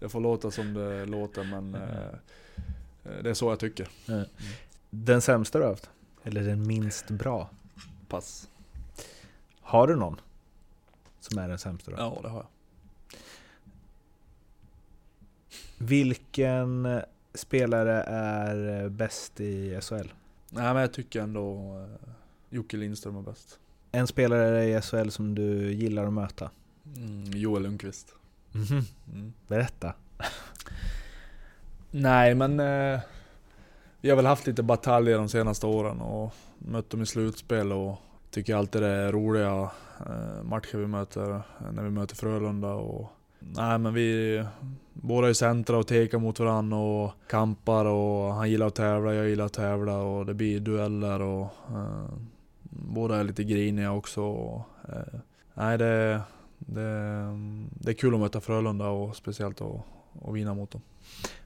det 0.00 0.08
får 0.08 0.20
låta 0.20 0.50
som 0.50 0.74
det 0.74 1.06
låter, 1.06 1.44
men 1.44 1.74
eh, 1.74 3.20
det 3.22 3.30
är 3.30 3.34
så 3.34 3.50
jag 3.50 3.58
tycker. 3.58 3.88
Den 4.90 5.20
sämsta 5.20 5.58
du 5.58 5.66
haft? 5.66 5.90
Eller 6.24 6.42
den 6.42 6.66
minst 6.66 7.10
bra? 7.10 7.50
Pass. 8.08 8.48
Har 9.60 9.86
du 9.86 9.96
någon? 9.96 10.20
Som 11.20 11.38
är 11.38 11.48
den 11.48 11.58
sämsta 11.58 11.90
då? 11.90 11.96
Ja, 11.98 12.18
det 12.22 12.28
har 12.28 12.36
jag. 12.36 12.46
Vilken 15.78 17.02
spelare 17.34 18.02
är 18.02 18.88
bäst 18.88 19.40
i 19.40 19.80
SHL? 19.80 20.12
Nej, 20.50 20.74
men 20.74 20.76
jag 20.76 20.92
tycker 20.92 21.20
ändå 21.20 21.76
eh, 21.78 22.08
Jocke 22.50 22.76
Lindström 22.76 23.16
är 23.16 23.22
bäst. 23.22 23.58
En 23.92 24.06
spelare 24.06 24.64
i 24.64 24.80
SHL 24.80 25.08
som 25.08 25.34
du 25.34 25.72
gillar 25.72 26.06
att 26.06 26.12
möta? 26.12 26.50
Mm, 26.96 27.24
Joel 27.24 27.62
Lundqvist. 27.62 28.14
Mhm. 28.52 28.82
Mm. 29.12 29.32
Berätta. 29.48 29.94
Nej, 31.90 32.34
men 32.34 32.60
eh, 32.60 33.00
vi 34.00 34.10
har 34.10 34.16
väl 34.16 34.26
haft 34.26 34.46
lite 34.46 34.62
bataljer 34.62 35.18
de 35.18 35.28
senaste 35.28 35.66
åren 35.66 36.00
och 36.00 36.34
mött 36.58 36.90
dem 36.90 37.02
i 37.02 37.06
slutspel 37.06 37.72
och 37.72 37.96
tycker 38.30 38.56
alltid 38.56 38.82
det 38.82 38.88
är 38.88 39.12
roliga 39.12 39.70
eh, 40.06 40.42
matcher 40.42 40.78
vi 40.78 40.86
möter 40.86 41.30
eh, 41.30 41.72
när 41.72 41.82
vi 41.82 41.90
möter 41.90 42.16
Frölunda. 42.16 42.74
Och, 42.74 43.12
nej, 43.56 43.78
men 43.78 43.94
vi 43.94 44.44
båda 44.92 45.28
är 45.28 45.32
centra 45.32 45.78
och 45.78 45.86
tekar 45.86 46.18
mot 46.18 46.40
varandra 46.40 46.76
och 46.76 47.12
kampar 47.28 47.84
och 47.84 48.34
han 48.34 48.50
gillar 48.50 48.66
att 48.66 48.74
tävla, 48.74 49.14
jag 49.14 49.28
gillar 49.28 49.44
att 49.44 49.52
tävla 49.52 49.96
och 49.96 50.26
det 50.26 50.34
blir 50.34 50.60
dueller 50.60 51.20
och 51.20 51.46
eh, 51.70 52.08
båda 52.70 53.16
är 53.16 53.24
lite 53.24 53.44
griniga 53.44 53.92
också. 53.92 54.22
Och, 54.22 54.66
eh, 54.88 55.20
nej, 55.54 55.78
det, 55.78 56.20
det, 56.58 56.82
det 57.70 57.90
är 57.90 57.94
kul 57.94 58.14
att 58.14 58.20
möta 58.20 58.40
Frölunda 58.40 58.88
och 58.88 59.16
speciellt 59.16 59.60
att, 59.60 59.80
att 60.24 60.34
vinna 60.34 60.54
mot 60.54 60.70
dem. 60.70 60.80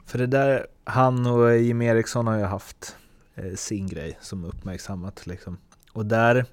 För 0.07 0.19
det 0.19 0.27
där, 0.27 0.67
han 0.85 1.27
och 1.27 1.57
Jim 1.57 1.83
Eriksson 1.83 2.27
har 2.27 2.39
ju 2.39 2.45
haft 2.45 2.97
eh, 3.35 3.55
sin 3.55 3.87
grej 3.87 4.19
som 4.21 4.45
uppmärksammat 4.45 5.27
liksom. 5.27 5.59
Och 5.93 6.07
där, 6.07 6.47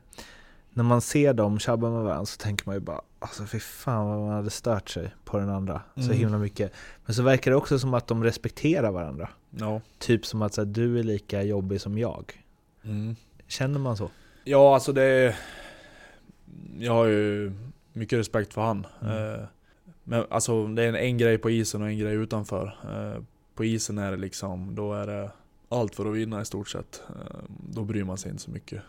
när 0.74 0.84
man 0.84 1.02
ser 1.02 1.34
dem 1.34 1.60
tjabba 1.60 1.90
med 1.90 2.04
varandra 2.04 2.26
så 2.26 2.38
tänker 2.38 2.66
man 2.66 2.76
ju 2.76 2.80
bara 2.82 3.02
Alltså 3.20 3.46
fy 3.46 3.60
fan 3.60 4.08
vad 4.08 4.20
man 4.20 4.30
hade 4.36 4.50
stört 4.50 4.90
sig 4.90 5.14
på 5.26 5.38
den 5.38 5.50
andra 5.50 5.82
så 5.96 6.02
Mm. 6.02 6.18
himla 6.18 6.38
mycket. 6.38 6.74
Men 7.06 7.16
så 7.16 7.24
verkar 7.24 7.52
det 7.52 7.58
också 7.58 7.80
som 7.80 7.94
att 7.94 8.08
de 8.08 8.24
respekterar 8.24 8.92
varandra. 8.92 9.30
Ja. 9.50 9.82
Typ 10.00 10.26
som 10.26 10.42
att 10.42 10.54
så 10.54 10.62
här, 10.62 10.66
du 10.66 11.00
är 11.00 11.04
lika 11.04 11.44
jobbig 11.44 11.82
som 11.82 11.98
jag. 11.98 12.44
Mm. 12.84 13.16
Känner 13.48 13.80
man 13.80 13.98
så? 13.98 14.10
Ja, 14.44 14.74
alltså 14.74 14.94
det... 14.94 15.04
är- 15.04 15.36
Jag 16.80 16.94
har 16.94 17.06
ju 17.06 17.54
mycket 17.94 18.20
respekt 18.20 18.54
för 18.54 18.62
han. 18.62 18.88
Mm. 19.02 19.34
Eh, 19.34 19.40
Men 20.04 20.26
alltså 20.30 20.68
det 20.68 20.84
är 20.84 20.88
en, 20.90 20.96
en 20.96 21.18
grej 21.18 21.38
på 21.38 21.50
isen 21.50 21.82
och 21.82 21.88
en 21.88 21.98
grej 21.98 22.14
utanför. 22.16 22.78
Eh, 22.84 23.22
På 23.56 23.66
isen 23.66 23.98
är 23.98 24.12
det 24.12 24.18
liksom, 24.18 24.76
då 24.76 24.94
är 24.94 25.08
det 25.08 25.32
allt 25.70 25.96
för 25.96 26.06
att 26.06 26.16
vinna 26.16 26.42
i 26.42 26.46
stort 26.46 26.70
sett. 26.70 27.04
Eh, 27.10 27.38
Då 27.70 27.84
bryr 27.84 28.04
man 28.04 28.18
sig 28.18 28.32
inte 28.32 28.44
så 28.44 28.52
mycket. 28.52 28.82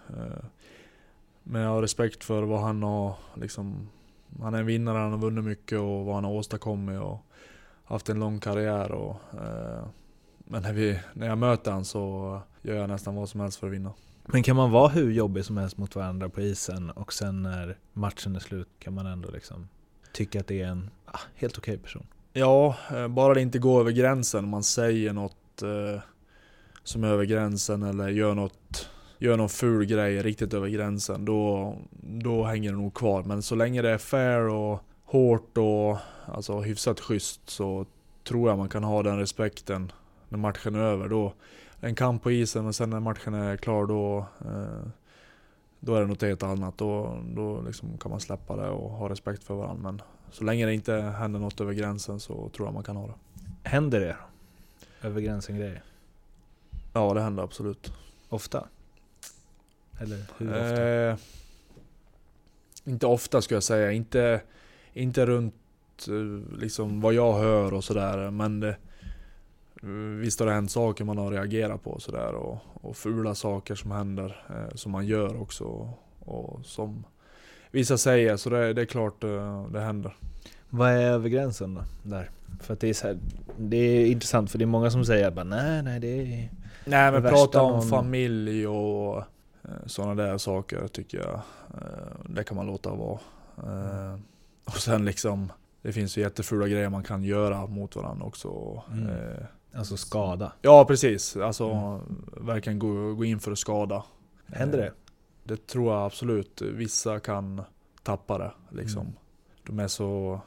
Men 1.45 1.63
jag 1.63 1.71
har 1.71 1.83
respekt 1.83 2.25
för 2.25 2.43
vad 2.43 2.61
han 2.61 2.83
har 2.83 3.15
liksom... 3.35 3.89
Han 4.41 4.55
är 4.55 4.59
en 4.59 4.67
vinnare, 4.67 4.99
han 4.99 5.11
har 5.11 5.19
vunnit 5.19 5.45
mycket 5.45 5.79
och 5.79 6.05
vad 6.05 6.15
han 6.15 6.25
har 6.25 6.33
åstadkommit 6.33 7.01
och 7.01 7.21
haft 7.85 8.09
en 8.09 8.21
lång 8.21 8.41
karriär 8.41 8.93
och... 8.93 9.17
eh, 9.33 9.85
Men 10.39 10.63
när, 10.63 10.73
vi, 10.73 11.01
när 11.13 11.27
jag 11.27 11.39
möter 11.39 11.73
han 11.73 11.85
så 11.85 12.41
gör 12.63 12.75
jag 12.75 12.89
nästan 12.89 13.15
vad 13.15 13.29
som 13.29 13.41
helst 13.41 13.59
för 13.59 13.67
att 13.67 13.73
vinna. 13.73 13.93
Men 14.27 14.43
kan 14.43 14.57
man 14.57 14.71
vara 14.71 14.89
hur 14.89 15.11
jobbig 15.13 15.45
som 15.45 15.57
helst 15.57 15.77
mot 15.77 15.97
varandra 15.97 16.29
på 16.29 16.41
isen 16.41 16.91
och 16.91 17.13
sen 17.13 17.43
när 17.43 17.79
matchen 17.93 18.37
är 18.37 18.41
slut 18.41 18.69
kan 18.79 18.95
man 18.95 19.07
ändå 19.07 19.31
liksom 19.31 19.69
tycka 20.13 20.41
att 20.41 20.47
det 20.47 20.61
är 20.63 20.67
en 20.67 20.91
ah, 21.05 21.19
helt 21.35 21.59
okej 21.59 21.79
person? 21.79 22.07
Ja, 22.33 22.77
eh, 22.93 23.09
bara 23.09 23.35
det 23.35 23.41
inte 23.41 23.59
går 23.59 23.81
över 23.81 23.91
gränsen. 23.93 24.49
Man 24.49 24.63
säger 24.63 25.13
något 25.13 25.63
eh, 25.63 26.01
som 26.83 27.05
är 27.05 27.09
över 27.09 27.25
gränsen 27.25 27.83
eller 27.83 28.09
gör 28.09 28.35
något 28.35 28.89
Gör 29.19 29.37
någon 29.37 29.49
ful 29.49 29.85
grej 29.85 30.23
riktigt 30.23 30.55
över 30.55 30.69
gränsen, 30.69 31.25
då, 31.25 31.75
då 32.01 32.45
hänger 32.45 32.71
det 32.71 32.79
nog 32.79 32.95
kvar. 32.95 33.23
Men 33.23 33.43
så 33.43 33.55
länge 33.55 33.83
det 33.83 33.91
är 33.91 33.99
fair 33.99 34.49
och 34.49 34.81
hårt 35.05 35.59
och 35.59 35.99
alltså, 36.27 36.61
hyfsat 36.61 37.01
schysst 37.01 37.51
så 37.51 37.87
tror 38.25 38.49
jag 38.49 38.59
man 38.59 38.69
kan 38.69 38.85
ha 38.85 39.03
den 39.03 39.19
respekten 39.19 39.93
när 40.29 40.39
matchen 40.39 40.75
är 40.75 40.79
över. 40.79 41.09
Då, 41.09 41.33
en 41.81 41.95
kamp 41.95 42.23
på 42.23 42.31
isen 42.31 42.67
och 42.67 42.75
sen 42.75 42.91
när 42.91 43.01
matchen 43.01 43.35
är 43.35 43.57
klar 43.57 43.87
då, 43.87 44.27
eh, 44.41 44.89
då 45.81 45.95
är 45.95 46.01
det 46.01 46.07
något 46.07 46.23
helt 46.23 46.43
annat. 46.43 46.79
Då, 46.79 47.19
då 47.35 47.61
liksom 47.61 47.99
kan 47.99 48.11
man 48.11 48.21
släppa 48.21 48.57
det 48.57 48.69
och 48.69 48.91
ha 48.91 49.09
respekt 49.09 49.45
för 49.45 49.55
varandra. 49.55 49.83
Men 49.83 50.03
så 50.31 50.45
länge 50.45 50.67
det 50.67 50.75
inte 50.75 50.95
händer 50.95 51.41
något 51.41 51.61
över 51.61 51.73
gränsen 51.73 52.21
så 52.21 52.49
tror 52.49 52.67
jag 52.67 52.75
man 52.75 52.85
kan 52.85 52.97
ha 52.97 53.07
det. 53.07 53.15
Händer 53.69 54.01
det? 54.01 54.17
Över 55.03 55.21
gränsen 55.21 55.57
grejer? 55.57 55.83
Ja, 56.93 57.15
det 57.15 57.21
händer 57.21 57.43
absolut. 57.43 57.93
Ofta? 58.29 58.69
Eller 60.01 60.19
hur 60.39 60.49
ofta? 60.49 60.89
Eh, 60.89 61.17
inte 62.85 63.07
ofta 63.07 63.43
skulle 63.43 63.57
jag 63.57 63.63
säga. 63.63 63.93
Inte, 63.93 64.41
inte 64.93 65.27
runt 65.27 65.55
eh, 66.09 66.59
liksom 66.59 67.01
vad 67.01 67.15
jag 67.15 67.33
hör 67.39 67.75
och 67.75 67.85
sådär. 67.85 68.31
Men 68.31 68.61
det, 68.61 68.77
visst 70.21 70.41
har 70.41 70.47
det 70.47 70.53
hänt 70.53 70.71
saker 70.71 71.05
man 71.05 71.19
har 71.19 71.31
reagerat 71.31 71.83
på 71.85 72.01
sådär 72.01 72.33
och, 72.35 72.59
och 72.83 72.97
fula 72.97 73.35
saker 73.35 73.75
som 73.75 73.91
händer, 73.91 74.45
eh, 74.51 74.75
som 74.75 74.93
man 74.93 75.07
gör 75.07 75.41
också. 75.43 75.91
Och 76.21 76.61
som 76.67 77.05
vissa 77.71 77.99
säger, 77.99 78.37
så 78.37 78.51
det, 78.51 78.73
det 78.73 78.81
är 78.83 78.87
klart 78.87 79.25
eh, 79.25 79.67
det 79.73 79.81
händer. 79.81 80.17
Vad 80.71 80.91
är 80.91 80.97
över 81.11 81.29
gränsen 81.29 81.75
då? 81.75 81.81
Där? 82.03 82.31
För 82.61 82.75
att 82.75 82.81
det 82.81 82.89
är 82.89 83.05
här, 83.05 83.19
det 83.59 83.77
är 83.77 84.07
intressant 84.07 84.51
för 84.51 84.59
det 84.59 84.65
är 84.65 84.67
många 84.67 84.91
som 84.91 85.05
säger 85.05 85.31
bara 85.31 85.45
nej, 85.45 85.83
nej 85.83 86.01
det 86.01 86.09
är... 86.21 86.51
Nej 86.87 87.13
men 87.13 87.23
Det 87.23 87.29
prata 87.29 87.63
om 87.63 87.73
någon- 87.73 87.89
familj 87.89 88.67
och 88.67 89.19
eh, 89.19 89.25
sådana 89.87 90.15
där 90.15 90.39
saker 90.39 90.89
tycker 90.89 91.19
jag, 91.19 91.35
eh, 91.75 92.15
det 92.29 92.45
kan 92.45 92.57
man 92.57 92.67
låta 92.67 92.95
vara. 92.95 93.19
Eh, 93.57 94.19
och 94.65 94.77
sen 94.77 95.05
liksom, 95.05 95.53
det 95.83 95.93
finns 95.93 96.19
ju 96.19 96.21
jättefula 96.23 96.69
grejer 96.69 96.89
man 96.89 97.03
kan 97.05 97.25
göra 97.25 97.67
mot 97.67 97.97
varandra 97.97 98.27
också. 98.27 98.83
Mm. 98.93 99.09
Eh, 99.09 99.45
Alltså 99.77 99.97
skada. 99.97 100.53
ja 100.63 100.85
precis, 100.85 101.37
alltså 101.37 101.71
Mm. 101.71 102.01
verkligen 102.47 102.79
gå, 102.79 103.15
gå 103.15 103.25
in 103.25 103.41
för 103.41 103.53
att 103.53 103.59
skada. 103.59 104.05
Händer 104.47 104.79
det? 104.79 104.87
Eh, 104.87 104.93
Det 105.47 105.67
tror 105.67 105.93
jag 105.95 106.03
absolut. 106.07 106.63
Vissa 106.63 107.21
kan 107.21 107.63
tappa 108.03 108.39
det 108.39 108.53
liksom. 108.71 109.01
Mm. 109.03 109.13
De 109.67 109.79
är 109.79 109.89
så... 109.89 110.41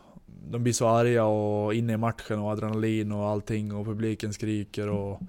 De 0.50 0.64
blir 0.64 0.74
så 0.74 0.88
arga 0.88 1.26
och 1.26 1.74
inne 1.74 1.94
i 1.94 1.98
matchen 1.98 2.40
och 2.40 2.52
adrenalin 2.52 3.12
och 3.12 3.26
allting 3.28 3.74
och 3.76 3.86
publiken 3.86 4.34
skriker 4.34 4.88
och 4.90 5.20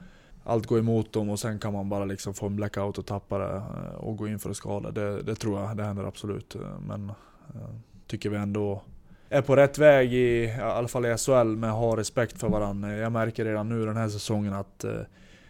allt 0.49 0.67
går 0.67 0.79
emot 0.79 1.13
dem 1.13 1.31
och 1.31 1.41
sen 1.41 1.59
kan 1.59 1.73
man 1.73 1.89
bara 1.89 2.05
liksom 2.05 2.35
få 2.35 2.47
en 2.47 2.57
blackout 2.57 2.99
och 2.99 3.07
tappa 3.07 3.39
det 3.39 3.57
eh, 3.57 3.95
och 3.95 4.17
gå 4.17 4.29
in 4.29 4.39
för 4.39 4.51
att 4.51 4.57
skada. 4.57 4.91
Det, 4.91 5.23
det 5.23 5.35
tror 5.35 5.61
jag, 5.61 5.77
det 5.77 5.85
händer 5.85 6.05
absolut. 6.05 6.55
Eh, 6.55 6.61
men 6.87 7.09
eh, 7.55 7.71
tycker 8.07 8.31
vi 8.31 8.37
ändå 8.37 8.83
är 9.29 9.43
på 9.43 9.57
rätt 9.57 9.79
väg 9.79 10.15
i, 10.15 10.45
i 10.45 10.61
alla 10.61 10.89
fall 10.89 11.07
i 11.07 11.17
SHL 11.17 11.57
med 11.57 11.71
att 11.71 11.77
ha 11.77 11.97
respekt 11.97 12.41
för 12.41 12.49
varandra. 12.49 12.97
Jag 12.97 13.13
märker 13.13 13.45
redan 13.45 13.69
nu 13.69 13.87
den 13.87 13.97
här 13.97 14.09
säsongen 14.09 14.55
att 14.55 14.85
eh, 14.85 14.93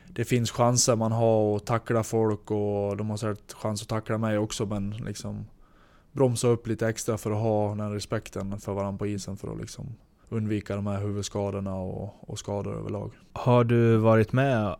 det 0.07 0.25
finns 0.25 0.51
chanser 0.51 0.97
man 0.97 1.13
har 1.13 1.57
att 1.57 1.67
tackla 1.67 2.03
folk 2.03 2.51
och 2.51 2.97
de 2.97 3.11
har 3.11 3.17
säkert 3.17 3.53
chans 3.53 3.83
att 3.83 3.89
tackla 3.89 4.19
mig 4.19 4.39
också 4.39 4.67
men 4.67 4.91
liksom 4.91 5.47
bromsa 6.13 6.49
upp 6.49 6.67
lite 6.67 6.89
extra 6.89 7.19
för 7.19 7.31
att 7.31 7.39
ha 7.39 7.75
den 7.75 7.93
respekten 7.93 8.61
för 8.61 8.73
varandra 8.73 8.99
på 8.99 9.07
isen 9.07 9.37
för 9.37 9.53
att 9.53 9.59
liksom 9.59 9.87
undvika 10.29 10.77
de 10.77 10.87
här 10.87 11.01
huvudskadorna 11.01 11.75
och, 11.75 12.31
och 12.31 12.39
skador 12.39 12.79
överlag. 12.79 13.13
Har 13.33 13.65
du 13.65 13.97
varit 13.97 14.33
med, 14.33 14.77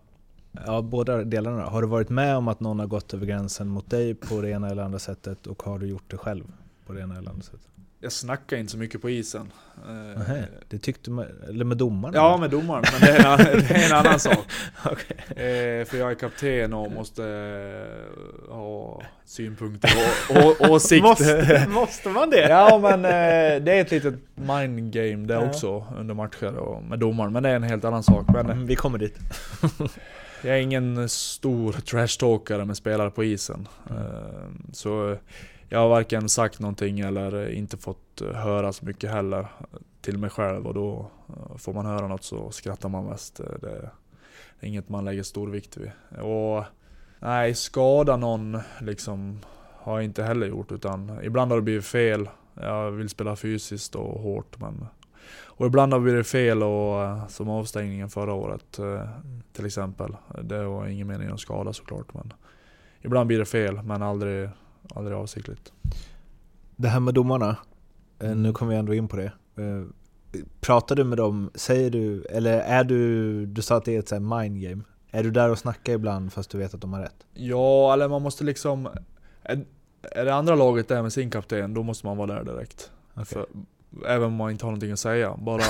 ja 0.67 0.83
båda 0.83 1.25
delarna. 1.25 1.63
Har 1.63 1.83
du 1.83 1.89
varit 1.89 2.09
med 2.09 2.37
om 2.37 2.49
att 2.49 2.61
någon 2.61 2.79
har 2.79 2.87
gått 2.87 3.15
över 3.15 3.27
gränsen 3.27 3.69
mot 3.69 3.91
dig 3.91 4.15
på 4.15 4.41
det 4.41 4.51
ena 4.51 4.69
eller 4.71 4.83
andra 4.83 4.99
sättet 4.99 5.47
och 5.47 5.63
har 5.63 5.79
du 5.79 5.87
gjort 5.87 6.11
det 6.11 6.17
själv 6.17 6.45
på 6.87 6.93
det 6.93 7.01
ena 7.01 7.19
eller 7.19 7.31
andra 7.31 7.43
sättet? 7.43 7.61
Jag 8.01 8.13
snackar 8.13 8.57
inte 8.57 8.73
så 8.73 8.79
mycket 8.79 9.03
på 9.03 9.11
isen. 9.11 9.53
Eh, 9.89 10.19
Nähä, 10.19 10.45
det 10.69 10.79
tyckte 10.79 11.11
man, 11.11 11.27
eller 11.49 11.65
med 11.65 11.77
domarna? 11.77 12.17
Ja 12.17 12.37
med 12.37 12.51
domaren, 12.51 12.85
men 12.93 13.01
det 13.01 13.17
är 13.17 13.53
en, 13.53 13.59
det 13.59 13.75
är 13.75 13.91
en 13.91 13.97
annan 14.07 14.21
sak. 14.29 14.39
Okej. 14.85 15.17
Eh, 15.29 15.85
för 15.85 15.97
jag 15.97 16.11
är 16.11 16.15
kapten 16.15 16.73
och 16.73 16.93
måste 16.93 17.25
eh, 17.25 18.55
ha 18.55 19.03
synpunkter 19.25 19.91
och, 20.31 20.71
åsikter. 20.71 21.09
Måste, 21.09 21.67
måste 21.69 22.09
man 22.09 22.31
det? 22.31 22.49
Ja 22.49 22.79
men 22.83 23.03
det 23.65 23.73
är 23.73 23.81
ett 23.81 23.91
litet 23.91 24.15
mind 24.35 24.93
game 24.93 25.27
det 25.27 25.39
också 25.39 25.85
under 25.99 26.15
matcher 26.15 26.57
och 26.57 26.83
med 26.83 26.99
domaren, 26.99 27.33
men 27.33 27.43
det 27.43 27.49
är 27.49 27.57
en 27.57 27.63
helt 27.63 27.85
annan 27.85 28.03
sak. 28.03 28.27
Men 28.33 28.67
vi 28.67 28.77
kommer 28.77 28.99
dit. 28.99 29.19
jag 30.43 30.57
är 30.57 30.61
ingen 30.61 31.09
stor 31.09 31.73
trashtalkare 31.73 32.65
med 32.65 32.77
spelare 32.77 33.11
på 33.11 33.25
isen. 33.25 33.69
Ehm, 33.91 34.63
så 34.73 35.17
jag 35.69 35.79
har 35.79 35.89
varken 35.89 36.29
sagt 36.29 36.61
någonting 36.61 37.01
eller 37.01 37.51
inte 37.51 37.77
fått 37.77 38.21
eh, 38.21 38.33
höra 38.33 38.73
så 38.73 38.85
mycket 38.85 39.11
heller 39.11 39.47
till 40.01 40.19
mig 40.19 40.31
själv 40.31 40.67
och 40.67 40.75
då 40.75 41.11
eh, 41.29 41.57
får 41.57 41.73
man 41.73 41.87
höra 41.87 42.09
något 42.09 42.25
så 42.25 42.51
skrattar 42.51 42.89
man 42.89 43.05
mest. 43.05 43.41
Eh, 43.41 43.47
det 43.61 43.91
är 44.61 44.69
inget 44.69 44.89
man 44.89 45.05
lägger 45.05 45.23
stor 45.23 45.49
vikt 45.49 45.77
vid. 45.77 45.91
Och 46.23 46.65
nej, 47.19 47.55
skada 47.55 48.17
någon 48.17 48.59
liksom 48.81 49.41
har 49.75 49.97
jag 49.97 50.05
inte 50.05 50.23
heller 50.23 50.47
gjort 50.47 50.73
utan 50.73 51.19
ibland 51.23 51.51
har 51.51 51.59
det 51.59 51.63
blivit 51.63 51.85
fel. 51.85 52.29
Jag 52.55 52.91
vill 52.91 53.09
spela 53.09 53.37
fysiskt 53.37 53.95
och 53.95 54.21
hårt 54.21 54.61
men 54.61 54.87
och 55.59 55.67
ibland 55.67 55.93
har 55.93 56.01
det 56.01 56.05
blivit 56.05 56.27
fel 56.27 56.63
och 56.63 57.03
eh, 57.03 57.27
som 57.27 57.49
avstängningen 57.49 58.09
förra 58.09 58.33
året 58.33 58.79
eh, 58.79 59.09
till 59.53 59.67
exempel. 59.67 60.17
Det 60.43 60.65
var 60.65 60.87
ingen 60.87 61.07
mening 61.07 61.29
att 61.29 61.41
skada 61.41 61.73
såklart 61.73 62.15
men 62.15 62.33
ibland 63.01 63.27
blir 63.27 63.39
det 63.39 63.45
fel 63.45 63.83
men 63.83 64.03
aldrig, 64.03 64.51
aldrig 64.95 65.17
avsiktligt. 65.17 65.73
Det 66.77 66.89
här 66.89 67.01
med 67.01 67.15
domarna, 67.15 67.57
eh, 68.19 68.37
nu 68.37 68.53
kommer 68.53 68.73
vi 68.73 68.79
ändå 68.79 68.95
in 68.95 69.09
på 69.09 69.17
det. 69.17 69.33
Pratar 70.61 70.97
du 70.97 71.05
med 71.05 71.19
dem, 71.19 71.51
säger 71.55 71.91
du, 71.91 72.25
eller 72.25 72.59
är 72.59 72.85
du, 72.85 73.47
du 73.47 73.63
sa 73.63 73.77
att 73.77 73.85
det 73.85 73.97
är 74.13 74.17
ett 74.17 74.23
mind 74.23 74.63
game. 74.63 74.83
Är 75.11 75.23
du 75.23 75.31
där 75.31 75.51
och 75.51 75.59
snackar 75.59 75.93
ibland 75.93 76.33
fast 76.33 76.51
du 76.51 76.59
vet 76.59 76.75
att 76.75 76.81
de 76.81 76.93
har 76.93 77.01
rätt? 77.01 77.27
Ja, 77.35 77.93
eller 77.93 78.09
man 78.09 78.23
måste 78.23 78.45
liksom... 78.45 78.89
Är, 79.43 79.65
är 80.03 80.25
det 80.25 80.35
andra 80.35 80.55
laget 80.55 80.89
där 80.89 81.03
med 81.03 81.13
sin 81.13 81.31
kapten, 81.31 81.75
då 81.75 81.83
måste 81.83 82.07
man 82.07 82.17
vara 82.17 82.35
där 82.35 82.45
direkt. 82.45 82.91
Okej. 83.15 83.25
För, 83.25 83.47
även 84.07 84.27
om 84.27 84.35
man 84.35 84.51
inte 84.51 84.65
har 84.65 84.71
någonting 84.71 84.93
att 84.93 84.99
säga. 84.99 85.37
Bara... 85.39 85.63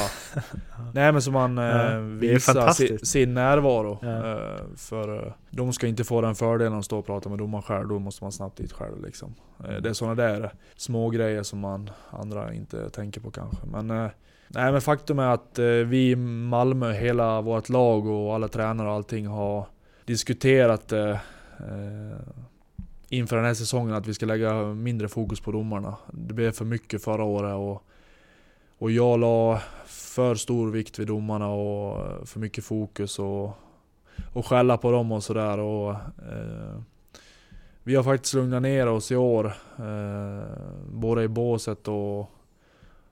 nej 0.95 1.13
men 1.13 1.23
så 1.23 1.31
man 1.31 1.59
eh, 1.59 1.65
Ja, 1.65 1.73
är 1.73 2.01
visar 2.01 2.73
sin, 2.73 2.99
sin 2.99 3.35
närvaro. 3.35 3.99
Ja. 4.03 4.33
Eh, 4.33 4.77
för 4.77 5.27
eh, 5.27 5.33
de 5.51 5.73
ska 5.73 5.87
inte 5.87 6.05
få 6.05 6.21
den 6.21 6.35
fördelen 6.35 6.79
att 6.79 6.85
stå 6.85 6.99
och 6.99 7.07
prata 7.07 7.29
med 7.29 7.39
domaren 7.39 7.63
själv, 7.63 7.89
då 7.89 7.99
måste 7.99 8.25
man 8.25 8.33
snabbt 8.33 8.57
dit 8.57 8.73
själv 8.73 9.03
liksom. 9.05 9.35
Eh, 9.65 9.77
det 9.77 9.89
är 9.89 9.93
sådana 9.93 10.15
där 10.15 10.53
små 10.77 11.11
grejer 11.11 11.43
som 11.43 11.59
man 11.59 11.91
andra 12.11 12.55
inte 12.55 12.91
tänker 12.91 13.21
på 13.21 13.31
kanske. 13.31 13.67
Men, 13.67 13.91
eh, 13.91 14.11
nej 14.49 14.73
men 14.73 14.81
faktum 14.81 15.19
är 15.19 15.29
att 15.29 15.59
eh, 15.59 15.65
vi 15.65 16.11
i 16.11 16.17
Malmö, 16.17 16.93
hela 16.93 17.41
vårt 17.41 17.69
lag 17.69 18.07
och 18.07 18.35
alla 18.35 18.49
tränare 18.49 18.89
och 18.89 18.95
allting 18.95 19.27
har 19.27 19.67
diskuterat 20.05 20.93
eh, 20.93 21.17
inför 23.09 23.37
den 23.37 23.45
här 23.45 23.55
säsongen 23.55 23.95
att 23.95 24.07
vi 24.07 24.15
ska 24.15 24.27
lägga 24.27 24.63
mindre 24.65 25.09
fokus 25.09 25.41
på 25.41 25.53
domarna. 25.53 25.97
Det 26.13 26.35
blev 26.35 26.53
för 26.53 26.65
mycket 26.65 27.05
förra 27.05 27.25
året 27.25 27.55
och, 27.55 27.83
och 28.79 28.91
jag 28.91 29.21
la 29.21 29.61
för 29.87 30.35
stor 30.35 30.71
vikt 30.71 30.99
vid 30.99 31.07
domarna 31.07 31.49
och 31.49 32.29
för 32.29 32.41
mycket 32.41 32.65
fokus 32.65 33.19
och, 33.19 33.51
och 34.33 34.47
skälla 34.47 34.77
på 34.77 34.91
dem 34.91 35.13
och 35.13 35.23
sådär. 35.23 35.59
Och, 35.59 35.91
eh, 35.91 36.81
vi 37.83 37.95
har 37.95 38.03
faktiskt 38.03 38.35
lugnat 38.35 38.63
ner 38.63 38.87
oss 38.87 39.13
i 39.13 39.17
år, 39.17 39.47
eh, 39.79 40.43
både 40.93 41.23
i 41.23 41.29
båset 41.29 41.89
och, 41.89 42.31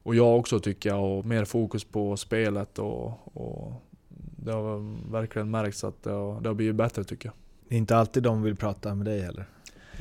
och 0.03 0.15
jag 0.15 0.37
också 0.39 0.61
tycker 0.61 0.91
jag, 0.91 1.05
och 1.05 1.27
mer 1.27 1.45
fokus 1.45 1.85
på 1.85 2.17
spelet 2.17 2.79
och, 2.79 3.37
och 3.37 3.73
det 4.37 4.53
har 4.53 5.11
verkligen 5.13 5.51
märkts 5.51 5.85
att 5.85 6.03
det 6.03 6.11
har, 6.11 6.41
det 6.41 6.49
har 6.49 6.55
blivit 6.55 6.77
bättre 6.77 7.05
tycker 7.05 7.29
jag. 7.29 7.35
Det 7.69 7.75
är 7.75 7.79
inte 7.79 7.97
alltid 7.97 8.23
de 8.23 8.43
vill 8.43 8.57
prata 8.57 8.95
med 8.95 9.07
dig 9.07 9.21
heller? 9.21 9.45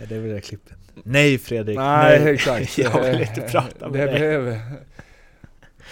Är 0.01 0.05
det 0.05 0.19
väl 0.19 0.31
det 0.31 0.41
klippet? 0.41 0.77
Nej 1.03 1.37
Fredrik! 1.37 1.77
Nej, 1.77 2.33
exakt. 2.33 2.77
Jag 2.77 3.03
vill 3.03 3.21
inte 3.21 3.41
prata 3.41 3.89
med 3.89 4.07
det 4.07 4.11
dig. 4.11 4.19
Blev, 4.19 4.59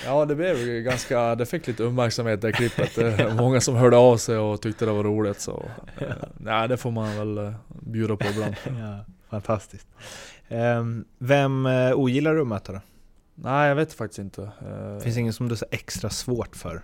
ja 0.06 0.26
det 0.26 0.36
blev 0.36 0.58
ganska, 0.84 1.36
det 1.36 1.46
fick 1.46 1.68
lite 1.68 1.84
uppmärksamhet 1.84 2.42
det 2.42 2.52
klippet. 2.52 2.96
Det 2.96 3.24
var 3.26 3.34
Många 3.34 3.62
som 3.62 3.76
hörde 3.76 3.98
av 3.98 4.18
sig 4.18 4.38
och 4.38 4.62
tyckte 4.62 4.86
det 4.86 4.92
var 4.92 5.04
roligt 5.04 5.40
så. 5.42 5.66
eh, 5.98 6.08
Nej 6.38 6.68
det 6.68 6.78
får 6.78 6.92
man 6.92 7.18
väl 7.18 7.38
eh, 7.38 7.54
bjuda 7.70 8.16
på 8.16 8.26
ibland. 8.28 8.56
Ja, 8.80 9.06
fantastiskt. 9.30 9.88
Ehm, 10.48 11.06
Vem 11.18 11.66
eh, 11.66 11.94
ogillar 11.94 12.34
du 12.36 12.42
att 12.42 12.48
möta 12.48 12.72
då? 12.74 12.82
Nej 13.36 13.68
jag 13.70 13.76
vet 13.76 13.94
faktiskt 13.94 14.20
inte. 14.20 14.42
Eh, 14.44 15.00
Finns 15.00 15.16
det 15.16 15.22
ingen 15.22 15.34
som 15.34 15.48
du 15.50 15.56
är 15.56 15.60
extra 15.72 16.10
svårt 16.10 16.56
för? 16.56 16.82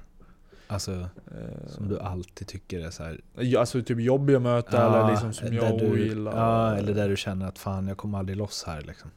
Alltså, 0.67 0.91
eh, 0.91 1.67
som 1.67 1.87
du 1.87 1.99
alltid 1.99 2.47
tycker 2.47 2.79
är 2.85 2.89
så 2.89 3.03
här, 3.03 3.19
ja, 3.35 3.59
Alltså 3.59 3.83
typ 3.83 3.99
jobbiga 3.99 4.39
möten 4.39 4.79
Ja, 4.81 4.99
eller 4.99 5.09
liksom 5.11 5.33
som 5.33 5.53
jag 5.53 5.79
du, 5.79 5.91
ogillar. 5.91 6.37
Ja, 6.37 6.75
eller 6.75 6.93
där 6.93 7.09
du 7.09 7.17
känner 7.17 7.47
att 7.47 7.59
fan 7.59 7.87
jag 7.87 7.97
kommer 7.97 8.17
aldrig 8.19 8.37
loss 8.37 8.63
här 8.67 8.81
liksom. 8.81 9.11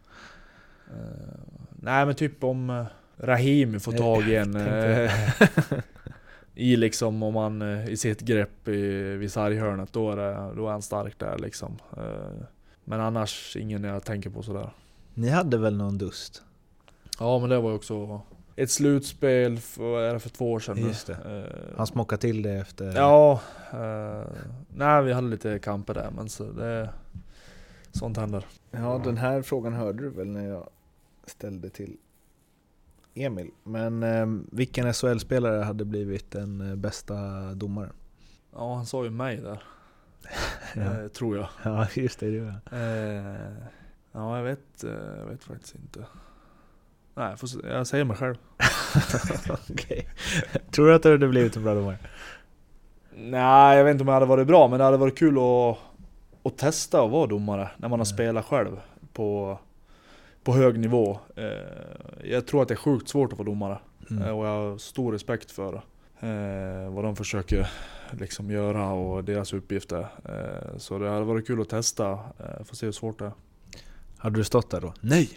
Eh, 0.91 1.29
nej 1.71 2.07
men 2.07 2.15
typ 2.15 2.45
om 2.45 2.71
eh, 2.71 2.85
Rahimi 3.23 3.79
får 3.81 3.93
tag 3.93 4.29
i 4.29 4.37
en 4.37 4.53
tänkte- 4.53 5.11
eh, 5.71 5.79
I 6.55 6.77
liksom 6.77 7.23
om 7.23 7.35
man 7.35 7.63
eh, 7.63 7.89
i 7.89 7.97
sitt 7.97 8.21
grepp 8.21 8.69
i, 8.69 8.73
vid 9.17 9.33
sarghörnet 9.33 9.93
då 9.93 10.11
är, 10.13 10.17
det, 10.17 10.53
då 10.57 10.67
är 10.67 10.71
han 10.73 10.83
stark 10.83 11.19
där 11.19 11.39
liksom. 11.39 11.79
Eh, 11.97 12.43
men 12.85 13.01
annars 13.01 13.57
ingen 13.57 13.85
jag 13.85 14.05
tänker 14.05 14.31
på 14.31 14.43
sådär. 14.43 14.71
Ni 15.15 15.29
hade 15.29 15.59
väl 15.59 15.77
någon 15.77 15.99
dust? 15.99 16.43
Ja 17.19 17.39
men 17.39 17.51
det 17.51 17.61
var 17.61 17.71
ju 17.71 17.77
också 17.77 18.21
ett 18.57 18.71
slutspel 18.71 19.59
för, 19.59 20.19
för 20.19 20.29
två 20.29 20.53
år 20.53 20.61
sedan. 20.61 20.79
Just 20.79 21.07
det. 21.07 21.13
Eh, 21.13 21.77
Han 21.77 21.87
smockade 21.87 22.21
till 22.21 22.43
det 22.43 22.53
efter... 22.53 22.97
Ja, 22.97 23.41
eh, 23.73 24.27
nej 24.77 25.03
vi 25.03 25.13
hade 25.13 25.29
lite 25.29 25.59
kamper 25.59 25.95
där 25.95 26.11
men 26.17 26.29
så 26.29 26.45
det, 26.45 26.91
sånt 27.93 28.17
händer. 28.17 28.45
Ja, 28.71 29.01
den 29.05 29.17
här 29.17 29.43
frågan 29.43 29.73
hörde 29.73 30.03
du 30.03 30.09
väl 30.11 30.29
när 30.29 30.49
jag 30.49 30.69
ställde 31.27 31.69
till 31.71 31.97
Emil. 33.15 33.51
Men 33.65 34.03
eh, 34.03 34.27
vilken 34.53 34.93
SHL-spelare 34.93 35.63
hade 35.63 35.85
blivit 35.85 36.31
den 36.31 36.71
eh, 36.71 36.77
bästa 36.77 37.15
domaren? 37.55 37.93
Ja 38.53 38.75
han 38.75 38.87
sa 38.87 39.05
ju 39.05 39.11
mig 39.11 39.37
där. 39.37 39.63
Ja. 40.75 41.03
Eh, 41.03 41.09
tror 41.09 41.37
jag. 41.37 41.49
Ja, 41.63 41.87
just 41.95 42.21
det. 42.21 42.31
det 42.31 42.41
var. 42.41 42.79
Eh, 42.79 43.53
ja, 44.13 44.37
jag 44.37 44.45
vet, 44.45 44.85
eh, 44.85 44.91
jag 45.19 45.27
vet 45.27 45.45
faktiskt 45.45 45.75
inte. 45.75 46.07
Nej, 47.15 47.37
jag, 47.41 47.73
jag 47.73 47.87
säger 47.87 48.05
mig 48.05 48.17
själv. 48.17 48.35
Okej. 49.71 50.09
Tror 50.71 50.87
du 50.87 50.95
att 50.95 51.03
du 51.03 51.11
hade 51.11 51.29
blivit 51.29 51.57
en 51.57 51.63
bra 51.63 51.75
domare? 51.75 51.99
Nej, 53.17 53.77
jag 53.77 53.85
vet 53.85 53.93
inte 53.93 54.03
om 54.03 54.07
det 54.07 54.13
hade 54.13 54.27
varit 54.27 54.47
bra, 54.47 54.69
men 54.69 54.79
det 54.79 54.85
hade 54.85 54.97
varit 54.97 55.19
kul 55.19 55.39
att, 55.39 55.79
att 56.43 56.59
testa 56.59 57.03
att 57.03 57.11
vara 57.11 57.27
domare 57.27 57.71
när 57.77 57.89
man 57.89 58.01
har 58.01 58.05
spelat 58.05 58.45
själv 58.45 58.81
på, 59.13 59.59
på 60.45 60.53
hög 60.53 60.79
nivå. 60.79 61.19
Eh, 61.37 61.45
Jag 62.31 62.47
tror 62.47 62.63
att 62.63 62.69
det 62.69 62.75
är 62.75 62.77
sjukt 62.77 63.09
svårt 63.09 63.33
att 63.33 63.39
vara 63.39 63.49
domare 63.49 63.79
Mm. 64.11 64.23
Eh, 64.23 64.39
och 64.39 64.47
jag 64.47 64.51
har 64.51 64.79
stor 64.79 65.13
respekt 65.13 65.51
för 65.51 65.75
eh, 66.21 66.91
vad 66.91 67.05
de 67.05 67.17
försöker 67.17 67.71
liksom 68.11 68.51
göra 68.51 68.91
och 68.93 69.25
deras 69.25 69.53
uppgifter. 69.53 70.07
Så 70.77 70.99
det 70.99 71.09
hade 71.09 71.25
varit 71.25 71.47
kul 71.47 71.61
att 71.61 71.69
testa, 71.69 72.11
eh, 72.13 72.65
få 72.65 72.77
se 72.77 72.87
hur 72.87 72.93
svårt 72.93 73.19
det 73.19 73.25
är. 73.25 73.33
Hade 74.19 74.41
du 74.41 74.45
stått 74.45 74.71
där 74.71 74.81
då? 74.81 74.95
Nej! 75.01 75.31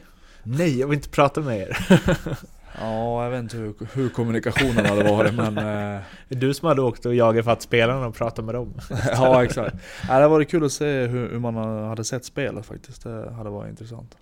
Nej, 0.43 0.79
jag 0.79 0.87
vill 0.87 0.95
inte 0.97 1.09
prata 1.09 1.41
med 1.41 1.59
er. 1.59 1.77
Ja, 2.79 3.23
jag 3.23 3.31
vet 3.31 3.39
inte 3.39 3.57
hur, 3.57 3.73
hur 3.93 4.09
kommunikationen 4.09 4.85
hade 4.85 5.03
varit 5.03 5.33
men... 5.33 5.57
Eh, 5.95 6.01
du 6.29 6.53
som 6.53 6.67
hade 6.67 6.81
åkt 6.81 7.05
och 7.05 7.15
jagat 7.15 7.45
fatt 7.45 7.61
spelarna 7.61 8.07
och 8.07 8.15
pratat 8.15 8.45
med 8.45 8.55
dem. 8.55 8.73
ja 9.11 9.43
exakt. 9.43 9.75
Det 10.01 10.07
hade 10.13 10.27
varit 10.27 10.49
kul 10.49 10.65
att 10.65 10.71
se 10.71 11.05
hur, 11.05 11.29
hur 11.29 11.39
man 11.39 11.55
hade 11.83 12.03
sett 12.03 12.25
spelet 12.25 12.65
faktiskt. 12.65 13.03
Det 13.03 13.31
hade 13.31 13.49
varit 13.49 13.69
intressant. 13.69 14.17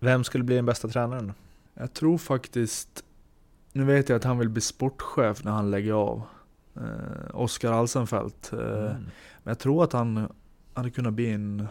Vem 0.00 0.24
skulle 0.24 0.44
bli 0.44 0.56
den 0.56 0.66
bästa 0.66 0.88
tränaren? 0.88 1.32
Jag 1.74 1.92
tror 1.92 2.18
faktiskt... 2.18 3.04
Nu 3.72 3.84
vet 3.84 4.08
jag 4.08 4.16
att 4.16 4.24
han 4.24 4.38
vill 4.38 4.48
bli 4.48 4.60
sportchef 4.60 5.44
när 5.44 5.52
han 5.52 5.70
lägger 5.70 5.92
av. 5.92 6.22
Eh, 6.76 7.34
Oskar 7.34 7.72
Alsenfelt. 7.72 8.52
Eh, 8.52 8.58
Mm. 8.58 9.02
Men 9.42 9.50
jag 9.50 9.58
tror 9.58 9.84
att 9.84 9.92
han 9.92 10.32
hade 10.74 10.90
kunnat 10.90 11.12
bli 11.12 11.30
en 11.30 11.68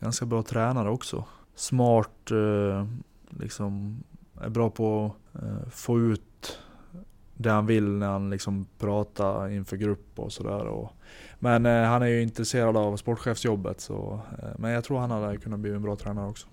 ganska 0.00 0.26
bra 0.26 0.42
tränare 0.42 0.90
också. 0.90 1.24
Smart, 1.54 2.30
eh, 2.30 2.86
liksom 3.30 4.02
är 4.40 4.48
bra 4.48 4.70
på 4.70 5.14
att 5.32 5.42
eh, 5.42 5.68
få 5.70 6.00
ut 6.00 6.58
det 7.34 7.50
han 7.50 7.66
vill 7.66 7.88
när 7.88 8.06
han 8.08 8.30
liksom 8.30 8.66
pratar 8.78 9.48
inför 9.48 9.76
grupp 9.76 10.18
och 10.18 10.32
sådär. 10.32 10.88
Men 11.38 11.66
eh, 11.66 11.82
han 11.82 12.02
är 12.02 12.06
ju 12.06 12.22
intresserad 12.22 12.76
av 12.76 12.96
sportchefsjobbet 12.96 13.80
så, 13.80 14.20
eh, 14.42 14.48
men 14.58 14.70
jag 14.70 14.84
tror 14.84 14.98
han 14.98 15.10
hade 15.10 15.36
kunnat 15.36 15.60
bli 15.60 15.70
en 15.70 15.82
bra 15.82 15.96
tränare 15.96 16.28
också. 16.28 16.46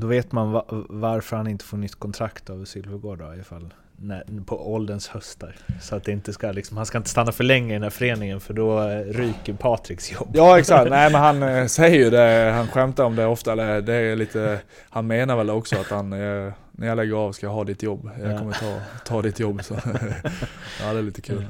Då 0.00 0.06
vet 0.06 0.32
man 0.32 0.52
va- 0.52 0.64
varför 0.88 1.36
han 1.36 1.46
inte 1.46 1.64
får 1.64 1.76
nytt 1.76 1.94
kontrakt 1.94 2.50
av 2.50 2.64
Sylvegård 2.64 3.18
då, 3.18 3.34
ifall, 3.40 3.74
när, 3.96 4.24
på 4.46 4.72
ålderns 4.74 5.08
höstar. 5.08 5.56
Så 5.80 5.96
att 5.96 6.04
det 6.04 6.12
inte 6.12 6.32
ska 6.32 6.52
liksom, 6.52 6.76
han 6.76 6.86
ska 6.86 6.98
inte 6.98 7.10
stanna 7.10 7.32
för 7.32 7.44
länge 7.44 7.70
i 7.70 7.72
den 7.72 7.82
här 7.82 7.90
föreningen 7.90 8.40
för 8.40 8.54
då 8.54 8.82
eh, 8.88 8.98
ryker 9.04 9.52
Patriks 9.54 10.12
jobb. 10.12 10.28
Ja 10.34 10.58
exakt, 10.58 10.90
nej 10.90 11.12
men 11.12 11.20
han 11.20 11.42
eh, 11.42 11.66
säger 11.66 11.98
ju 12.04 12.10
det, 12.10 12.52
han 12.54 12.68
skämtar 12.68 13.04
om 13.04 13.16
det 13.16 13.26
ofta, 13.26 13.52
eller 13.52 13.80
det 13.82 13.94
är 13.94 14.16
lite, 14.16 14.60
han 14.90 15.06
menar 15.06 15.36
väl 15.36 15.50
också 15.50 15.76
att 15.76 15.88
han, 15.90 16.12
eh, 16.12 16.52
när 16.72 16.86
jag 16.86 16.96
lägger 16.96 17.14
av 17.14 17.32
ska 17.32 17.46
jag 17.46 17.52
ha 17.52 17.64
ditt 17.64 17.82
jobb. 17.82 18.10
Jag 18.22 18.32
Ja. 18.32 18.38
kommer 18.38 18.52
ta, 18.52 18.80
ta 19.04 19.22
ditt 19.22 19.40
jobb. 19.40 19.64
Så. 19.64 19.74
ja 20.80 20.92
det 20.92 20.98
är 20.98 21.02
lite 21.02 21.20
kul. 21.20 21.46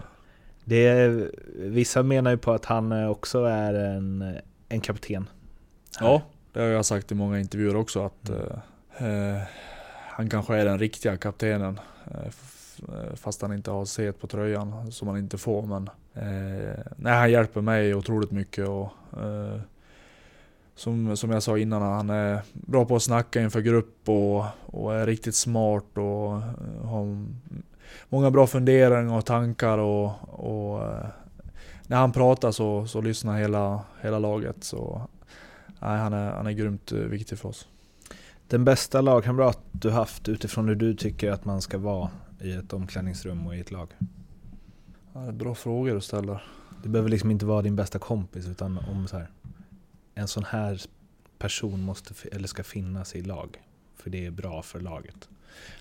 Det 0.65 0.87
är, 0.89 1.31
vissa 1.59 2.03
menar 2.03 2.31
ju 2.31 2.37
på 2.39 2.53
att 2.53 2.65
han 2.65 3.07
också 3.09 3.45
är 3.45 3.75
en, 3.75 4.37
en 4.69 4.81
kapten. 4.81 5.29
Ja, 6.01 6.23
det 6.57 6.63
har 6.63 6.69
jag 6.69 6.85
sagt 6.85 7.13
i 7.13 7.15
många 7.15 7.41
intervjuer 7.41 7.77
också 7.77 8.05
att 8.05 8.31
eh, 8.31 9.09
eh, 9.09 9.43
han 10.11 10.31
kanske 10.31 10.57
är 10.57 10.65
den 10.65 10.79
riktiga 10.79 11.17
kaptenen. 11.17 11.81
Eh, 12.11 12.27
eh, 12.89 13.15
fast 13.15 13.43
han 13.43 13.53
inte 13.53 13.71
har 13.71 13.85
set 13.85 14.21
på 14.21 14.27
tröjan 14.27 14.93
som 14.93 15.09
han 15.09 15.19
inte 15.19 15.39
får. 15.39 15.63
Men 15.63 15.91
eh, 16.15 16.85
nej, 16.97 17.19
han 17.19 17.31
hjälper 17.31 17.61
mig 17.61 17.95
otroligt 17.95 18.31
mycket. 18.31 18.69
Och, 18.69 18.89
eh, 19.23 19.61
som, 20.75 21.17
som 21.17 21.31
jag 21.31 21.43
sa 21.43 21.59
innan, 21.59 21.83
han 21.83 22.11
är 22.11 22.43
bra 22.53 22.85
på 22.85 22.97
att 22.97 23.03
snacka 23.03 23.41
inför 23.41 23.61
grupp 23.61 24.09
och, 24.09 24.45
och 24.67 24.95
är 24.95 25.07
riktigt 25.07 25.35
smart 25.35 25.99
och 25.99 26.33
eh, 26.33 26.85
har 26.85 27.27
många 28.09 28.31
bra 28.31 28.47
funderingar 28.47 29.17
och 29.17 29.27
tankar. 29.27 29.79
Och, 29.79 30.11
och 30.29 30.83
när 31.87 31.97
han 31.97 32.13
pratar 32.13 32.51
så, 32.53 32.87
så 32.87 33.01
lyssnar 33.01 33.39
hela, 33.39 33.81
hela 34.01 34.19
laget. 34.19 34.65
Så 34.65 35.09
Nej, 35.81 35.99
han 35.99 36.13
är, 36.13 36.31
han 36.33 36.47
är 36.47 36.53
grymt 36.53 36.93
eh, 36.93 36.99
viktig 36.99 37.39
för 37.39 37.49
oss. 37.49 37.69
Den 38.49 38.65
bästa 38.65 39.01
lagkamrat 39.01 39.59
du 39.73 39.91
haft 39.91 40.29
utifrån 40.29 40.69
hur 40.69 40.75
du 40.75 40.95
tycker 40.95 41.31
att 41.31 41.45
man 41.45 41.63
ska 41.63 41.79
vara 41.79 42.11
i 42.41 42.53
ett 42.53 42.73
omklädningsrum 42.73 43.47
och 43.47 43.57
i 43.57 43.61
ett 43.61 43.71
lag? 43.71 43.89
Ja, 45.13 45.21
det 45.21 45.29
är 45.29 45.33
bra 45.33 45.55
frågor 45.55 45.95
du 45.95 46.01
ställer. 46.01 46.45
Det 46.83 46.89
behöver 46.89 47.11
liksom 47.11 47.31
inte 47.31 47.47
vara 47.47 47.63
din 47.63 47.77
bästa 47.77 47.99
kompis 47.99 48.49
utan 48.49 48.79
om 48.79 49.09
så 49.09 49.17
här, 49.17 49.29
en 50.15 50.29
sån 50.29 50.45
här 50.45 50.83
person 51.39 51.81
måste, 51.81 52.29
eller 52.33 52.49
ska 52.49 52.63
finnas 52.63 53.17
i 53.17 53.23
lag. 53.23 53.63
För 53.97 54.11
det 54.11 54.27
är 54.27 54.31
bra 54.31 54.63
för 54.63 54.81
laget. 54.81 55.29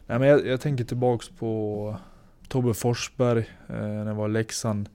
Nej, 0.07 0.19
men 0.19 0.27
jag, 0.27 0.47
jag 0.47 0.61
tänker 0.61 0.83
tillbaks 0.83 1.29
på 1.29 1.97
Tobbe 2.47 2.73
Forsberg 2.73 3.39
eh, 3.69 3.75
när 3.75 4.07
jag 4.07 4.15
var 4.15 4.29
i 4.29 4.31
Leksand. 4.31 4.89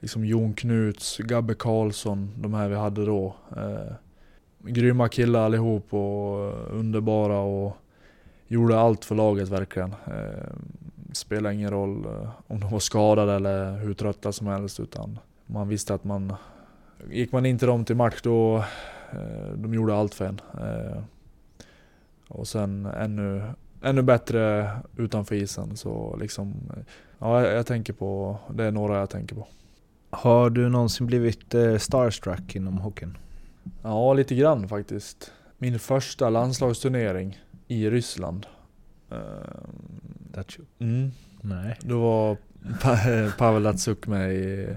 Liksom 0.00 0.24
Jon 0.24 0.54
Knuts, 0.54 1.18
Gabbe 1.18 1.54
Karlsson, 1.54 2.30
de 2.36 2.54
här 2.54 2.68
vi 2.68 2.76
hade 2.76 3.04
då. 3.04 3.36
Eh, 3.56 3.92
grymma 4.66 5.08
killar 5.08 5.44
allihop 5.44 5.94
och 5.94 6.70
underbara 6.70 7.38
och 7.38 7.76
gjorde 8.46 8.78
allt 8.78 9.04
för 9.04 9.14
laget 9.14 9.48
verkligen. 9.48 9.94
Eh, 10.06 10.54
spelade 11.12 11.54
ingen 11.54 11.70
roll 11.70 12.06
eh, 12.06 12.30
om 12.46 12.60
de 12.60 12.70
var 12.70 12.78
skadade 12.78 13.32
eller 13.32 13.78
hur 13.78 13.94
trötta 13.94 14.32
som 14.32 14.46
helst 14.46 14.80
utan 14.80 15.18
man 15.46 15.68
visste 15.68 15.94
att 15.94 16.04
man 16.04 16.32
Gick 17.10 17.32
man 17.32 17.46
in 17.46 17.58
till 17.58 17.68
dem 17.68 17.84
till 17.84 17.96
match 17.96 18.20
då 18.22 18.56
eh, 19.12 19.52
de 19.56 19.74
gjorde 19.74 19.94
allt 19.94 20.14
för 20.14 20.24
en. 20.24 20.40
Och 22.28 22.48
sen 22.48 22.86
ännu, 22.86 23.42
ännu 23.82 24.02
bättre 24.02 24.70
utanför 24.96 25.34
isen. 25.34 25.76
Så 25.76 26.16
liksom, 26.20 26.54
ja, 27.18 27.46
jag, 27.46 27.66
tänker 27.66 27.92
på, 27.92 28.38
det 28.54 28.64
är 28.64 28.70
några 28.70 28.98
jag 28.98 29.10
tänker 29.10 29.34
på. 29.34 29.46
Har 30.10 30.50
du 30.50 30.68
någonsin 30.68 31.06
blivit 31.06 31.54
starstruck 31.78 32.56
inom 32.56 32.78
hockeyn? 32.78 33.16
Ja, 33.82 34.12
lite 34.14 34.34
grann 34.34 34.68
faktiskt. 34.68 35.32
Min 35.58 35.78
första 35.78 36.30
landslagsturnering 36.30 37.38
i 37.68 37.90
Ryssland. 37.90 38.46
Eh, 39.10 39.16
Datsjuk? 40.34 40.68
Mm, 40.78 41.10
Nej. 41.40 41.76
då 41.80 42.00
var 42.00 42.36
Pa- 42.82 43.32
Pavel 43.38 43.62
Datsuk 43.62 44.06
med 44.06 44.32
i 44.34 44.76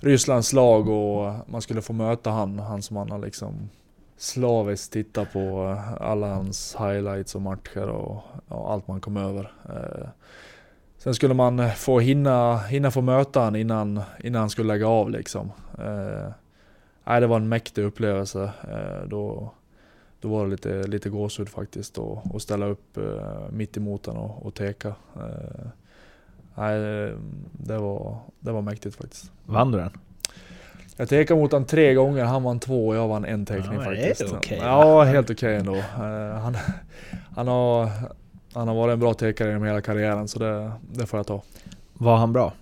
Rysslands 0.00 0.52
lag 0.52 0.88
och 0.88 1.34
man 1.50 1.62
skulle 1.62 1.82
få 1.82 1.92
möta 1.92 2.30
han, 2.30 2.58
han 2.58 2.82
som 2.82 2.94
man 2.94 3.10
har 3.10 3.18
liksom 3.18 3.68
slaviskt 4.16 4.92
tittat 4.92 5.32
på 5.32 5.78
alla 6.00 6.34
hans 6.34 6.76
highlights 6.78 7.34
och 7.34 7.42
matcher 7.42 7.88
och 7.88 8.22
ja, 8.48 8.72
allt 8.72 8.88
man 8.88 9.00
kom 9.00 9.16
över. 9.16 9.52
Eh, 9.68 10.08
Sen 10.98 11.14
skulle 11.14 11.34
man 11.34 11.70
få 11.76 12.00
hinna, 12.00 12.58
hinna 12.58 12.90
få 12.90 13.00
möta 13.00 13.40
han 13.40 13.56
innan, 13.56 14.00
innan 14.24 14.40
han 14.40 14.50
skulle 14.50 14.68
lägga 14.68 14.88
av 14.88 15.10
liksom. 15.10 15.52
Eh, 15.78 16.30
nej, 17.04 17.20
det 17.20 17.26
var 17.26 17.36
en 17.36 17.48
mäktig 17.48 17.82
upplevelse. 17.84 18.42
Eh, 18.70 19.08
då, 19.08 19.50
då 20.20 20.28
var 20.28 20.44
det 20.44 20.50
lite, 20.50 20.82
lite 20.86 21.08
gåshud 21.10 21.48
faktiskt 21.48 21.98
och 21.98 22.42
ställa 22.42 22.66
upp 22.66 22.96
eh, 22.96 23.50
mitt 23.50 23.76
emot 23.76 24.06
honom 24.06 24.30
och, 24.30 24.46
och 24.46 24.54
teka. 24.54 24.88
Eh, 25.16 25.66
nej, 26.54 26.78
det 27.52 27.78
var, 27.78 28.16
det 28.40 28.52
var 28.52 28.62
mäktigt 28.62 28.96
faktiskt. 28.96 29.30
Vann 29.46 29.70
du 29.72 29.78
den? 29.78 29.90
Jag 30.96 31.08
tekade 31.08 31.40
mot 31.40 31.52
honom 31.52 31.66
tre 31.66 31.94
gånger, 31.94 32.24
han 32.24 32.42
vann 32.42 32.60
två 32.60 32.88
och 32.88 32.96
jag 32.96 33.08
vann 33.08 33.24
en 33.24 33.46
tekning 33.46 33.80
Ja, 33.82 33.90
det 33.90 33.96
är 33.96 34.08
faktiskt. 34.08 34.32
okej, 34.34 34.58
va? 34.60 34.64
ja, 34.66 35.02
helt 35.02 35.30
okej 35.30 35.56
ändå. 35.56 35.74
Eh, 35.74 36.38
han, 36.38 36.56
han, 37.36 37.48
har, 37.48 37.90
han 38.52 38.68
har 38.68 38.74
varit 38.74 38.92
en 38.92 39.00
bra 39.00 39.14
tekare 39.14 39.48
genom 39.48 39.64
hela 39.64 39.80
karriären 39.80 40.28
så 40.28 40.38
det, 40.38 40.72
det 40.92 41.06
får 41.06 41.18
jag 41.18 41.26
ta. 41.26 41.42
Var 41.94 42.16
han 42.16 42.32
bra? 42.32 42.52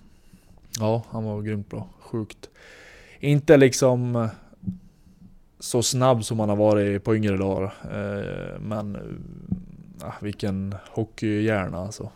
Ja, 0.79 1.01
han 1.09 1.23
var 1.23 1.41
grymt 1.41 1.69
bra. 1.69 1.87
Sjukt. 1.99 2.49
Inte 3.23 3.57
liksom 3.57 4.15
eh, 4.15 4.27
så 5.59 5.83
snabb 5.83 6.23
som 6.23 6.39
han 6.39 6.49
har 6.49 6.55
varit 6.55 7.03
på 7.03 7.15
yngre 7.15 7.37
dagar. 7.37 7.73
Eh, 7.83 8.59
Men 8.59 8.95
eh, 8.95 10.07
ah, 10.07 10.13
vilken 10.21 10.75
hockeyhjärna 10.91 11.77
alltså. 11.77 12.09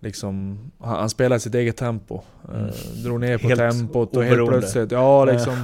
Liksom, 0.00 0.58
han, 0.78 0.96
han 0.96 1.10
spelade 1.10 1.40
sitt 1.40 1.54
eget 1.54 1.76
tempo. 1.76 2.20
Mm. 2.54 2.70
Drog 3.04 3.20
ner 3.20 3.38
på 3.38 3.48
Helt 3.48 3.60
tempot 3.60 4.16
och 4.16 4.22
helt 4.24 4.32
oberoende. 4.34 4.58
plötsligt, 4.60 4.92
ja 4.92 5.24
liksom 5.24 5.54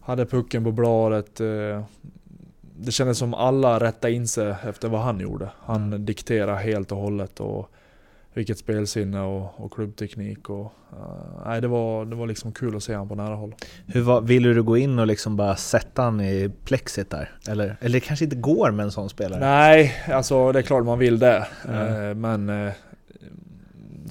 Hade 0.00 0.26
pucken 0.26 0.64
på 0.64 0.72
bladet. 0.72 1.34
Det 2.76 2.92
kändes 2.92 3.18
som 3.18 3.34
alla 3.34 3.80
rättade 3.80 4.12
in 4.12 4.28
sig 4.28 4.54
efter 4.68 4.88
vad 4.88 5.00
han 5.00 5.20
gjorde. 5.20 5.48
Han 5.60 5.82
Mm. 5.82 6.04
dikterade 6.04 6.58
helt 6.58 6.92
och 6.92 6.98
hållet. 6.98 7.40
Och 7.40 7.70
vilket 8.34 8.58
spelsinne 8.58 9.20
och, 9.20 9.64
och 9.64 9.72
klubbteknik. 9.72 10.50
Och, 10.50 10.72
eh, 10.92 11.42
nej, 11.46 11.60
det, 11.60 11.68
var, 11.68 12.04
det 12.04 12.16
var 12.16 12.26
liksom 12.26 12.52
kul 12.52 12.76
att 12.76 12.82
se 12.82 12.92
honom 12.92 13.08
på 13.08 13.14
nära 13.14 13.34
håll. 13.34 13.54
Hur 13.86 14.00
var, 14.00 14.20
ville 14.20 14.52
du 14.52 14.62
gå 14.62 14.76
in 14.76 14.98
och 14.98 15.06
liksom 15.06 15.36
bara 15.36 15.56
sätta 15.56 16.02
han 16.02 16.20
i 16.20 16.50
plexit 16.64 17.10
där? 17.10 17.32
Eller, 17.48 17.76
eller 17.80 17.92
det 17.92 18.00
kanske 18.00 18.24
inte 18.24 18.36
går 18.36 18.70
med 18.70 18.84
en 18.84 18.92
sån 18.92 19.10
spelare? 19.10 19.40
Nej, 19.40 19.94
alltså 20.08 20.52
det 20.52 20.58
är 20.58 20.62
klart 20.62 20.84
man 20.84 20.98
vill 20.98 21.18
det. 21.18 21.46
Ja. 21.66 21.72
Eh, 21.72 22.14
men 22.14 22.48
eh, 22.48 22.72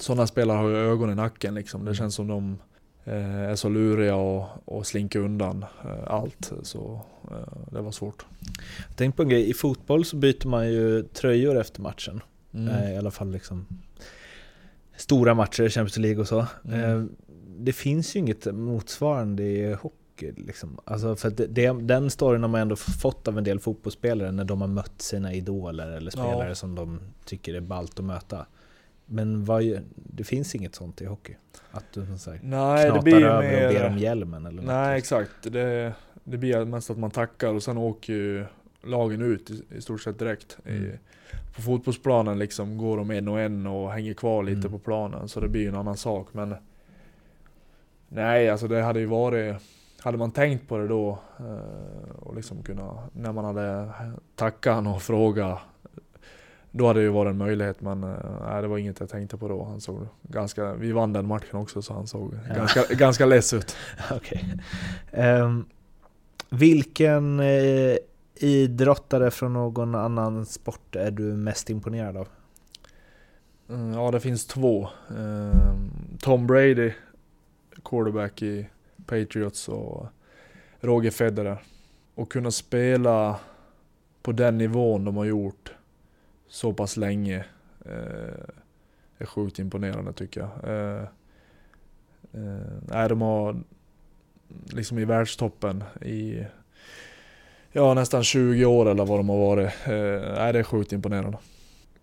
sådana 0.00 0.26
spelare 0.26 0.56
har 0.56 0.68
ju 0.68 0.76
ögon 0.76 1.10
i 1.10 1.14
nacken 1.14 1.54
liksom. 1.54 1.84
Det 1.84 1.94
känns 1.94 2.14
som 2.14 2.28
de 2.28 2.58
är 3.06 3.54
så 3.54 3.68
luriga 3.68 4.16
och, 4.16 4.46
och 4.64 4.86
slinker 4.86 5.18
undan 5.18 5.64
allt. 6.06 6.52
Så 6.62 7.00
det 7.70 7.80
var 7.80 7.90
svårt. 7.90 8.26
Tänk 8.96 9.16
på 9.16 9.22
en 9.22 9.28
grej, 9.28 9.50
i 9.50 9.54
fotboll 9.54 10.04
så 10.04 10.16
byter 10.16 10.48
man 10.48 10.68
ju 10.68 11.02
tröjor 11.02 11.60
efter 11.60 11.80
matchen. 11.82 12.20
Mm. 12.54 12.68
Eh, 12.68 12.94
I 12.94 12.96
alla 12.96 13.10
fall 13.10 13.30
liksom 13.30 13.66
stora 14.96 15.34
matcher, 15.34 15.68
Champions 15.68 15.96
League 15.96 16.20
och 16.20 16.28
så. 16.28 16.46
Mm. 16.64 16.80
Eh, 16.80 17.04
det 17.58 17.72
finns 17.72 18.16
ju 18.16 18.20
inget 18.20 18.54
motsvarande 18.54 19.42
i 19.42 19.72
hockey. 19.74 20.32
Liksom. 20.36 20.78
Alltså 20.84 21.16
för 21.16 21.30
det, 21.30 21.46
det, 21.46 21.72
den 21.80 22.10
storyn 22.10 22.42
har 22.42 22.48
man 22.48 22.60
ändå 22.60 22.76
fått 22.76 23.28
av 23.28 23.38
en 23.38 23.44
del 23.44 23.60
fotbollsspelare 23.60 24.32
när 24.32 24.44
de 24.44 24.60
har 24.60 24.68
mött 24.68 25.02
sina 25.02 25.32
idoler 25.34 25.86
eller 25.90 26.10
spelare 26.10 26.48
Ja. 26.48 26.54
som 26.54 26.74
de 26.74 27.00
tycker 27.24 27.54
är 27.54 27.60
ballt 27.60 27.98
att 27.98 28.04
möta. 28.04 28.46
Men 29.06 29.44
vad, 29.44 29.80
det 29.94 30.24
finns 30.24 30.54
inget 30.54 30.74
sånt 30.74 31.02
i 31.02 31.06
hockey? 31.06 31.36
Att 31.70 31.84
du 31.92 32.18
så 32.18 32.30
här, 32.30 32.40
Nej, 32.42 32.76
det 32.84 32.88
knatar 32.90 33.02
blir 33.02 33.18
ju 33.18 33.24
över 33.26 33.66
och 33.66 33.72
ber 33.72 33.80
mer... 33.80 33.86
om 33.88 33.98
hjälmen 33.98 34.46
eller 34.46 34.56
något? 34.56 34.66
Nej, 34.66 34.98
exakt. 34.98 35.30
Det, 35.42 35.94
det 36.24 36.38
blir 36.38 36.64
mest 36.64 36.90
att 36.90 36.98
man 36.98 37.10
tackar 37.10 37.48
och 37.54 37.62
sen 37.62 37.78
åker 37.78 38.12
ju 38.12 38.44
lagen 38.82 39.22
ut 39.22 39.50
i, 39.50 39.62
i 39.76 39.80
stort 39.80 40.00
sett 40.02 40.18
direkt. 40.18 40.58
I, 40.66 40.70
Mm. 40.70 40.98
På 41.56 41.62
fotbollsplanen 41.62 42.38
liksom 42.38 42.78
går 42.78 42.96
de 42.96 43.10
en 43.10 43.28
och 43.28 43.40
en 43.40 43.66
och 43.66 43.92
hänger 43.92 44.14
kvar 44.14 44.42
lite 44.42 44.58
Mm. 44.66 44.72
på 44.72 44.78
planen, 44.78 45.28
så 45.28 45.40
det 45.40 45.48
blir 45.48 45.62
ju 45.62 45.68
en 45.68 45.74
annan 45.76 45.96
sak. 45.96 46.28
Men 46.32 46.54
nej, 48.08 48.50
alltså 48.50 48.68
det 48.68 48.82
hade 48.82 49.00
ju 49.00 49.06
varit... 49.06 49.56
Hade 50.00 50.18
man 50.18 50.30
tänkt 50.30 50.68
på 50.68 50.78
det 50.78 50.88
då 50.88 51.18
eh, 51.38 52.16
och 52.22 52.34
liksom 52.36 52.62
kunna, 52.62 52.98
när 53.12 53.32
man 53.32 53.44
hade 53.44 53.88
tackat 54.34 54.74
han 54.74 54.86
och 54.86 55.02
frågat 55.02 55.58
då 56.70 56.86
hade 56.86 57.00
det 57.00 57.04
ju 57.04 57.10
varit 57.10 57.30
en 57.30 57.36
möjlighet 57.38 57.80
men 57.80 58.02
eh, 58.04 58.10
nej, 58.46 58.62
det 58.62 58.68
var 58.68 58.78
inget 58.78 59.00
jag 59.00 59.08
tänkte 59.08 59.36
på 59.36 59.48
då. 59.48 59.64
Han 59.64 59.80
såg 59.80 60.06
ganska, 60.22 60.74
vi 60.74 60.92
vann 60.92 61.12
den 61.12 61.26
matchen 61.26 61.58
också 61.58 61.82
så 61.82 61.94
han 61.94 62.06
såg 62.06 62.34
Ja. 62.48 62.54
ganska, 62.54 62.94
ganska 62.94 63.26
less 63.26 63.52
ut. 63.52 63.76
Okej. 64.16 64.54
Ehm, 65.12 65.64
vilken 66.50 67.40
eh, 67.40 67.96
idrottare 68.36 69.30
från 69.30 69.52
någon 69.52 69.94
annan 69.94 70.46
sport 70.46 70.96
är 70.96 71.10
du 71.10 71.22
mest 71.22 71.70
imponerad 71.70 72.16
av? 72.16 72.28
Mm, 73.68 73.92
Ja, 73.92 74.10
det 74.10 74.20
finns 74.20 74.46
två. 74.46 74.88
Ehm, 75.18 75.90
Tom 76.20 76.46
Brady, 76.46 76.92
quarterback 77.84 78.42
i 78.42 78.68
Patriots 79.06 79.68
och 79.68 80.06
Roger 80.80 81.10
Federer. 81.10 81.62
Och 82.14 82.32
kunna 82.32 82.50
spela 82.50 83.40
på 84.22 84.32
den 84.32 84.58
nivån 84.58 85.04
de 85.04 85.16
har 85.16 85.24
gjort 85.24 85.74
så 86.48 86.72
pass 86.72 86.96
länge 86.96 87.44
eh, 87.84 88.44
är 89.18 89.26
sjukt 89.26 89.58
imponerande 89.58 90.12
tycker 90.12 90.40
jag. 90.40 90.50
Eh, 90.70 91.02
eh, 92.32 92.72
nej, 92.88 93.08
de 93.08 93.20
har 93.20 93.62
liksom 94.66 94.98
i 94.98 95.04
världstoppen 95.04 95.84
i 96.02 96.46
ja, 97.74 97.94
nästan 97.94 98.24
20 98.24 98.64
år 98.64 98.90
eller 98.90 99.04
vad 99.04 99.18
de 99.18 99.28
har 99.28 99.38
varit. 99.38 99.66
Eh, 99.86 100.52
det 100.52 100.58
är 100.58 100.62
sjukt 100.62 100.92
imponerande. 100.92 101.38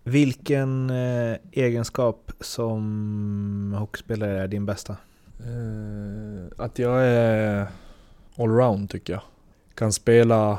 Vilken 0.04 0.90
eh, 0.90 1.36
egenskap 1.52 2.32
som 2.40 3.74
hockeyspelare 3.78 4.42
är 4.42 4.48
din 4.48 4.66
bästa? 4.66 4.96
Eh, 5.38 6.64
att 6.64 6.78
jag 6.78 7.02
är 7.04 7.66
allround 8.36 8.90
tycker 8.90 9.12
jag. 9.12 9.22
Kan 9.74 9.92
spela 9.92 10.58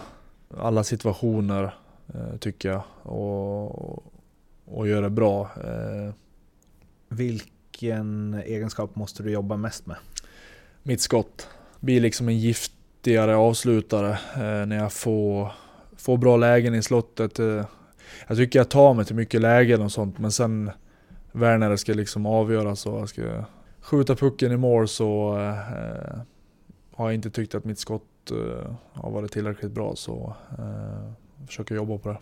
alla 0.58 0.84
situationer 0.84 1.76
eh, 2.14 2.38
tycker 2.40 2.70
jag. 2.70 2.84
Och, 3.04 4.04
och 4.66 4.88
göra 4.88 5.02
det 5.02 5.10
bra. 5.10 5.42
Eh, 5.64 6.14
Vilken 7.10 8.34
egenskap 8.34 8.96
måste 8.96 9.24
du 9.24 9.32
jobba 9.32 9.58
mest 9.58 9.86
med? 9.86 9.98
mitt 10.86 11.02
skott 11.02 11.48
blir 11.80 12.02
liksom 12.02 12.30
en 12.30 12.40
giftigare 13.04 13.36
avslutare 13.36 14.12
eh, 14.12 14.66
när 14.66 14.76
jag 14.76 14.94
får, 14.94 15.52
får 15.98 16.18
bra 16.18 16.38
lägen 16.38 16.76
i 16.76 16.84
slottet. 16.84 17.40
Eh, 17.40 17.66
jag 18.28 18.38
tycker 18.38 18.60
jag 18.60 18.70
tar 18.70 18.94
mig 18.94 19.06
till 19.06 19.16
mycket 19.16 19.42
lägen 19.42 19.82
och 19.82 19.92
sånt 19.92 20.20
men 20.20 20.32
sen 20.32 20.72
väl 21.32 21.60
när 21.60 21.70
det 21.70 21.78
ska 21.78 21.94
liksom 21.94 22.26
avgöras 22.26 22.86
och 22.86 23.00
jag 23.00 23.10
ska 23.10 23.22
skjuta 23.82 24.16
pucken 24.16 24.52
i 24.52 24.58
mål 24.58 24.88
så 24.88 25.38
eh, 25.38 26.20
har 26.96 27.06
jag 27.06 27.14
inte 27.14 27.30
tyckt 27.30 27.56
att 27.56 27.66
mitt 27.66 27.80
skott 27.80 28.32
eh, 28.32 28.74
har 28.94 29.12
varit 29.12 29.32
tillräckligt 29.32 29.72
bra 29.72 29.96
så 29.96 30.36
eh, 30.58 31.14
jag 31.40 31.48
försöker 31.48 31.76
jobba 31.76 31.98
på 31.98 32.10
det. 32.10 32.20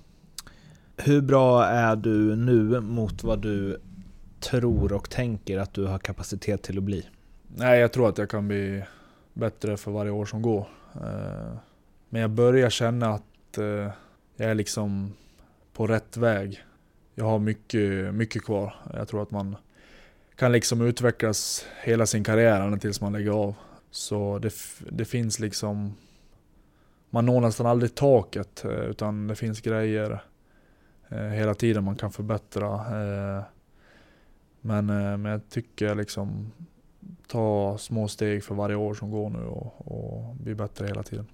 Hur 0.98 1.22
bra 1.22 1.66
är 1.66 1.96
du 1.96 2.36
nu 2.36 2.80
mot 2.80 3.24
vad 3.24 3.42
du 3.42 3.82
tror 4.40 4.94
och 4.94 5.10
tänker 5.10 5.58
att 5.58 5.74
du 5.74 5.86
har 5.86 6.00
kapacitet 6.00 6.64
till 6.64 6.78
att 6.78 6.84
bli? 6.84 7.06
Nej, 7.56 7.80
jag 7.80 7.94
tror 7.94 8.10
att 8.10 8.18
jag 8.18 8.30
kan 8.30 8.48
bli 8.48 8.84
bättre 9.34 9.78
för 9.78 9.92
varje 9.92 10.12
år 10.12 10.26
som 10.26 10.42
går. 10.42 10.68
Eh, 10.96 11.54
men 12.10 12.22
jag 12.22 12.30
börjar 12.30 12.70
känna 12.70 13.10
att 13.10 13.58
eh, 13.58 13.92
jag 14.36 14.50
är 14.50 14.56
liksom 14.56 15.14
på 15.74 15.88
rätt 15.88 16.18
väg. 16.18 16.64
Jag 17.16 17.26
har 17.26 17.40
mycket, 17.40 18.14
mycket 18.14 18.44
kvar. 18.44 18.76
Jag 18.94 19.08
tror 19.08 19.22
att 19.22 19.32
man 19.32 19.56
kan 20.36 20.52
liksom 20.52 20.82
utvecklas 20.82 21.66
hela 21.84 22.06
sin 22.06 22.24
karriär 22.24 22.78
tills 22.78 23.02
man 23.02 23.14
lägger 23.14 23.32
av. 23.32 23.56
Så 23.92 24.40
det, 24.40 24.54
det 24.90 25.06
finns 25.06 25.40
liksom... 25.40 25.96
Man 27.14 27.26
når 27.26 27.42
nästan 27.42 27.66
aldrig 27.66 27.96
taket, 27.96 28.66
eh, 28.66 28.72
utan 28.72 29.28
det 29.28 29.36
finns 29.36 29.62
grejer 29.62 30.24
hela 31.34 31.54
tiden 31.54 31.84
man 31.84 31.96
kan 31.96 32.12
förbättra. 32.12 32.86
Men, 34.62 34.86
men 34.86 35.26
jag 35.26 35.50
tycker 35.50 35.96
liksom 35.96 36.52
ta 37.32 37.78
små 37.78 38.08
steg 38.08 38.44
för 38.44 38.56
varje 38.56 38.76
år 38.76 38.94
som 38.94 39.12
går 39.12 39.30
nu 39.30 39.40
och, 39.40 39.88
och 39.92 40.36
bli 40.36 40.56
bättre 40.56 40.88
hela 40.88 41.04
tiden. 41.04 41.28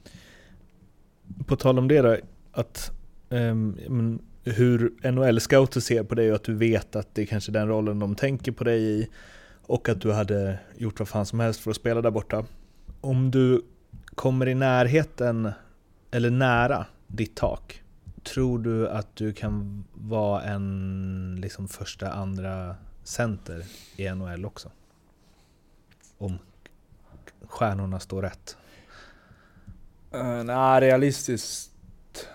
På 1.45 1.55
tal 1.55 1.79
om 1.79 1.87
det 1.87 2.01
då, 2.01 2.17
att 2.51 2.91
um, 3.29 4.19
hur 4.43 4.93
NHL-scouter 5.01 5.79
ser 5.79 6.03
på 6.03 6.15
dig 6.15 6.29
och 6.29 6.35
att 6.35 6.43
du 6.43 6.53
vet 6.53 6.95
att 6.95 7.15
det 7.15 7.21
är 7.21 7.25
kanske 7.25 7.51
den 7.51 7.67
rollen 7.67 7.99
de 7.99 8.15
tänker 8.15 8.51
på 8.51 8.63
dig 8.63 8.81
i 8.83 9.07
och 9.61 9.89
att 9.89 10.01
du 10.01 10.11
hade 10.11 10.59
gjort 10.77 10.99
vad 10.99 11.07
fan 11.07 11.25
som 11.25 11.39
helst 11.39 11.59
för 11.59 11.71
att 11.71 11.77
spela 11.77 12.01
där 12.01 12.11
borta. 12.11 12.45
Om 13.01 13.31
du 13.31 13.61
kommer 14.15 14.47
i 14.47 14.55
närheten, 14.55 15.51
eller 16.11 16.29
nära, 16.29 16.85
ditt 17.07 17.35
tak, 17.35 17.83
tror 18.23 18.59
du 18.59 18.89
att 18.89 19.15
du 19.15 19.33
kan 19.33 19.83
vara 19.93 20.43
en 20.43 21.37
liksom 21.41 21.67
första, 21.67 22.11
andra 22.11 22.75
center 23.03 23.63
i 23.95 24.09
NHL 24.09 24.45
också? 24.45 24.69
Om 26.17 26.37
stjärnorna 27.41 27.99
står 27.99 28.21
rätt. 28.21 28.57
Uh, 30.15 30.43
Nej, 30.43 30.81
realistiskt 30.81 31.71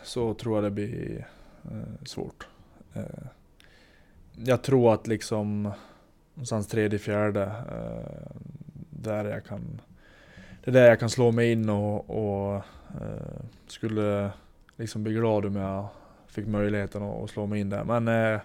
så 0.03 0.35
tror 0.35 0.57
jag 0.57 0.65
det 0.65 0.71
blir 0.71 1.27
uh, 1.73 2.05
svårt. 2.05 2.47
Uh, 2.97 3.03
jag 4.37 4.63
tror 4.63 4.95
att 4.95 5.07
liksom 5.07 5.73
någonstans 6.35 6.67
tredje, 6.67 6.99
fjärde, 6.99 7.45
uh, 7.45 8.37
där 8.91 9.25
jag 9.25 9.45
kan 9.45 9.81
det 10.65 10.71
är 10.71 10.73
där 10.73 10.89
jag 10.89 11.01
kan 11.01 11.11
slå 11.11 11.33
mig 11.33 11.53
in 11.53 11.69
och, 11.69 12.11
och 12.11 12.63
skulle 13.67 14.31
liksom 14.77 15.03
bli 15.03 15.13
glad 15.13 15.47
om 15.47 15.57
jag 15.57 15.89
fick 16.27 16.47
möjligheten 16.47 17.03
att, 17.03 17.23
att 17.23 17.31
slå 17.31 17.47
mig 17.47 17.61
in 17.61 17.71
där. 17.71 17.85
Men 17.85 18.09
uh, 18.09 18.41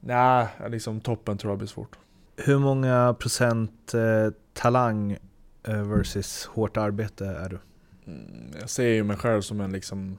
nej, 0.00 0.48
liksom 0.68 1.00
toppen 1.00 1.38
tror 1.38 1.50
jag 1.50 1.58
blir 1.58 1.68
svårt. 1.68 1.98
Hur 2.36 2.58
många 2.58 3.14
procent 3.18 3.94
eh, 3.94 4.32
talang 4.52 5.18
eh, 5.62 5.82
versus 5.82 6.46
hårt 6.46 6.76
arbete 6.76 7.26
är 7.26 7.48
du? 7.48 7.58
Mm, 8.06 8.50
jag 8.60 8.70
ser 8.70 8.88
ju 8.88 9.04
mig 9.04 9.16
själv 9.16 9.40
som 9.40 9.60
en 9.60 9.72
liksom 9.72 10.18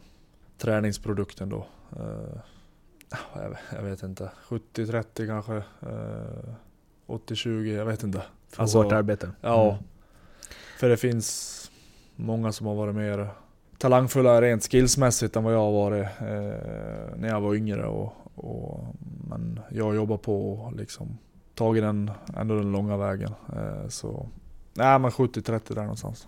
träningsprodukt 0.57 1.41
ändå. 1.41 1.68
Uh, 1.99 2.38
jag, 3.36 3.49
vet- 3.49 3.59
jag 3.76 3.82
vet 3.84 4.03
inte. 4.03 4.32
70-30 4.47 5.28
kanske. 5.28 5.53
Uh, 5.53 6.55
80-20, 7.07 7.78
jag 7.78 7.86
vet 7.86 8.03
inte. 8.03 8.22
För 8.49 8.61
Alltså, 8.61 8.84
hårt 8.84 8.91
arbete? 8.91 9.32
Ja. 9.41 9.72
Mm. 9.72 9.84
För 10.80 10.89
det 10.89 10.97
finns 10.97 11.72
många 12.16 12.51
som 12.51 12.68
har 12.68 12.76
varit 12.76 12.95
mer 12.95 13.30
talangfulla 13.78 14.41
rent 14.41 14.72
skillsmässigt 14.72 15.36
än 15.36 15.43
vad 15.43 15.53
jag 15.53 15.59
har 15.59 15.72
varit 15.72 16.05
eh, 16.20 17.16
när 17.18 17.28
jag 17.28 17.41
var 17.41 17.55
yngre. 17.55 17.86
Och, 17.86 18.13
och, 18.36 18.86
men 19.30 19.59
jag 19.70 19.95
jobbar 19.95 20.18
på 20.18 20.51
och 20.53 20.76
liksom 20.76 21.18
tagit 21.56 21.84
den, 21.84 22.12
ändå 22.38 22.56
den 22.56 22.72
långa 22.72 22.97
vägen. 22.97 23.34
Eh, 23.56 23.88
så 23.88 24.30
nej 24.74 24.99
men 24.99 25.12
70-30 25.12 25.76
där 25.76 25.82
någonstans. 25.82 26.28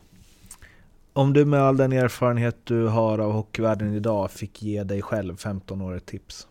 Om 1.13 1.34
du 1.34 1.45
med 1.45 1.61
all 1.61 1.78
den 1.78 1.93
erfarenhet 1.93 2.57
du 2.63 2.88
har 2.88 3.19
av 3.19 3.32
hockeyvärlden 3.32 3.93
idag 3.93 4.32
fick 4.32 4.63
ge 4.63 4.84
dig 4.84 5.01
själv 5.01 5.36
15 5.38 5.82
år 5.82 5.95
ett 5.95 6.05
tips, 6.05 6.47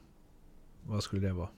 vad 0.83 1.03
skulle 1.03 1.27
det 1.27 1.33
vara? 1.33 1.49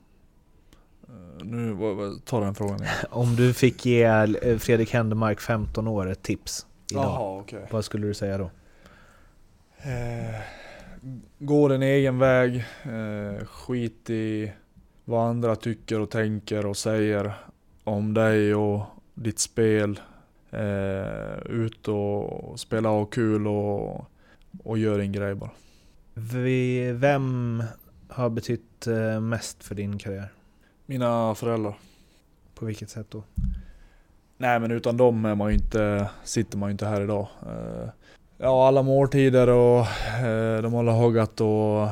Eh, 1.09 1.45
nu, 1.47 1.77
ta 2.25 2.41
den 2.41 2.55
frågan 2.55 2.83
igen. 2.83 2.95
Om 3.11 3.37
du 3.37 3.55
fick 3.55 3.87
ge 3.87 4.03
eh, 4.03 4.59
Fredrik 4.59 4.93
Händemark 4.93 5.41
15 5.41 5.89
år 5.89 6.11
ett 6.11 6.23
tips 6.23 6.66
idag, 6.91 7.05
Jaha, 7.05 7.39
okej. 7.41 7.66
vad 7.71 7.85
skulle 7.85 8.07
du 8.07 8.14
säga 8.14 8.39
då? 8.39 8.51
Eh, 9.79 10.41
gå 11.39 11.69
din 11.69 11.83
egen 11.83 12.19
väg. 12.19 12.64
Eh, 12.83 13.45
skit 13.47 14.11
i 14.11 14.53
vad 15.09 15.29
andra 15.29 15.57
tycker 15.57 16.01
och 16.01 16.11
tänker 16.11 16.67
och 16.67 16.77
säger 16.77 17.33
om 17.85 18.15
dig 18.15 18.55
och 18.55 18.83
ditt 19.15 19.39
spel. 19.39 20.01
Eh, 20.51 21.39
ut 21.47 21.89
och 21.89 22.61
spela 22.61 22.91
och 22.91 23.13
kul 23.13 23.47
och, 23.47 24.05
och 24.65 24.79
gör 24.79 24.99
din 24.99 25.13
grej 25.13 25.35
bara. 25.35 25.51
Vem 26.95 27.63
har 28.09 28.31
betytt 28.31 28.87
eh, 28.87 29.21
mest 29.21 29.65
för 29.65 29.75
din 29.75 29.99
karriär? 29.99 30.33
Mina 30.87 31.35
föräldrar. 31.35 31.79
På 32.55 32.67
vilket 32.67 32.91
sätt 32.91 33.07
då? 33.11 33.23
Nej 34.37 34.61
men 34.61 34.71
utan 34.71 34.97
dem 34.97 35.25
är 35.25 35.35
man 35.35 35.51
inte, 35.51 36.11
sitter 36.25 36.59
man 36.59 36.69
ju 36.69 36.73
inte 36.73 36.87
här 36.87 37.01
idag. 37.01 37.29
Eh, 37.43 37.89
ja, 38.39 38.69
alla 38.69 38.83
måltider 38.83 39.49
och 39.49 39.81
eh, 40.25 40.63
de 40.63 40.73
håller 40.73 40.93
huggat 40.93 41.41
och 41.41 41.89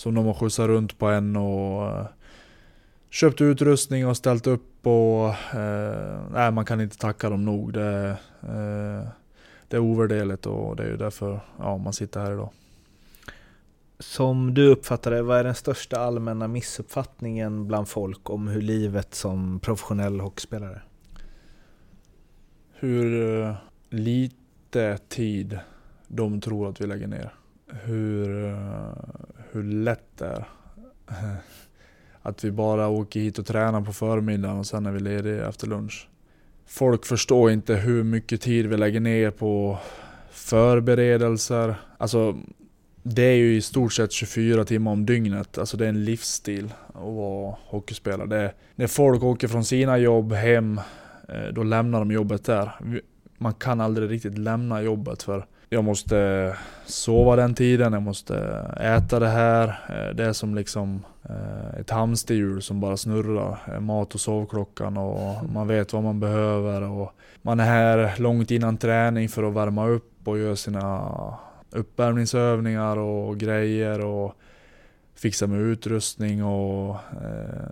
som 0.00 0.14
de 0.14 0.26
har 0.26 0.34
skjutsat 0.34 0.66
runt 0.66 0.98
på 0.98 1.06
en 1.06 1.36
och 1.36 1.86
eh, 1.86 2.06
köpt 3.10 3.40
utrustning 3.40 4.06
och 4.06 4.16
ställt 4.16 4.46
upp 4.46 4.86
och 4.86 5.28
eh, 5.54 6.20
nej, 6.32 6.52
man 6.52 6.64
kan 6.64 6.80
inte 6.80 6.98
tacka 6.98 7.30
dem 7.30 7.44
nog. 7.44 7.72
Det, 7.72 8.08
eh, 8.42 9.08
det 9.68 9.76
är 9.76 9.78
ovärderligt 9.78 10.46
och 10.46 10.76
det 10.76 10.82
är 10.82 10.86
ju 10.88 10.96
därför 10.96 11.40
ja, 11.58 11.76
man 11.76 11.92
sitter 11.92 12.20
här 12.20 12.32
idag. 12.32 12.50
Som 13.98 14.54
du 14.54 14.66
uppfattar 14.66 15.10
det, 15.10 15.22
vad 15.22 15.38
är 15.38 15.44
den 15.44 15.54
största 15.54 16.00
allmänna 16.00 16.48
missuppfattningen 16.48 17.66
bland 17.66 17.88
folk 17.88 18.30
om 18.30 18.48
hur 18.48 18.62
livet 18.62 19.14
som 19.14 19.60
professionell 19.60 20.20
hockeyspelare? 20.20 20.82
Hur 22.72 23.40
eh, 23.42 23.54
lite 23.90 24.98
tid 25.08 25.58
de 26.08 26.40
tror 26.40 26.68
att 26.68 26.80
vi 26.80 26.86
lägger 26.86 27.06
ner. 27.06 27.34
Hur, 27.66 28.44
eh, 28.44 28.92
hur 29.52 29.62
lätt 29.62 30.18
det 30.18 30.26
är. 30.26 30.44
Att 32.22 32.44
vi 32.44 32.50
bara 32.50 32.88
åker 32.88 33.20
hit 33.20 33.38
och 33.38 33.46
tränar 33.46 33.80
på 33.80 33.92
förmiddagen 33.92 34.58
och 34.58 34.66
sen 34.66 34.86
är 34.86 34.92
vi 34.92 35.00
lediga 35.00 35.48
efter 35.48 35.66
lunch. 35.66 36.08
Folk 36.66 37.04
förstår 37.04 37.50
inte 37.50 37.74
hur 37.74 38.02
mycket 38.02 38.40
tid 38.40 38.66
vi 38.66 38.76
lägger 38.76 39.00
ner 39.00 39.30
på 39.30 39.78
förberedelser. 40.30 41.74
Alltså, 41.98 42.36
det 43.02 43.22
är 43.22 43.34
ju 43.34 43.56
i 43.56 43.60
stort 43.60 43.92
sett 43.92 44.12
24 44.12 44.64
timmar 44.64 44.92
om 44.92 45.06
dygnet. 45.06 45.58
Alltså 45.58 45.76
det 45.76 45.84
är 45.84 45.88
en 45.88 46.04
livsstil 46.04 46.74
att 46.88 47.14
vara 47.14 47.56
hockeyspelare. 47.64 48.26
Det 48.26 48.36
är, 48.36 48.54
när 48.74 48.86
folk 48.86 49.22
åker 49.22 49.48
från 49.48 49.64
sina 49.64 49.98
jobb 49.98 50.32
hem, 50.32 50.80
eh, 51.28 51.48
då 51.52 51.62
lämnar 51.62 51.98
de 51.98 52.10
jobbet 52.10 52.44
där. 52.44 52.70
Man 53.38 53.54
kan 53.54 53.80
aldrig 53.80 54.10
riktigt 54.10 54.38
lämna 54.38 54.82
jobbet 54.82 55.22
för 55.22 55.46
jag 55.72 55.84
måste 55.84 56.56
sova 56.86 57.36
den 57.36 57.54
tiden, 57.54 57.92
jag 57.92 58.02
måste 58.02 58.36
äta 58.80 59.18
det 59.18 59.28
här. 59.28 59.68
Eh, 59.68 60.14
Det 60.14 60.24
är 60.24 60.32
som 60.32 60.54
liksom 60.54 61.04
eh, 61.28 61.80
ett 61.80 61.90
hamsterhjul 61.90 62.62
som 62.62 62.80
bara 62.80 62.96
snurrar. 62.96 63.58
Eh, 63.68 63.80
Mat 63.80 64.14
och 64.14 64.20
sovklockan 64.20 64.96
och 64.96 65.50
man 65.52 65.68
vet 65.68 65.92
vad 65.92 66.02
man 66.02 66.20
behöver. 66.20 66.82
Och 66.82 67.12
man 67.42 67.60
är 67.60 67.64
här 67.64 68.20
långt 68.20 68.50
innan 68.50 68.76
träning 68.76 69.28
för 69.28 69.42
att 69.42 69.54
värma 69.54 69.88
upp 69.88 70.28
och 70.28 70.38
göra 70.38 70.56
sina 70.56 71.38
uppvärmningsövningar 71.70 72.96
och 72.96 73.38
grejer 73.38 74.04
och 74.04 74.34
fixa 75.14 75.46
med 75.46 75.60
utrustning 75.60 76.44
och 76.44 76.90
eh, 76.94 77.70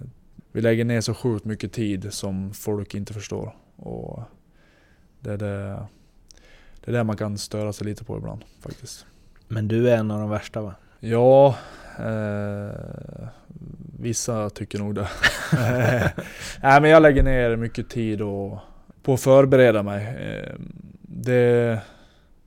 vi 0.52 0.60
lägger 0.60 0.84
ner 0.84 1.00
så 1.00 1.14
sjukt 1.14 1.44
mycket 1.44 1.72
tid 1.72 2.12
som 2.12 2.54
folk 2.54 2.94
inte 2.94 3.14
förstår. 3.14 3.56
Och 3.76 4.22
det 5.20 5.30
är 5.30 5.36
det, 5.36 5.86
det 6.88 6.94
är 6.94 6.98
det 6.98 7.04
man 7.04 7.16
kan 7.16 7.38
störa 7.38 7.72
sig 7.72 7.86
lite 7.86 8.04
på 8.04 8.16
ibland 8.16 8.44
faktiskt. 8.60 9.06
Men 9.48 9.68
du 9.68 9.90
är 9.90 9.96
en 9.96 10.10
av 10.10 10.20
de 10.20 10.30
värsta 10.30 10.62
va? 10.62 10.74
Ja, 11.00 11.56
eh, 11.98 13.28
vissa 13.98 14.50
tycker 14.50 14.78
nog 14.78 14.94
det. 14.94 15.08
Nej 16.62 16.80
men 16.80 16.90
jag 16.90 17.02
lägger 17.02 17.22
ner 17.22 17.56
mycket 17.56 17.90
tid 17.90 18.22
och, 18.22 18.58
på 19.02 19.14
att 19.14 19.20
förbereda 19.20 19.82
mig. 19.82 20.06
Eh, 20.06 20.54
det, 21.02 21.80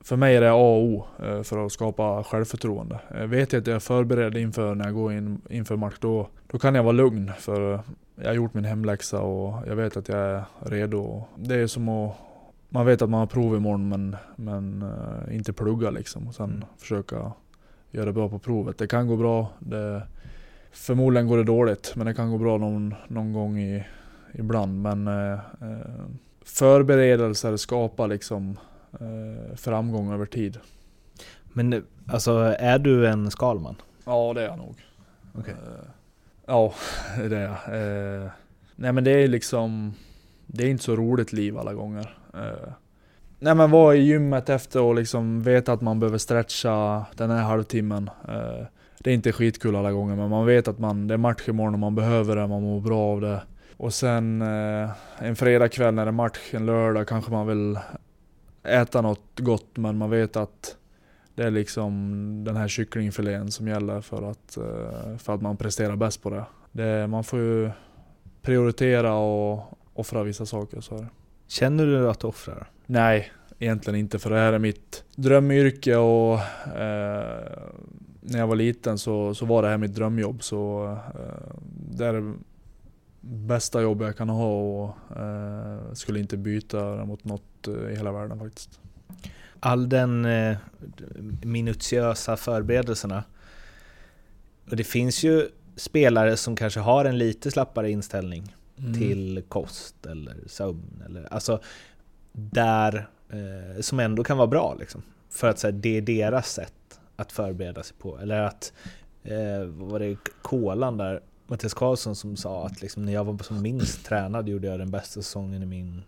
för 0.04 0.16
mig 0.16 0.36
är 0.36 0.40
det 0.40 0.50
A 0.50 0.54
och 0.54 0.82
O 0.82 1.04
eh, 1.24 1.42
för 1.42 1.66
att 1.66 1.72
skapa 1.72 2.24
självförtroende. 2.24 2.98
Eh, 3.14 3.26
vet 3.26 3.52
jag 3.52 3.60
att 3.60 3.66
jag 3.66 3.76
är 3.76 3.80
förberedd 3.80 4.36
inför 4.36 4.74
när 4.74 4.84
jag 4.84 4.94
går 4.94 5.12
in 5.12 5.40
inför 5.50 5.76
match, 5.76 5.96
då, 6.00 6.28
då 6.50 6.58
kan 6.58 6.74
jag 6.74 6.82
vara 6.82 6.92
lugn. 6.92 7.32
För 7.38 7.80
jag 8.16 8.26
har 8.26 8.34
gjort 8.34 8.54
min 8.54 8.64
hemläxa 8.64 9.20
och 9.20 9.68
jag 9.68 9.76
vet 9.76 9.96
att 9.96 10.08
jag 10.08 10.18
är 10.18 10.44
redo. 10.60 11.24
Det 11.36 11.54
är 11.54 11.66
som 11.66 11.88
att 11.88 12.16
man 12.74 12.86
vet 12.86 13.02
att 13.02 13.10
man 13.10 13.20
har 13.20 13.26
prov 13.26 13.56
imorgon 13.56 13.88
men, 13.88 14.16
men 14.36 14.82
eh, 14.82 15.36
inte 15.36 15.52
plugga 15.52 15.90
liksom. 15.90 16.28
Och 16.28 16.34
sen 16.34 16.50
Mm. 16.50 16.64
försöka 16.78 17.32
göra 17.90 18.06
det 18.06 18.12
bra 18.12 18.28
på 18.28 18.38
provet. 18.38 18.78
Det 18.78 18.86
kan 18.86 19.06
gå 19.06 19.16
bra. 19.16 19.48
Det, 19.58 20.02
förmodligen 20.70 21.28
går 21.28 21.36
det 21.38 21.44
dåligt, 21.44 21.92
men 21.96 22.06
det 22.06 22.14
kan 22.14 22.30
gå 22.30 22.38
bra 22.38 22.58
någon, 22.58 22.94
någon 23.08 23.32
gång 23.32 23.58
i, 23.58 23.84
ibland. 24.34 24.82
Men 24.82 25.08
eh, 25.08 25.38
förberedelser 26.44 27.56
skapar 27.56 28.08
liksom 28.08 28.58
framgång 29.56 30.12
över 30.12 30.26
tid. 30.26 30.58
Men 31.52 31.84
alltså, 32.06 32.32
är 32.58 32.78
du 32.78 33.08
en 33.08 33.30
skalman? 33.30 33.74
Ja, 34.04 34.32
det 34.34 34.42
är 34.42 34.46
jag 34.46 34.58
nog. 34.58 34.74
Eh, 35.34 35.54
ja, 36.46 36.74
det 37.28 37.36
är 37.36 37.42
jag. 37.42 38.30
Nej 38.76 38.92
men 38.92 39.04
det 39.04 39.10
är 39.10 39.28
liksom, 39.28 39.94
det 40.46 40.64
är 40.64 40.68
inte 40.68 40.84
så 40.84 40.96
roligt 40.96 41.32
liv 41.32 41.58
alla 41.58 41.74
gånger. 41.74 42.18
Eh, 42.34 42.72
nej 43.38 43.54
men 43.54 43.70
vara 43.70 43.94
i 43.94 44.02
gymmet 44.02 44.48
efter 44.48 44.82
och 44.82 44.94
liksom 44.94 45.42
veta 45.42 45.72
att 45.72 45.80
man 45.80 46.00
behöver 46.00 46.18
stretcha 46.18 47.06
den 47.16 47.30
här 47.30 47.42
halvtimmen. 47.42 48.10
Eh, 48.28 48.66
det 48.98 49.10
är 49.10 49.14
inte 49.14 49.32
skitkul 49.32 49.76
alla 49.76 49.92
gånger 49.92 50.16
men 50.16 50.30
man 50.30 50.46
vet 50.46 50.68
att 50.68 50.78
man, 50.78 51.08
det 51.08 51.14
är 51.14 51.18
match 51.18 51.48
imorgon 51.48 51.74
och 51.74 51.80
man 51.80 51.94
behöver 51.94 52.36
det, 52.36 52.46
man 52.46 52.62
mår 52.62 52.80
bra 52.80 53.00
av 53.00 53.20
det. 53.20 53.42
Och 53.76 53.94
sen 53.94 54.42
eh, 54.42 54.90
en 55.18 55.36
fredagkväll 55.36 55.94
när 55.94 56.04
det 56.04 56.10
är 56.10 56.12
match, 56.12 56.38
en 56.50 56.66
lördag 56.66 57.08
kanske 57.08 57.32
man 57.32 57.46
vill 57.46 57.78
äta 58.62 59.00
något 59.00 59.40
gott 59.40 59.76
men 59.76 59.98
man 59.98 60.10
vet 60.10 60.36
att 60.36 60.76
det 61.34 61.44
är 61.44 61.50
liksom 61.50 62.44
den 62.44 62.56
här 62.56 62.68
kycklingfilén 62.68 63.50
som 63.50 63.68
gäller 63.68 64.00
för 64.00 64.30
att, 64.30 64.58
för 65.18 65.34
att 65.34 65.42
man 65.42 65.56
presterar 65.56 65.96
bäst 65.96 66.22
på 66.22 66.30
det. 66.30 66.44
det. 66.72 67.06
Man 67.06 67.24
får 67.24 67.38
ju 67.38 67.70
prioritera 68.42 69.14
och 69.14 69.78
offra 69.94 70.22
vissa 70.22 70.46
saker. 70.46 70.80
Så 70.80 70.94
är 70.94 70.98
det. 70.98 71.08
Känner 71.52 71.86
du 71.86 72.10
att 72.10 72.20
du 72.20 72.26
offrar? 72.26 72.70
Nej, 72.86 73.32
egentligen 73.58 73.98
inte 74.00 74.18
för 74.18 74.30
det 74.30 74.36
här 74.36 74.52
är 74.52 74.58
mitt 74.58 75.04
drömyrke 75.14 75.96
och 75.96 76.40
eh, 76.76 77.52
när 78.20 78.38
jag 78.38 78.46
var 78.46 78.56
liten 78.56 78.98
så, 78.98 79.34
så 79.34 79.46
var 79.46 79.62
det 79.62 79.68
här 79.68 79.78
mitt 79.78 79.94
drömjobb. 79.94 80.42
Så 80.42 80.84
eh, 81.14 81.56
det 81.90 82.06
är 82.06 82.12
det 82.12 82.34
bästa 83.20 83.82
jobb 83.82 84.02
jag 84.02 84.16
kan 84.16 84.28
ha 84.28 84.52
och 84.52 85.16
eh, 85.16 85.92
skulle 85.92 86.20
inte 86.20 86.36
byta 86.36 86.96
det 86.96 87.04
mot 87.04 87.24
något 87.24 87.68
eh, 87.68 87.92
i 87.92 87.96
hela 87.96 88.12
världen 88.12 88.38
faktiskt. 88.38 88.80
All 89.60 89.88
den 89.88 90.24
eh, 90.24 90.56
minutiösa 91.42 92.36
förberedelserna. 92.36 93.24
Och 94.70 94.76
det 94.76 94.84
finns 94.84 95.22
ju 95.22 95.48
spelare 95.76 96.36
som 96.36 96.56
kanske 96.56 96.80
har 96.80 97.04
en 97.04 97.18
lite 97.18 97.50
slappare 97.50 97.90
inställning 97.90 98.54
Mm. 98.82 98.94
till 98.94 99.42
kost 99.48 100.06
eller 100.06 100.36
sömn. 100.46 101.02
Eller, 101.06 101.32
alltså, 101.32 101.60
där, 102.32 103.08
eh, 103.30 103.80
som 103.80 104.00
ändå 104.00 104.24
kan 104.24 104.36
vara 104.36 104.46
bra. 104.46 104.76
Liksom, 104.78 105.02
för 105.30 105.48
att 105.48 105.58
så 105.58 105.66
här, 105.66 105.72
det 105.72 105.96
är 105.96 106.02
deras 106.02 106.52
sätt 106.52 107.00
att 107.16 107.32
förbereda 107.32 107.82
sig 107.82 107.96
på. 107.98 108.18
Eller 108.18 108.40
att, 108.40 108.72
eh, 109.22 109.64
vad 109.64 109.90
var 109.90 109.98
det 109.98 110.16
Kolan 110.42 110.96
där, 110.96 111.20
Mattias 111.46 111.74
Karlsson 111.74 112.16
som 112.16 112.36
sa 112.36 112.66
att 112.66 112.82
liksom, 112.82 113.04
när 113.04 113.12
jag 113.12 113.24
var 113.24 113.38
som 113.38 113.62
minst 113.62 114.04
tränad 114.06 114.48
gjorde 114.48 114.66
jag 114.66 114.78
den 114.78 114.90
bästa 114.90 115.22
säsongen 115.22 115.62
i 115.62 115.66
min 115.66 116.02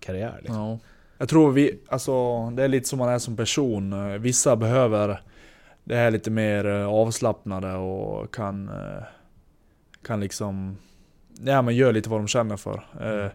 karriär. 0.00 0.38
Liksom. 0.38 0.56
Ja. 0.56 0.78
Jag 1.18 1.28
tror 1.28 1.52
vi, 1.52 1.78
alltså 1.88 2.50
det 2.50 2.62
är 2.64 2.68
lite 2.68 2.88
som 2.88 2.98
man 2.98 3.08
är 3.08 3.18
som 3.18 3.36
person. 3.36 4.20
Vissa 4.22 4.56
behöver 4.56 5.20
det 5.84 5.96
här 5.96 6.10
lite 6.10 6.30
mer 6.30 6.66
eh, 6.66 6.86
avslappnade 6.86 7.74
och 7.74 8.34
kan, 8.34 8.68
eh, 8.68 9.02
kan 10.02 10.20
liksom, 10.20 10.76
ja 11.44 11.62
men 11.62 11.76
gör 11.76 11.92
lite 11.92 12.10
vad 12.10 12.20
de 12.20 12.28
känner 12.28 12.56
för. 12.56 12.84
Eh, 13.00 13.30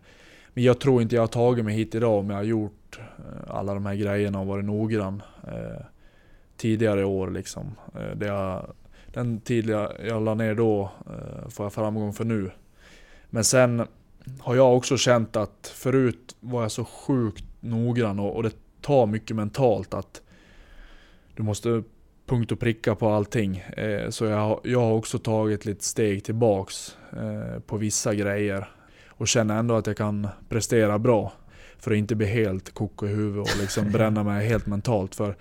Men 0.53 0.63
jag 0.63 0.79
tror 0.79 1.01
inte 1.01 1.15
jag 1.15 1.21
har 1.21 1.27
tagit 1.27 1.65
mig 1.65 1.75
hit 1.75 1.95
idag 1.95 2.19
om 2.19 2.29
jag 2.29 2.37
har 2.37 2.43
gjort 2.43 2.99
eh, 2.99 3.55
alla 3.55 3.73
de 3.73 3.85
här 3.85 3.95
grejerna 3.95 4.39
och 4.39 4.47
varit 4.47 4.65
noggrann 4.65 5.21
eh, 5.47 5.85
tidigare 6.57 7.05
år 7.05 7.31
liksom. 7.31 7.75
Det 8.15 8.25
jag, 8.25 8.73
den 9.13 9.41
tid 9.41 9.69
jag, 9.69 9.91
jag 10.07 10.21
la 10.21 10.33
ner 10.33 10.55
då 10.55 10.91
eh, 11.05 11.49
får 11.49 11.65
jag 11.65 11.73
framgång 11.73 12.13
för 12.13 12.25
nu. 12.25 12.51
Men 13.29 13.43
sen 13.43 13.87
har 14.39 14.55
jag 14.55 14.77
också 14.77 14.97
känt 14.97 15.35
att 15.35 15.71
förut 15.75 16.35
var 16.39 16.61
jag 16.61 16.71
så 16.71 16.85
sjukt 16.85 17.45
noggrann 17.59 18.19
och, 18.19 18.35
och 18.35 18.43
det 18.43 18.55
tar 18.81 19.05
mycket 19.05 19.35
mentalt 19.35 19.93
att 19.93 20.21
du 21.35 21.43
måste 21.43 21.83
punkt 22.32 22.51
och 22.51 22.59
pricka 22.59 22.95
på 22.95 23.09
allting. 23.09 23.57
Eh, 23.57 24.09
så 24.09 24.25
jag, 24.25 24.59
jag 24.63 24.79
har 24.79 24.93
också 24.93 25.19
tagit 25.19 25.65
lite 25.65 25.84
steg 25.84 26.23
tillbaks 26.23 26.97
eh, 27.13 27.59
på 27.59 27.77
vissa 27.77 28.15
grejer 28.15 28.69
och 29.07 29.27
känner 29.27 29.57
ändå 29.57 29.75
att 29.75 29.88
jag 29.88 29.97
kan 29.97 30.27
prestera 30.49 30.99
bra. 30.99 31.34
För 31.79 31.91
att 31.91 31.97
inte 31.97 32.15
bli 32.15 32.27
helt 32.27 32.73
koko 32.73 33.05
i 33.05 33.09
huvudet 33.09 33.53
och 33.53 33.61
liksom 33.61 33.91
bränna 33.91 34.23
mig 34.23 34.47
helt 34.47 34.65
mentalt. 34.65 35.15
För 35.15 35.36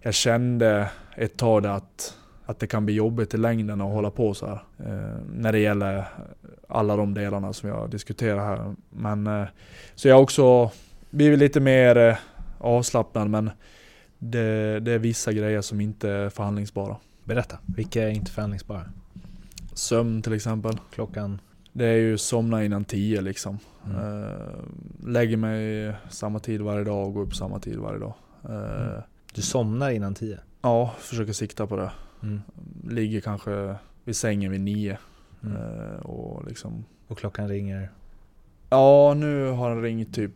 jag 0.00 0.14
kände 0.14 0.90
ett 1.16 1.36
tag 1.36 1.66
att, 1.66 2.14
att 2.44 2.58
det 2.58 2.66
kan 2.66 2.84
bli 2.84 2.94
jobbigt 2.94 3.34
i 3.34 3.36
längden 3.36 3.80
att 3.80 3.92
hålla 3.92 4.10
på 4.10 4.34
så 4.34 4.46
här. 4.46 4.62
Eh, 4.78 5.16
när 5.34 5.52
det 5.52 5.58
gäller 5.58 6.04
alla 6.68 6.96
de 6.96 7.14
delarna 7.14 7.52
som 7.52 7.68
jag 7.68 7.90
diskuterar 7.90 8.46
här. 8.46 8.74
Men, 8.90 9.46
så 9.94 10.08
jag 10.08 10.14
har 10.14 10.22
också 10.22 10.70
blivit 11.10 11.38
lite 11.38 11.60
mer 11.60 12.18
avslappnad 12.58 13.30
men 13.30 13.50
det, 14.22 14.80
det 14.80 14.92
är 14.92 14.98
vissa 14.98 15.32
grejer 15.32 15.60
som 15.60 15.80
inte 15.80 16.10
är 16.10 16.30
förhandlingsbara. 16.30 16.96
Berätta, 17.24 17.58
vilka 17.76 18.02
är 18.02 18.08
inte 18.08 18.30
förhandlingsbara? 18.30 18.84
Sömn 19.72 20.22
till 20.22 20.32
exempel. 20.32 20.78
Klockan? 20.90 21.40
det 21.72 21.86
är 21.86 21.96
ju 21.96 22.18
somna 22.18 22.64
innan 22.64 22.84
tio 22.84 23.20
liksom. 23.20 23.58
Mm. 23.86 24.22
Eh, 24.22 24.28
lägger 25.06 25.36
mig 25.36 25.92
samma 26.10 26.38
tid 26.38 26.60
varje 26.60 26.84
dag 26.84 27.06
och 27.06 27.14
går 27.14 27.22
upp 27.22 27.34
samma 27.34 27.58
tid 27.58 27.76
varje 27.76 27.98
dag. 27.98 28.14
Eh, 28.44 28.82
Mm. 28.82 29.02
Du 29.34 29.42
somnar 29.42 29.90
innan 29.90 30.14
tio? 30.14 30.38
Ja, 30.62 30.94
försöker 30.98 31.32
sikta 31.32 31.66
på 31.66 31.76
det. 31.76 31.90
Mm. 32.22 32.40
Ligger 32.88 33.20
kanske 33.20 33.76
vid 34.04 34.16
sängen 34.16 34.50
vid 34.50 34.60
nio. 34.60 34.98
Mm. 35.42 35.56
Eh, 35.56 35.96
och 35.96 36.46
liksom... 36.48 36.84
Och 37.08 37.18
klockan 37.18 37.48
ringer? 37.48 37.90
Ja, 38.70 39.14
nu 39.14 39.50
har 39.50 39.70
den 39.70 39.82
ringt 39.82 40.14
typ 40.14 40.30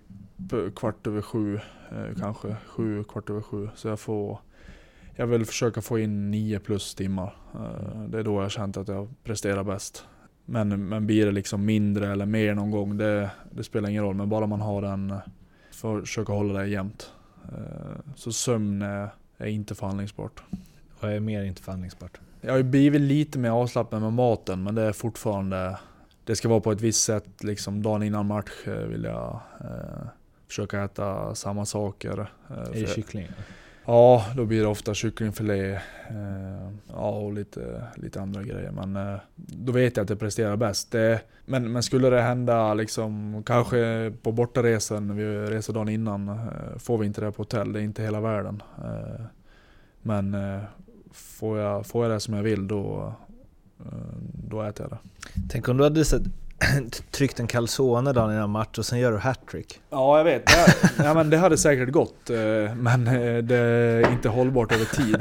kvart 0.77 1.07
över 1.07 1.23
sju. 1.23 1.61
Eh, 1.91 2.19
kanske 2.21 2.57
sju, 2.67 3.05
kvart 3.05 3.31
över 3.31 3.41
sju. 3.41 3.69
Så 3.75 3.89
jag 3.89 4.01
får... 4.01 4.39
Jag 5.19 5.27
vill 5.27 5.47
försöka 5.47 5.81
få 5.81 5.99
in 5.99 6.31
nio 6.31 6.59
plus 6.59 6.95
timmar. 6.95 7.35
Eh, 7.55 8.03
det 8.09 8.19
är 8.19 8.23
då 8.23 8.43
jag 8.43 8.51
känt 8.51 8.77
att 8.77 8.89
jag 8.89 9.09
presterar 9.25 9.65
bäst. 9.65 10.05
Men, 10.45 10.89
men 10.89 11.07
blir 11.07 11.27
det 11.27 11.33
liksom 11.33 11.65
mindre 11.65 12.13
eller 12.13 12.27
mer 12.27 12.55
någon 12.55 12.71
gång, 12.71 12.97
det, 12.97 13.31
det 13.51 13.65
spelar 13.65 13.89
ingen 13.89 14.03
roll. 14.03 14.15
Men 14.15 14.29
bara 14.29 14.47
man 14.47 14.61
har 14.61 14.83
den, 14.83 15.15
försöka 15.71 16.33
hålla 16.33 16.61
det 16.61 16.67
jämnt. 16.67 17.13
Eh, 17.45 18.13
Så 18.15 18.33
sömn 18.33 18.83
är, 18.83 19.09
är 19.39 19.47
inte 19.47 19.75
förhandlingsbart. 19.75 20.43
Vad 21.01 21.13
är 21.13 21.21
mer 21.21 21.45
inte 21.45 21.63
förhandlingsbart? 21.63 22.21
Jag 22.41 22.53
har 22.53 22.63
blivit 22.63 23.01
lite 23.01 23.39
mer 23.39 23.51
avslappnad 23.51 24.03
med 24.03 24.13
maten, 24.13 24.63
men 24.63 24.75
det 24.75 24.83
är 24.83 24.93
fortfarande... 24.93 25.79
Det 26.25 26.37
ska 26.37 26.49
vara 26.49 26.61
på 26.61 26.73
ett 26.73 26.81
visst 26.81 27.05
sätt, 27.05 27.45
liksom 27.45 27.83
dagen 27.83 28.03
innan 28.03 28.27
match 28.27 28.67
vill 28.89 29.05
jag 29.05 29.41
eh, 29.61 30.07
försöka 30.49 30.85
äta 30.85 31.35
samma 31.35 31.65
saker. 31.65 32.19
Eh, 32.51 32.57
Är 32.57 32.73
det 32.73 32.87
för- 32.87 32.95
kyckling? 32.95 33.29
Ja, 33.89 34.25
då 34.37 34.45
blir 34.45 34.61
det 34.61 34.67
ofta 34.67 34.95
kycklingfilé 34.95 35.73
eh, 36.09 36.71
ja, 36.93 37.09
och 37.11 37.33
lite, 37.33 37.85
lite 37.97 38.21
andra 38.21 38.43
grejer. 38.43 38.71
Men 38.71 38.97
eh, 38.97 39.19
då 39.37 39.73
vet 39.73 39.97
jag 39.97 40.05
att 40.05 40.11
jag 40.11 40.19
presterar 40.19 40.57
bäst. 40.57 40.91
Det, 40.91 41.21
men, 41.45 41.73
men 41.73 41.83
skulle 41.83 42.11
det 42.11 42.21
hända 42.21 42.75
liksom, 42.75 43.43
kanske 43.47 44.13
på 44.23 44.33
bortaresan, 44.33 45.07
när 45.07 45.15
vi 45.15 45.25
reser 45.51 45.73
dagen 45.73 45.89
innan, 45.89 46.29
eh, 46.29 46.79
får 46.79 46.99
vi 46.99 47.07
inte 47.07 47.21
det 47.21 47.33
på 47.33 47.41
hotell. 47.43 47.73
Det 47.73 47.81
är 47.81 47.83
inte 47.85 48.03
hela 48.03 48.21
världen. 48.21 48.63
Eh, 48.85 49.25
men 50.03 50.35
eh, 50.35 50.61
får, 51.13 51.59
jag, 51.59 51.87
får 51.87 52.05
jag 52.05 52.13
det 52.13 52.21
som 52.21 52.35
jag 52.35 52.43
vill, 52.43 52.69
då, 52.69 53.13
eh, 53.81 53.93
då 54.49 54.63
äter 54.63 54.87
jag 54.91 54.99
det. 54.99 54.99
Tänk 55.51 55.69
om 55.69 55.77
du 55.77 55.85
hade 55.85 56.05
sett, 56.05 56.23
tryckt 57.11 57.41
en 57.41 57.47
calzone 57.47 58.13
dagen 58.13 58.33
innan 58.33 58.51
match 58.51 58.79
och 58.79 58.87
sen 58.87 58.99
gör 58.99 59.13
du 59.13 59.19
hattrick. 59.19 59.81
Ja, 59.91 60.19
jag 60.19 60.25
vet. 60.25 60.47
Det, 60.47 60.53
ja, 61.05 61.15
men 61.15 61.31
det 61.31 61.37
hade 61.37 61.59
säkert 61.59 61.91
gått, 61.91 62.31
eh, 62.31 62.75
men 62.75 63.07
eh, 63.07 63.37
det 63.43 63.57
är 63.57 64.13
inte 64.13 64.29
hållbart 64.29 64.73
över 64.73 64.85
tid. 64.85 65.17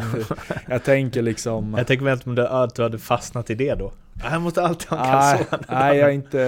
Jag 0.70 0.84
tänker 0.84 1.22
liksom... 1.22 1.74
Jag 1.78 1.88
tänker 1.88 2.04
mig 2.04 2.14
att 2.14 2.26
du, 2.36 2.48
att 2.48 2.76
du 2.76 2.84
hade 2.84 3.00
fastnat 3.00 3.50
i 3.50 3.56
det 3.56 3.76
då. 3.76 3.92
Jag 4.24 4.42
måste 4.42 4.62
alltid 4.64 4.88
ha 4.90 4.98
en 4.98 5.12
Nej, 5.12 5.38
calzone. 5.50 5.64
nej, 5.80 5.98
jag 5.98 6.10
är 6.10 6.14
inte... 6.14 6.42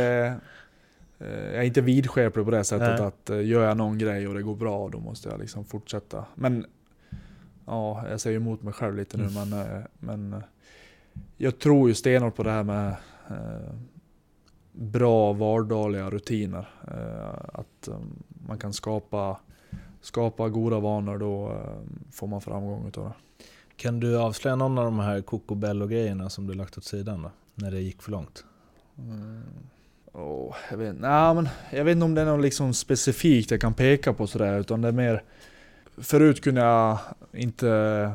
eh, 1.19 1.27
Jag 1.27 1.55
är 1.55 1.63
inte 1.63 1.81
vidskeplig 1.81 2.45
på 2.45 2.51
det 2.51 2.63
sättet 2.63 2.99
Nej. 2.99 3.07
att 3.37 3.45
gör 3.45 3.63
jag 3.67 3.77
någon 3.77 3.97
grej 3.97 4.27
och 4.27 4.33
det 4.33 4.41
går 4.41 4.55
bra, 4.55 4.89
då 4.89 4.99
måste 4.99 5.29
jag 5.29 5.39
liksom 5.39 5.65
fortsätta. 5.65 6.25
Men 6.35 6.65
ja, 7.65 8.03
jag 8.09 8.19
säger 8.19 8.37
emot 8.37 8.63
mig 8.63 8.73
själv 8.73 8.95
lite 8.95 9.17
nu, 9.17 9.29
men, 9.29 9.53
eh, 9.61 9.81
men 9.99 10.33
eh, 10.33 10.39
jag 11.37 11.59
tror 11.59 11.89
ju 11.89 11.95
stenhårt 11.95 12.35
på 12.35 12.43
det 12.43 12.51
här 12.51 12.63
med 12.63 12.95
bra 14.77 15.33
vardagliga 15.33 16.09
rutiner. 16.09 16.69
Eh, 16.87 17.59
att 17.59 17.87
eh, 17.87 17.99
man 18.47 18.57
kan 18.57 18.73
skapa, 18.73 19.37
skapa 20.01 20.49
goda 20.49 20.79
vanor, 20.79 21.17
då 21.17 21.51
eh, 21.51 22.11
får 22.11 22.27
man 22.27 22.41
framgång 22.41 22.87
utav 22.87 23.03
det. 23.05 23.13
Kan 23.75 23.99
du 23.99 24.17
avslöja 24.17 24.55
någon 24.55 24.77
av 24.77 24.85
de 24.85 24.99
här 24.99 25.21
Cocobello-grejerna 25.21 26.29
som 26.29 26.47
du 26.47 26.53
lagt 26.53 26.77
åt 26.77 26.83
sidan 26.83 27.21
då? 27.21 27.31
När 27.55 27.71
det 27.71 27.81
gick 27.81 28.01
för 28.01 28.11
långt? 28.11 28.43
Mm. 28.97 29.43
Åh, 30.13 30.55
jag, 30.69 30.77
vet, 30.77 30.99
nej, 30.99 31.35
men 31.35 31.49
jag 31.71 31.85
vet 31.85 31.91
inte 31.91 32.05
om 32.05 32.15
det 32.15 32.21
är 32.21 32.25
något 32.25 32.41
liksom 32.41 32.73
specifikt 32.73 33.51
jag 33.51 33.61
kan 33.61 33.73
peka 33.73 34.13
på 34.13 34.27
sådär, 34.27 34.59
utan 34.59 34.81
det 34.81 34.87
är 34.87 34.91
mer... 34.91 35.23
Förut 35.97 36.43
kunde 36.43 36.61
jag 36.61 36.99
inte 37.33 38.11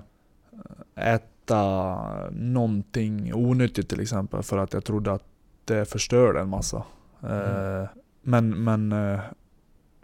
äta 0.95 2.31
någonting 2.31 3.35
onyttigt 3.35 3.89
till 3.89 4.01
exempel, 4.01 4.43
för 4.43 4.59
att 4.59 4.73
jag 4.73 4.85
trodde 4.85 5.13
att 5.13 5.32
det 5.65 5.85
förstörde 5.85 6.41
en 6.41 6.49
massa. 6.49 6.85
Eh, 7.23 7.85
men 8.23 8.65
men 8.65 8.93
eh, 8.93 9.21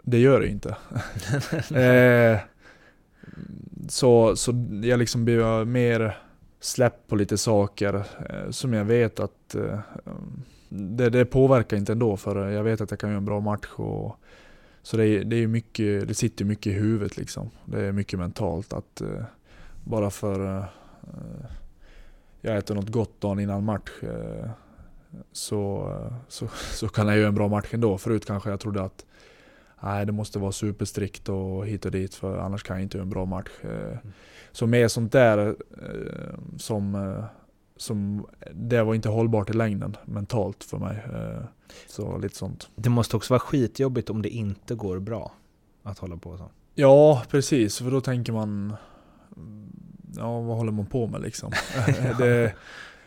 det 0.03 0.19
gör 0.19 0.39
det 0.39 0.47
inte. 0.47 0.69
eh, 1.79 2.39
så, 3.87 4.35
så 4.35 4.51
jag 4.83 4.99
liksom 4.99 5.25
blir 5.25 5.65
mer 5.65 6.17
släppt 6.59 7.07
på 7.07 7.15
lite 7.15 7.37
saker 7.37 8.03
som 8.51 8.73
jag 8.73 8.85
vet 8.85 9.19
att 9.19 9.55
det, 10.69 11.09
det 11.09 11.25
påverkar 11.25 11.77
inte 11.77 11.91
ändå 11.91 12.17
för 12.17 12.49
jag 12.49 12.63
vet 12.63 12.81
att 12.81 12.91
jag 12.91 12.99
kan 12.99 13.09
göra 13.09 13.17
en 13.17 13.25
bra 13.25 13.39
match. 13.39 13.67
Och, 13.75 14.15
så 14.81 14.97
det, 14.97 15.07
är- 15.07 15.23
det, 15.23 15.35
är 15.35 15.47
mycket, 15.47 16.07
det 16.07 16.13
sitter 16.13 16.45
mycket 16.45 16.67
i 16.67 16.73
huvudet 16.75 17.17
liksom. 17.17 17.49
Det 17.65 17.81
är 17.81 17.91
mycket 17.91 18.19
mentalt 18.19 18.73
att 18.73 19.01
bara 19.83 20.09
för 20.09 20.65
jag 22.41 22.57
äter 22.57 22.75
något 22.75 22.89
gott 22.89 23.21
dagen 23.21 23.39
innan 23.39 23.63
match 23.63 23.89
så, 25.31 25.93
så, 26.27 26.47
så 26.73 26.89
kan 26.89 27.07
jag 27.07 27.17
göra 27.17 27.27
en 27.27 27.35
bra 27.35 27.47
match 27.47 27.67
ändå. 27.71 27.97
Förut 27.97 28.25
kanske 28.25 28.49
jag 28.49 28.59
trodde 28.59 28.81
att 28.81 29.05
nej, 29.83 30.05
det 30.05 30.11
måste 30.11 30.39
vara 30.39 30.51
superstrikt 30.51 31.29
och 31.29 31.67
hit 31.67 31.85
och 31.85 31.91
dit 31.91 32.15
för 32.15 32.37
annars 32.37 32.63
kan 32.63 32.75
jag 32.75 32.83
inte 32.83 32.97
göra 32.97 33.03
en 33.03 33.09
bra 33.09 33.25
match. 33.25 33.49
Eh, 33.61 33.97
Så 34.51 34.67
mer 34.67 34.87
sånt 34.87 35.11
där 35.11 35.47
eh, 35.47 36.39
som, 36.57 36.95
eh, 36.95 37.23
som 37.77 38.25
det 38.53 38.83
var 38.83 38.95
inte 38.95 39.09
hållbart 39.09 39.49
i 39.49 39.53
längden 39.53 39.97
mentalt 40.05 40.63
för 40.63 40.77
mig. 40.77 41.03
Så 41.87 42.17
lite 42.17 42.35
sånt. 42.35 42.69
Det 42.75 42.89
måste 42.89 43.17
också 43.17 43.33
vara 43.33 43.39
skitjobbigt 43.39 44.09
om 44.09 44.21
det 44.21 44.29
inte 44.29 44.75
går 44.75 44.99
bra 44.99 45.31
att 45.83 45.99
hålla 45.99 46.17
på 46.17 46.37
så. 46.37 46.49
Ja, 46.75 47.23
precis. 47.29 47.77
För 47.77 47.91
då 47.91 48.01
tänker 48.01 48.33
man, 48.33 48.73
mm, 49.37 49.69
ja 50.17 50.39
vad 50.41 50.57
håller 50.57 50.71
man 50.71 50.85
på 50.85 51.07
med 51.07 51.21
liksom? 51.21 51.51
det, 52.17 52.53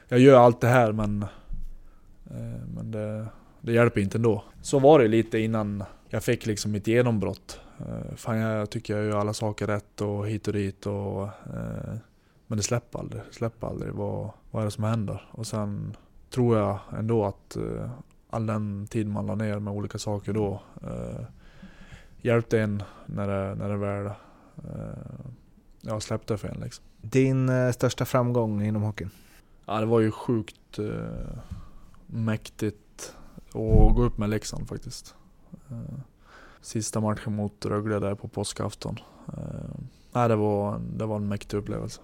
jag 0.09 0.21
gör 0.21 0.39
allt 0.39 0.61
det 0.61 0.69
här 0.69 0.93
men, 0.93 1.27
men 2.75 2.91
det, 2.91 3.27
det 3.61 3.73
hjälper 3.73 4.01
inte 4.01 4.19
ändå. 4.19 4.45
Så 4.63 4.79
var 4.79 4.99
det 4.99 5.09
lite 5.09 5.39
innan 5.39 5.85
jag 6.09 6.25
fick 6.25 6.47
liksom 6.47 6.73
mitt 6.73 6.87
genombrott. 6.87 7.61
Eh, 7.79 8.15
Fan 8.17 8.39
jag 8.39 8.71
tycker 8.71 8.97
jag 8.97 9.07
gör 9.07 9.19
alla 9.19 9.33
saker 9.35 9.67
rätt 9.67 10.01
och 10.01 10.29
hit 10.29 10.47
och 10.47 10.53
dit 10.53 10.87
och 10.87 11.23
eh, 11.23 11.95
Men 12.47 12.57
det 12.57 12.63
släpper 12.63 12.99
aldrig, 12.99 13.23
det 13.29 13.35
släpper 13.35 13.67
aldrig. 13.67 13.93
Vad, 13.93 14.31
vad 14.51 14.63
är 14.63 14.65
det 14.65 14.71
som 14.71 14.85
händer? 14.85 15.23
Och 15.31 15.47
sen 15.47 15.97
tror 16.31 16.59
jag 16.59 16.79
ändå 16.99 17.25
att 17.25 17.57
eh, 17.57 17.91
all 18.31 18.47
den 18.47 18.87
tid 18.87 19.07
man 19.07 19.27
la 19.27 19.35
ner 19.35 19.59
med 19.59 19.75
olika 19.75 19.99
saker 19.99 20.33
då 20.33 20.63
eh, 20.83 21.25
hjälpte 22.21 22.61
en 22.61 22.83
när 23.07 23.29
det, 23.29 23.55
när 23.55 23.69
det 23.69 23.77
väl 23.77 24.07
eh, 24.07 24.13
ja, 25.81 26.01
släppte 26.01 26.37
för 26.37 26.49
en 26.49 26.61
liksom. 26.61 26.85
Din 27.01 27.49
eh, 27.49 27.71
största 27.73 28.05
framgång 28.05 28.63
inom 28.63 28.83
hockeyn? 28.83 29.11
Ja, 29.67 29.81
det 29.81 29.87
var 29.87 30.01
ju 30.01 30.11
sjukt 30.11 30.79
eh, 30.79 31.39
mäktigt 32.13 33.15
att 33.49 33.95
gå 33.95 34.03
upp 34.05 34.19
med 34.19 34.31
Leksand 34.31 34.69
faktiskt. 34.69 35.15
Eh, 35.71 35.99
sista 36.61 37.01
matchen 37.01 37.37
mot 37.37 37.67
Rögle 37.67 37.99
där 37.99 38.15
på 38.15 38.29
påskafton. 38.29 38.99
Eh, 39.29 39.43
nej, 40.13 40.29
det, 40.29 40.37
var, 40.37 40.81
det 40.97 41.07
var 41.07 41.17
en 41.17 41.29
mäktig 41.29 41.57
upplevelse. 41.57 42.01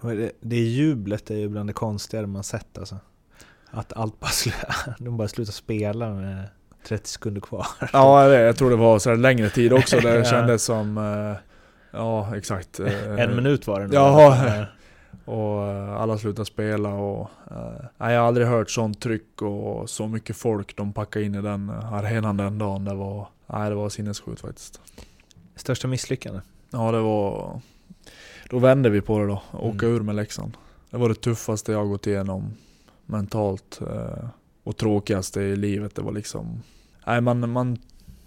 Det, 0.00 0.32
det 0.40 0.56
jublet 0.60 1.30
är 1.30 1.36
ju 1.36 1.48
bland 1.48 1.68
det 1.68 1.72
konstigare 1.72 2.26
man 2.26 2.44
sett 2.44 2.78
alltså. 2.78 2.98
Att 3.70 3.92
allt 3.92 4.20
bara, 4.20 4.26
slu- 4.30 4.94
de 4.98 5.16
bara 5.16 5.28
slutar 5.28 5.52
spela 5.52 6.10
med 6.10 6.48
30 6.86 7.08
sekunder 7.10 7.40
kvar. 7.40 7.66
Ja, 7.92 8.22
jag, 8.22 8.30
vet, 8.30 8.40
jag 8.40 8.56
tror 8.56 8.70
det 8.70 8.76
var 8.76 8.98
så 8.98 9.14
längre 9.14 9.50
tid 9.50 9.72
också. 9.72 10.00
Det 10.00 10.14
Ja. 10.18 10.24
kändes 10.24 10.64
som... 10.64 10.98
Eh, 10.98 11.36
ja, 11.90 12.36
exakt. 12.36 12.80
En 13.18 13.36
minut 13.36 13.66
var 13.66 13.80
det 13.80 13.86
nog. 13.86 13.94
Jaha. 13.94 14.66
Eh, 15.26 15.32
Och 15.32 15.68
eh, 15.70 16.00
alla 16.00 16.18
slutade 16.18 16.46
spela 16.46 16.88
och... 16.94 17.30
eh, 17.50 18.12
jag 18.12 18.20
har 18.20 18.28
aldrig 18.28 18.46
hört 18.46 18.70
sånt 18.70 19.00
tryck 19.00 19.42
och 19.42 19.90
så 19.90 20.08
mycket 20.08 20.36
folk 20.36 20.76
de 20.76 20.92
packade 20.92 21.24
in 21.24 21.34
i 21.34 21.42
den 21.42 21.70
arenan 21.70 22.36
den 22.36 22.58
dagen. 22.58 22.84
Det 22.84 22.94
var... 22.94 23.28
Nej, 23.46 23.68
det 23.70 23.76
var 23.76 23.88
sinnessjukt 23.88 24.40
faktiskt. 24.40 24.80
Största 25.56 25.88
misslyckande? 25.88 26.40
Ja, 26.70 26.92
det 26.92 27.00
var... 27.00 27.60
Då 28.50 28.58
vände 28.58 28.90
vi 28.90 29.00
på 29.00 29.18
det 29.18 29.26
då. 29.26 29.42
Åka 29.52 29.86
Mm. 29.86 29.96
ur 29.96 30.00
med 30.00 30.14
Leksand. 30.14 30.56
Det 30.90 30.96
var 30.96 31.08
det 31.08 31.14
tuffaste 31.14 31.72
jag 31.72 31.88
gått 31.88 32.06
igenom 32.06 32.54
mentalt. 33.06 33.80
eh, 33.80 34.28
Och 34.64 34.76
tråkigaste 34.76 35.40
i 35.40 35.56
livet. 35.56 35.94
Det 35.94 36.02
var 36.02 36.12
liksom... 36.12 36.62
Nej, 37.06 37.20
man, 37.20 37.50
man 37.50 37.78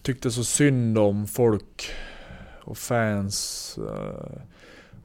tyckte 0.02 0.32
så 0.32 0.44
synd 0.44 0.98
om 0.98 1.28
folk 1.28 1.90
och 2.64 2.78
fans. 2.78 3.78
eh, 3.78 4.42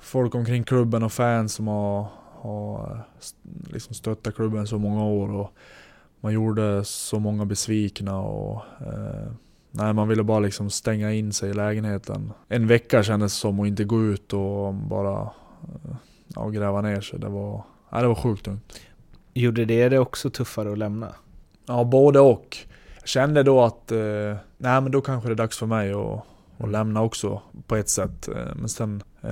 Folk 0.03 0.35
omkring 0.35 0.65
klubben 0.65 1.03
och 1.03 1.13
fans 1.13 1.55
som 1.55 1.67
har, 1.69 2.07
har 2.41 3.05
st- 3.19 3.39
liksom 3.73 3.95
stöttat 3.95 4.35
klubben 4.35 4.67
så 4.67 4.79
många 4.79 5.05
år. 5.05 5.33
Och 5.33 5.51
man 6.21 6.33
gjorde 6.33 6.85
så 6.85 7.19
många 7.19 7.45
besvikna 7.45 8.21
och... 8.21 8.63
Eh, 8.81 9.33
nej, 9.71 9.93
man 9.93 10.09
ville 10.09 10.23
bara 10.23 10.39
liksom 10.41 10.71
stänga 10.71 11.13
in 11.13 11.33
sig 11.33 11.51
i 11.51 11.55
lägenheten. 11.55 12.33
En 12.49 12.67
vecka 12.67 13.03
kändes 13.03 13.35
som 13.35 13.61
att 13.61 13.67
inte 13.67 13.85
gå 13.85 14.03
ut 14.03 14.33
och 14.33 14.75
bara 14.75 15.21
eh, 15.63 15.95
ja, 16.35 16.49
gräva 16.49 16.81
ner 16.81 17.01
sig. 17.01 17.19
Det 17.19 17.29
var, 17.29 17.63
nej, 17.93 18.03
det 18.03 18.09
var 18.09 18.15
sjukt 18.15 18.45
tungt. 18.45 18.81
Gjorde 19.35 19.65
det 19.65 19.89
det 19.89 19.99
också 19.99 20.31
tuffare 20.31 20.73
att 20.73 20.79
lämna? 20.79 21.09
Ja, 21.67 21.85
både 21.85 22.21
och. 22.21 22.57
Jag 23.01 23.09
kände 23.09 23.43
då 23.43 23.63
att, 23.63 23.93
eh, 23.93 24.37
nej 24.59 24.81
men 24.81 24.91
då 24.93 25.01
kanske 25.01 25.29
det 25.29 25.33
är 25.33 25.37
dags 25.37 25.59
för 25.59 25.67
mig 25.67 25.93
att, 25.93 26.25
att 26.65 26.71
lämna 26.73 27.03
också 27.03 27.43
på 27.67 27.77
ett 27.77 27.89
sätt. 27.89 28.29
Eh, 28.29 28.55
Men 28.55 28.69
sen, 28.69 29.03
eh, 29.21 29.31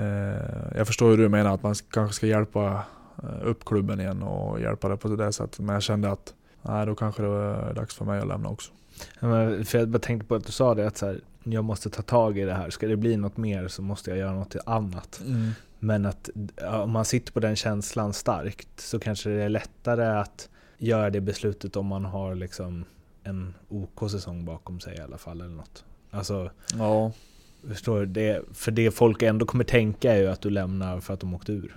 jag 0.76 0.86
förstår 0.86 1.10
hur 1.10 1.16
du 1.16 1.28
menar 1.28 1.54
att 1.54 1.62
man 1.62 1.74
kanske 1.90 2.16
ska 2.16 2.26
hjälpa 2.26 2.84
eh, 3.22 3.48
upp 3.48 3.64
klubben 3.64 4.00
igen 4.00 4.22
och 4.22 4.60
hjälpa 4.60 4.88
det 4.88 4.96
på 4.96 5.08
det 5.08 5.32
sättet. 5.32 5.60
Men 5.60 5.72
jag 5.72 5.82
kände 5.82 6.10
att, 6.10 6.34
nej 6.62 6.86
då 6.86 6.94
kanske 6.94 7.22
det 7.22 7.28
är 7.28 7.74
dags 7.74 7.94
för 7.94 8.04
mig 8.04 8.20
att 8.20 8.28
lämna 8.28 8.48
också. 8.48 8.72
Ja, 9.20 9.64
För 9.64 9.78
jag 9.78 9.88
bara 9.88 9.98
tänkte 9.98 10.26
på 10.28 10.34
att 10.34 10.46
du 10.46 10.52
sa 10.52 10.74
det 10.74 10.86
att 10.86 10.96
så 10.96 11.06
här, 11.06 11.20
jag 11.44 11.64
måste 11.64 11.90
ta 11.90 12.02
tag 12.02 12.38
i 12.38 12.44
det 12.44 12.54
här. 12.54 12.70
Ska 12.70 12.86
det 12.88 12.96
bli 12.96 13.16
något 13.16 13.36
mer 13.36 13.68
så 13.68 13.82
måste 13.82 14.10
jag 14.10 14.18
göra 14.18 14.32
något 14.32 14.56
annat. 14.66 15.20
Men 15.78 16.06
att 16.06 16.30
om 16.82 16.90
man 16.90 17.04
sitter 17.04 17.32
på 17.32 17.40
den 17.40 17.56
känslan 17.56 18.12
starkt 18.12 18.68
så 18.80 18.98
kanske 18.98 19.30
det 19.30 19.42
är 19.42 19.48
lättare 19.48 20.20
att 20.20 20.48
göra 20.78 21.10
det 21.10 21.20
beslutet 21.20 21.76
om 21.76 21.86
man 21.86 22.04
har 22.04 22.34
liksom 22.34 22.84
en 23.24 23.54
OK-säsong 23.68 24.44
bakom 24.44 24.80
sig 24.80 24.96
i 24.96 25.00
alla 25.00 25.18
fall 25.18 25.40
eller 25.40 25.54
något. 25.54 25.84
Alltså, 26.10 26.50
Ja, 26.78 27.12
förstår 27.68 28.00
du? 28.00 28.06
Det, 28.06 28.42
för 28.54 28.70
det 28.70 28.90
folk 28.90 29.22
ändå 29.22 29.46
kommer 29.46 29.64
tänka 29.64 30.12
är 30.12 30.16
ju 30.18 30.26
att 30.30 30.40
du 30.40 30.50
lämnar 30.50 31.00
för 31.00 31.14
att 31.14 31.20
de 31.20 31.34
åkte 31.34 31.52
ur. 31.52 31.76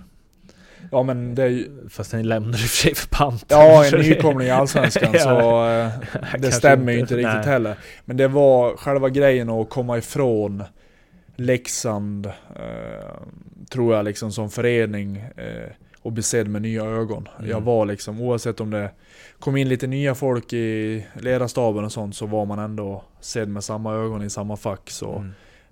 ja 0.90 1.02
men 1.02 1.34
det 1.34 1.42
är 1.42 1.48
ju, 1.48 1.70
Fast 1.88 2.10
den 2.10 2.28
lämnar 2.28 2.50
i 2.50 2.54
och 2.54 2.58
för 2.58 2.68
sig 2.68 2.94
för 2.94 3.08
pant. 3.08 3.44
Ja, 3.48 3.84
en 3.84 4.00
nykomling 4.00 4.48
i 4.48 4.50
Allsvenskan 4.50 5.10
Ja. 5.14 5.18
så 5.20 5.68
eh, 5.68 6.10
Kanske 6.20 6.38
det 6.38 6.52
stämmer 6.52 6.92
ju 6.92 6.98
inte. 6.98 7.14
inte 7.14 7.28
riktigt 7.28 7.44
Nej. 7.44 7.52
heller. 7.52 7.76
Men 8.04 8.16
det 8.16 8.28
var 8.28 8.76
själva 8.76 9.08
grejen 9.08 9.50
att 9.50 9.68
komma 9.70 9.98
ifrån 9.98 10.64
Leksand, 11.36 12.26
eh, 12.26 12.32
tror 13.70 13.94
jag 13.94 14.04
liksom 14.04 14.32
som 14.32 14.50
förening 14.50 15.16
eh, 15.16 15.70
och 16.02 16.12
bli 16.12 16.22
sedd 16.22 16.48
med 16.48 16.62
nya 16.62 16.84
ögon. 16.84 17.28
Mm. 17.38 17.50
Jag 17.50 17.60
var 17.60 17.86
liksom, 17.86 18.20
oavsett 18.20 18.60
om 18.60 18.70
det 18.70 18.90
kom 19.38 19.56
in 19.56 19.68
lite 19.68 19.86
nya 19.86 20.14
folk 20.14 20.52
i 20.52 21.06
ledarstaben 21.20 21.84
och 21.84 21.92
sånt, 21.92 22.16
så 22.16 22.26
var 22.26 22.44
man 22.46 22.58
ändå 22.58 23.04
sedd 23.20 23.48
med 23.48 23.64
samma 23.64 23.94
ögon 23.94 24.22
i 24.22 24.30
samma 24.30 24.56
fack. 24.56 24.90
Så 24.90 25.24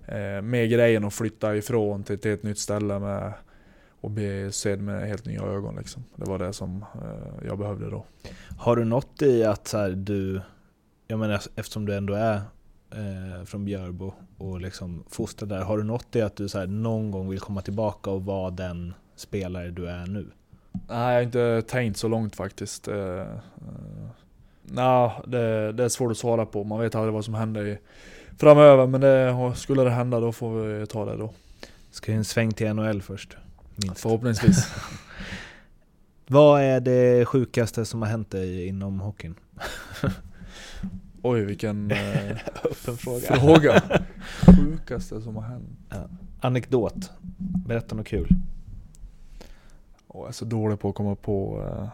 Mm. 0.07 0.35
eh, 0.37 0.41
med 0.41 0.69
grejen 0.69 1.03
att 1.05 1.13
flytta 1.13 1.55
ifrån 1.55 2.03
till, 2.03 2.19
till 2.19 2.31
ett 2.31 2.43
nytt 2.43 2.59
ställe 2.59 2.99
med 2.99 3.33
och 4.01 4.11
bli 4.11 4.51
sedd 4.51 4.81
med 4.81 5.07
helt 5.07 5.25
nya 5.25 5.41
ögon 5.41 5.75
liksom. 5.75 6.03
Det 6.15 6.29
var 6.29 6.39
det 6.39 6.53
som 6.53 6.85
eh, 6.95 7.47
jag 7.47 7.57
behövde 7.59 7.89
då. 7.89 8.05
Har 8.57 8.75
du 8.75 8.83
något 8.85 9.21
i 9.21 9.43
att 9.43 9.67
så 9.67 9.77
här, 9.77 9.89
du, 9.89 10.41
jag 11.07 11.19
menar 11.19 11.41
eftersom 11.55 11.85
du 11.85 11.95
ändå 11.95 12.13
är 12.13 12.35
eh, 12.91 13.45
från 13.45 13.65
Björbo 13.65 14.13
och 14.37 14.61
liksom 14.61 15.03
fostrad 15.09 15.49
där, 15.49 15.61
har 15.61 15.77
du 15.77 15.83
något 15.83 16.15
i 16.15 16.21
att 16.21 16.35
du 16.35 16.49
så 16.49 16.59
här, 16.59 16.67
någon 16.67 17.11
gång 17.11 17.29
vill 17.29 17.39
komma 17.39 17.61
tillbaka 17.61 18.09
och 18.11 18.25
vara 18.25 18.49
den 18.51 18.93
spelare 19.15 19.71
du 19.71 19.87
är 19.89 20.05
nu? 20.05 20.27
Nej, 20.87 21.07
jag 21.07 21.13
har 21.13 21.21
inte 21.21 21.61
tänkt 21.61 21.97
så 21.97 22.07
långt 22.07 22.35
faktiskt. 22.35 22.87
Uh, 22.87 22.95
uh, 22.95 23.25
Nej, 24.63 25.11
det, 25.27 25.71
det 25.71 25.83
är 25.83 25.89
svårt 25.89 26.11
att 26.11 26.17
svara 26.17 26.45
på. 26.45 26.63
Man 26.63 26.79
vet 26.79 26.95
aldrig 26.95 27.13
vad 27.13 27.25
som 27.25 27.33
händer 27.33 27.67
i, 27.67 27.77
framöver. 28.37 28.87
Men 28.87 29.01
det, 29.01 29.53
skulle 29.55 29.83
det 29.83 29.89
hända 29.89 30.19
då 30.19 30.31
får 30.31 30.61
vi 30.61 30.87
ta 30.87 31.05
det 31.05 31.17
då. 31.17 31.33
Ska 31.91 32.11
ju 32.11 32.17
en 32.17 32.25
sväng 32.25 32.51
till 32.51 32.73
NHL 32.73 33.01
först. 33.01 33.37
Minst. 33.75 34.01
Förhoppningsvis. 34.01 34.67
Vad 36.27 36.61
är 36.61 36.79
det 36.79 37.25
sjukaste 37.25 37.85
som 37.85 38.01
har 38.01 38.09
hänt 38.09 38.31
dig 38.31 38.67
inom 38.67 38.99
hockeyn? 38.99 39.35
Oj, 41.21 41.41
vilken 41.41 41.91
eh, 41.91 42.31
Öppen 42.63 42.97
fråga. 42.97 43.39
fråga. 43.39 43.81
Sjukaste 44.57 45.21
som 45.21 45.35
har 45.35 45.43
hänt. 45.43 45.69
Anekdot. 46.41 47.11
Berätta 47.67 47.95
något 47.95 48.07
kul. 48.07 48.27
Jag 50.13 50.27
är 50.27 50.31
så 50.31 50.45
dålig 50.45 50.79
på 50.79 50.89
att 50.89 50.95
komma 50.95 51.15
på 51.15 51.63
eh, 51.67 51.87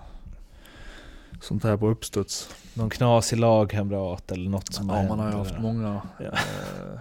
sånt 1.41 1.63
här 1.63 1.77
på 1.77 1.87
uppstuds. 1.87 2.55
Någon 2.73 2.89
knasig 2.89 3.37
lagkamrat 3.39 4.31
eller 4.31 4.49
något 4.49 4.73
som 4.73 4.89
har 4.89 5.03
Ja, 5.03 5.07
man 5.07 5.19
har 5.19 5.31
ju 5.31 5.37
haft 5.37 5.59
många. 5.59 6.01
Ja. 6.17 6.25
Eh, 6.25 6.99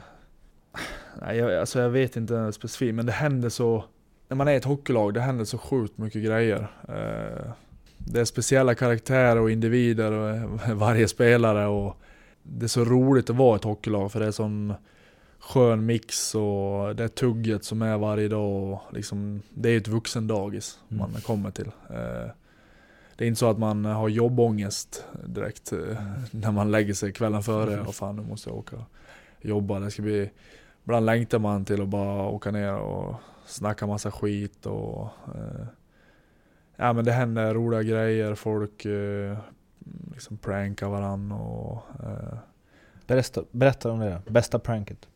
nej, 1.21 1.37
jag, 1.37 1.55
alltså 1.55 1.81
jag 1.81 1.91
vet 1.91 2.17
inte 2.17 2.53
specifikt, 2.53 2.95
men 2.95 3.07
det 3.07 3.13
händer 3.13 3.49
så... 3.49 3.85
När 4.29 4.37
man 4.37 4.49
är 4.49 4.57
ett 4.57 4.65
hockeylag, 4.65 5.15
det 5.15 5.21
händer 5.21 5.45
så 5.45 5.59
sjukt 5.59 5.99
mycket 5.99 6.25
grejer. 6.25 6.69
Eh, 6.89 7.51
det 7.99 8.21
är 8.21 8.25
speciella 8.25 8.75
karaktärer 8.75 9.41
och 9.41 9.51
individer 9.51 10.13
och 10.13 10.49
varje 10.75 11.09
spelare 11.09 11.67
och 11.67 11.97
det 12.43 12.67
är 12.67 12.69
så 12.69 12.85
roligt 12.85 13.31
att 13.31 13.37
vara 13.37 13.57
ett 13.57 13.65
hockeylag 13.65 14.13
för 14.13 14.21
det 14.21 14.27
är 14.27 14.31
sån 14.31 14.75
skön 15.49 15.87
mix 15.87 16.35
och 16.35 16.97
det 16.97 17.09
tugget 17.09 17.65
som 17.65 17.83
är 17.83 17.99
varje 17.99 18.29
dag 18.29 18.73
och 18.73 18.81
liksom, 18.93 19.43
det 19.55 19.71
är 19.71 19.77
ett 19.77 19.89
vuxendagis 19.89 20.79
Mm. 20.91 21.13
man 21.13 21.21
kommer 21.21 21.51
till. 21.51 21.67
Eh, 21.91 22.31
det 23.17 23.25
är 23.25 23.29
inte 23.29 23.39
så 23.39 23.51
att 23.51 23.59
man 23.59 23.85
har 23.85 24.09
jobbångest 24.09 25.05
direkt 25.27 25.73
eh, 25.73 26.03
när 26.31 26.53
man 26.53 26.71
lägger 26.71 26.95
sig 26.95 27.13
kvällen 27.13 27.43
före 27.43 27.81
och 27.81 27.95
fan 27.95 28.17
nu 28.17 28.23
måste 28.23 28.51
jag 28.51 28.59
åka 28.59 28.77
och 28.77 28.85
jobba. 29.41 29.81
Det 29.81 29.91
ska 29.91 30.03
bli, 30.03 30.31
ibland 30.85 31.07
längtar 31.07 31.39
man 31.39 31.65
till 31.65 31.83
att 31.83 31.89
bara 31.89 32.29
åka 32.29 32.51
ner 32.51 32.75
och 32.75 33.15
snacka 33.47 33.87
massa 33.87 34.11
skit 34.11 34.67
och 34.67 35.09
eh, 35.35 35.67
Ja 36.77 36.93
men 36.93 37.05
det 37.05 37.13
händer 37.13 37.55
roliga 37.55 37.83
grejer, 37.83 38.35
folk 38.35 38.87
liksom 40.13 40.37
prankar 40.37 40.89
varann 40.89 41.33
och 41.33 41.83
Berätta, 43.07 43.43
berätta 43.51 43.91
om 43.91 43.99
det. 43.99 44.23
Bästa 44.27 44.59
pranket. 44.59 45.09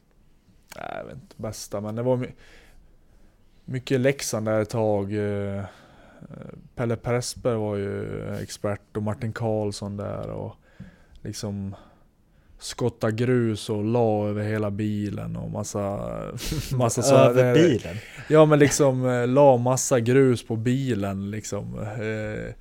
Nej, 0.77 0.95
jag 0.99 1.05
vet 1.05 1.15
inte 1.15 1.35
bästa, 1.37 1.81
men 1.81 1.95
det 1.95 2.03
var 2.03 2.17
my- 2.17 2.33
mycket 3.65 4.01
Leksand 4.01 4.47
där 4.47 4.61
ett 4.61 4.71
tag. 4.71 5.13
eh, 5.13 5.59
eh, 5.59 5.65
Pelle 6.75 6.97
Pressberg 6.97 7.57
var 7.57 7.77
ju 7.77 8.23
expert 8.43 8.97
och 8.97 9.03
Martin 9.03 9.33
Karlsson 9.33 9.97
där 9.97 10.31
och 10.31 10.57
liksom 11.23 11.75
skotta 12.59 13.11
grus 13.11 13.71
och 13.71 13.85
la 13.85 14.29
över 14.29 14.43
hela 14.43 14.71
bilen 14.71 15.37
och 15.37 15.51
massa... 15.51 16.01
massa 16.77 17.03
så- 17.03 17.15
Över 17.15 17.55
bilen? 17.55 17.97
Ja 18.29 18.45
men 18.47 18.59
liksom 18.59 19.07
eh, 19.09 19.27
la 19.27 19.57
massa 19.57 20.01
grus 20.01 20.47
på 20.47 20.57
bilen 20.57 21.31
liksom. 21.31 21.75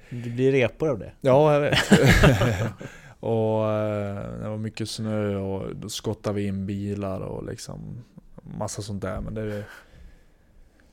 Det 0.09 0.29
blir 0.29 0.51
repor 0.51 0.89
av 0.89 0.99
det. 0.99 1.11
Ja, 1.21 1.53
jag 1.53 1.59
vet. 1.61 1.77
och 3.21 3.69
eh, 3.69 4.39
det 4.41 4.49
var 4.49 4.57
mycket 4.57 4.89
snö 4.89 5.35
och 5.35 5.75
då 5.75 5.89
skottade 5.89 6.35
vi 6.35 6.47
in 6.47 6.65
bilar 6.65 7.19
och 7.19 7.45
liksom 7.45 8.03
massa 8.41 8.81
sånt 8.81 9.01
där. 9.01 9.21
Men 9.21 9.33
det... 9.33 9.63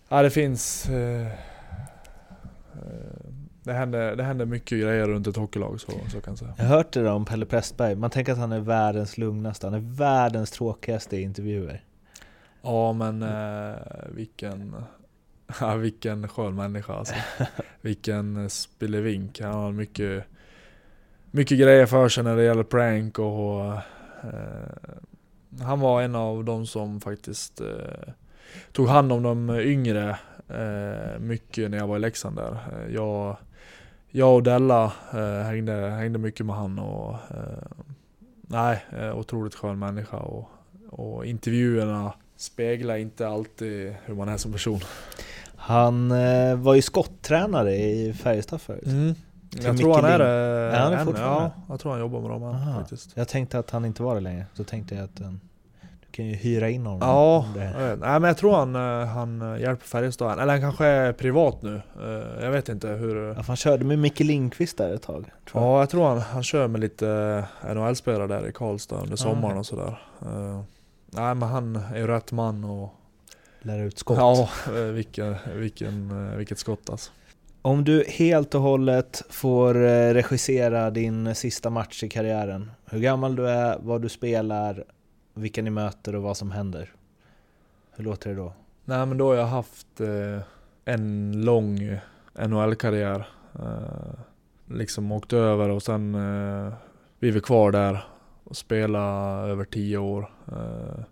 Ja, 0.09 0.22
det 0.22 0.31
finns... 0.31 0.89
Eh, 0.89 1.26
eh, 1.26 1.33
det, 3.62 3.72
händer, 3.72 4.16
det 4.16 4.22
händer 4.22 4.47
mycket 4.47 4.81
grejer 4.81 5.07
runt 5.07 5.26
ett 5.26 5.37
hockeylag, 5.37 5.81
så, 5.81 5.93
så 6.12 6.20
kan 6.20 6.33
jag 6.33 6.39
säga. 6.39 6.55
Jag 6.57 6.64
har 6.64 6.76
hört 6.76 6.93
det 6.93 7.03
där 7.03 7.12
om 7.12 7.24
Pelle 7.24 7.47
Pressberg. 7.47 7.95
Man 7.95 8.11
tänker 8.11 8.33
att 8.33 8.39
han 8.39 8.53
är 8.53 8.61
världens 8.61 9.18
lugnaste. 9.18 9.66
Han 9.66 9.74
är 9.74 9.97
världens 9.97 10.51
tråkigaste 10.51 11.16
i 11.16 11.22
intervjuer. 11.22 11.85
Ja, 12.62 12.93
men 12.93 13.24
vilken... 14.09 14.74
Ja, 15.61 15.74
vilken 15.74 16.29
skön 16.29 16.55
människa 16.55 16.93
alltså. 16.93 17.14
Vilken 17.81 18.51
spelevink. 18.51 19.41
Han 19.41 19.55
har 19.55 19.72
mycket, 19.72 20.24
mycket 21.31 21.59
grejer 21.59 21.87
för 21.87 22.09
sig 22.09 22.24
när 22.24 22.37
det 22.37 22.45
gäller 22.45 22.62
prank 22.62 23.18
och... 23.18 23.66
Eh, 24.22 24.99
han 25.61 25.81
var 25.81 26.03
en 26.03 26.14
av 26.14 26.45
de 26.45 26.66
som 26.66 27.01
faktiskt 27.01 27.61
eh, 27.61 28.12
tog 28.72 28.89
hand 28.89 29.12
om 29.12 29.22
de 29.22 29.51
yngre 29.51 30.18
eh, 30.49 31.18
mycket 31.20 31.70
när 31.70 31.79
jag 31.79 31.87
var 31.87 31.97
i 31.97 32.01
Leksand 32.01 32.37
där. 32.37 32.59
Jag, 32.91 33.37
jag 34.11 34.35
och 34.35 34.43
Della 34.43 34.93
eh, 35.12 35.43
hängde, 35.43 35.72
hängde 35.72 36.18
mycket 36.18 36.47
med 36.47 36.57
han 36.57 36.79
och... 36.79 37.12
Eh, 37.12 37.87
nej, 38.41 38.85
eh, 38.99 39.18
otroligt 39.18 39.55
skön 39.55 39.79
människa 39.79 40.16
och, 40.16 40.49
och 40.91 41.26
intervjuerna 41.26 42.12
speglar 42.37 42.97
inte 42.97 43.29
alltid 43.29 43.95
hur 44.05 44.14
man 44.14 44.29
är 44.29 44.37
som 44.37 44.53
person. 44.53 44.81
Han 45.57 46.09
var 46.62 46.74
ju 46.74 46.83
skotttränare 46.83 47.74
i 47.74 48.12
Färjestad 48.12 48.61
förut. 48.61 48.87
Mm. 48.87 49.14
Till 49.59 49.67
Jag 49.67 49.79
tror 49.79 49.95
han 49.95 50.05
är 50.05 50.19
det 50.19 50.27
Är 50.77 50.81
han 50.81 50.93
än. 50.93 51.15
Ja, 51.17 51.51
jag 51.69 51.81
tror 51.81 51.93
han 51.93 52.01
jobbar 52.01 52.21
med 52.21 52.31
dem 52.31 52.43
än, 52.43 52.75
faktiskt. 52.75 53.11
Jag 53.15 53.29
tänkte 53.29 53.59
att 53.59 53.71
han 53.71 53.85
inte 53.85 54.03
var 54.03 54.15
det 54.15 54.21
längre. 54.21 54.47
Så 54.55 54.65
tänkte 54.65 54.95
jag 54.95 55.05
att 55.05 55.21
eh, 55.21 55.31
du 55.81 56.07
kan 56.11 56.27
ju 56.27 56.35
hyra 56.35 56.71
in 56.71 56.87
honom. 56.87 57.09
Ja, 57.09 57.47
jag. 57.57 57.99
Nej, 57.99 58.21
men 58.21 58.25
jag 58.25 58.37
tror 58.37 58.57
han, 58.57 58.77
eh, 58.77 59.07
han 59.07 59.55
eh, 59.55 59.61
hjälper 59.61 59.87
Färjestad. 59.87 60.39
Eller 60.41 60.53
han 60.53 60.61
kanske 60.61 60.87
är 60.87 61.13
privat 61.13 61.63
nu. 61.63 61.83
Jag 62.41 62.51
vet 62.51 62.69
inte 62.69 62.89
hur... 62.89 63.17
Ja, 63.29 63.43
han 63.47 63.57
körde 63.57 63.85
med 63.85 63.99
Micke 63.99 64.21
Lindqvist 64.21 64.79
där 64.79 64.95
ett 64.95 65.03
tag. 65.03 65.25
Tror 65.51 65.63
jag. 65.65 65.73
Ja, 65.73 65.79
jag 65.79 65.91
tror 65.91 66.09
han, 66.09 66.19
han 66.19 66.43
kör 66.43 66.69
med 66.69 66.81
lite 66.81 67.45
NHL-spelare 67.75 68.27
där 68.27 68.49
i 68.49 68.53
Karlstad 68.53 68.97
under 68.97 69.17
sommaren 69.17 69.45
okej. 69.45 69.59
och 69.59 69.67
sådär. 69.67 69.99
Nej 71.11 71.35
men 71.35 71.43
han 71.43 71.77
är 71.77 71.99
ju 71.99 72.07
rätt 72.07 72.33
man 72.33 72.65
och... 72.65 72.95
Lär 73.63 73.79
ut 73.79 73.99
skott. 73.99 74.19
Ja, 74.19 74.49
vilken, 74.93 75.37
vilken, 75.55 76.37
vilket 76.37 76.59
skott 76.59 76.91
alltså. 76.91 77.11
Om 77.63 77.85
du 77.85 78.05
helt 78.09 78.55
och 78.55 78.61
hållet 78.61 79.23
får 79.29 79.87
eh, 79.87 80.15
regissera 80.15 80.91
din 80.91 81.35
sista 81.35 81.71
match 81.71 82.03
i 82.05 82.09
karriären. 82.09 82.71
Hur 82.85 82.99
gammal 82.99 83.37
du 83.37 83.49
är, 83.49 83.79
vad 83.81 84.03
du 84.03 84.09
spelar, 84.09 84.85
vilka 85.35 85.63
ni 85.63 85.71
möter 85.71 86.15
och 86.15 86.23
vad 86.23 86.37
som 86.37 86.51
händer. 86.51 86.93
Hur 87.97 88.05
låter 88.05 88.31
det 88.31 88.37
då? 88.37 88.53
Nej 88.85 89.07
men 89.07 89.19
då 89.19 89.29
har 89.29 89.35
jag 89.35 89.47
haft 89.47 90.01
eh, 90.01 90.43
en 90.85 91.33
lång 91.45 91.83
eh, 91.83 92.49
NHL-karriär. 92.49 93.29
Eh, 93.55 94.19
liksom 94.67 95.13
åkt 95.13 95.33
över 95.33 95.69
och 95.69 95.83
sen 95.83 96.15
eh, 96.15 96.73
blivit 97.19 97.45
kvar 97.45 97.73
där 97.73 98.05
och 98.45 98.57
spela 98.57 99.01
över 99.47 99.65
tio 99.65 99.99
år. 99.99 100.31
Eh, 100.53 101.05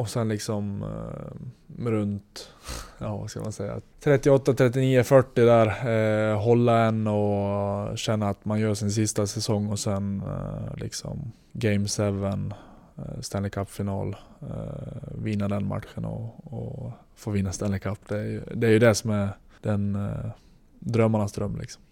och 0.00 0.08
sen 0.08 0.28
liksom 0.28 0.82
eh, 0.82 1.86
runt, 1.90 2.52
ja 2.98 3.16
vad 3.16 3.30
ska 3.30 3.40
man 3.40 3.52
säga, 3.52 3.80
38, 4.00 4.54
39, 4.54 5.02
40 5.02 5.40
där. 5.40 5.88
Eh, 6.32 6.40
hålla 6.42 6.84
en 6.84 7.06
och 7.06 7.98
känna 7.98 8.28
att 8.28 8.44
man 8.44 8.60
gör 8.60 8.74
sin 8.74 8.90
sista 8.90 9.26
säsong 9.26 9.68
och 9.68 9.78
sen 9.78 10.22
eh, 10.26 10.76
liksom 10.76 11.32
Game 11.52 11.88
7, 11.88 12.02
eh, 12.26 13.20
Stanley 13.20 13.50
Cup-final. 13.50 14.16
Eh, 14.42 15.12
vinna 15.14 15.48
den 15.48 15.66
matchen 15.66 16.04
och, 16.04 16.52
och 16.52 16.92
få 17.16 17.30
vinna 17.30 17.52
Stanley 17.52 17.78
Cup. 17.80 17.98
Det 18.08 18.18
är, 18.18 18.24
ju, 18.24 18.42
det 18.54 18.66
är 18.66 18.70
ju 18.70 18.78
det 18.78 18.94
som 18.94 19.10
är 19.10 19.28
den 19.62 19.94
eh, 19.96 20.30
drömmarnas 20.78 21.32
dröm 21.32 21.58
liksom. 21.60 21.82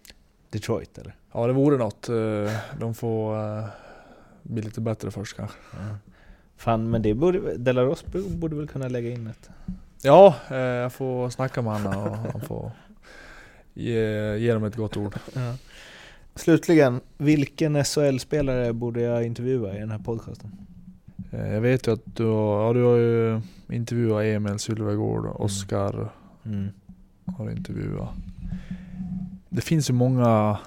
Detroit 0.49 0.97
eller? 0.97 1.15
Ja 1.33 1.47
det 1.47 1.53
vore 1.53 1.77
något. 1.77 2.09
Eh, 2.09 2.51
De 2.79 2.93
får 2.93 3.35
bli 4.43 4.61
lite 4.61 4.81
bättre 4.81 5.11
först 5.11 5.37
kanske. 5.37 5.57
Fan, 6.59 6.89
men 6.89 7.01
det 7.01 7.13
borde, 7.13 7.57
Delaros 7.57 8.05
borde 8.37 8.55
väl 8.55 8.67
kunna 8.67 8.87
lägga 8.87 9.09
in 9.11 9.27
ett... 9.27 9.49
Ja, 10.01 10.35
eh, 10.51 10.57
jag 10.57 10.93
får 10.93 11.29
snacka 11.29 11.61
med 11.61 11.73
honom 11.73 12.03
och 12.07 12.17
han 12.31 12.41
får 12.41 12.71
ge, 13.73 14.35
ge 14.37 14.53
dem 14.53 14.63
ett 14.63 14.75
gott 14.75 14.97
ord. 14.97 15.15
Ja. 15.35 15.55
Slutligen, 16.35 17.01
vilken 17.17 17.83
SHL-spelare 17.83 18.73
borde 18.73 19.01
jag 19.01 19.25
intervjua 19.25 19.75
i 19.75 19.79
den 19.79 19.91
här 19.91 19.99
podcasten? 19.99 20.51
Eh, 21.31 21.53
Jag 21.53 21.61
vet 21.61 21.87
ju 21.87 21.93
att 21.93 22.15
du 22.15 22.25
har, 22.25 22.63
ja, 22.67 22.73
du 22.73 22.83
har 22.83 22.95
ju 22.97 23.41
intervjuat 23.69 24.23
Emil 24.23 24.59
Sylvegård, 24.59 25.25
Oskar 25.25 26.09
Mm. 26.45 26.67
har 27.37 27.45
du 27.45 27.51
intervjuat. 27.51 28.09
Det 29.49 29.61
finns 29.61 29.89
ju 29.89 29.93
många 29.93 30.57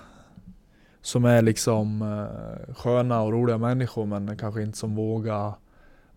som 1.02 1.24
är 1.24 1.42
liksom 1.42 2.02
eh, 2.02 2.74
sköna 2.74 3.20
och 3.22 3.32
roliga 3.32 3.58
människor 3.58 4.06
men 4.06 4.36
kanske 4.36 4.62
inte 4.62 4.78
som 4.78 4.94
vågar 4.96 5.52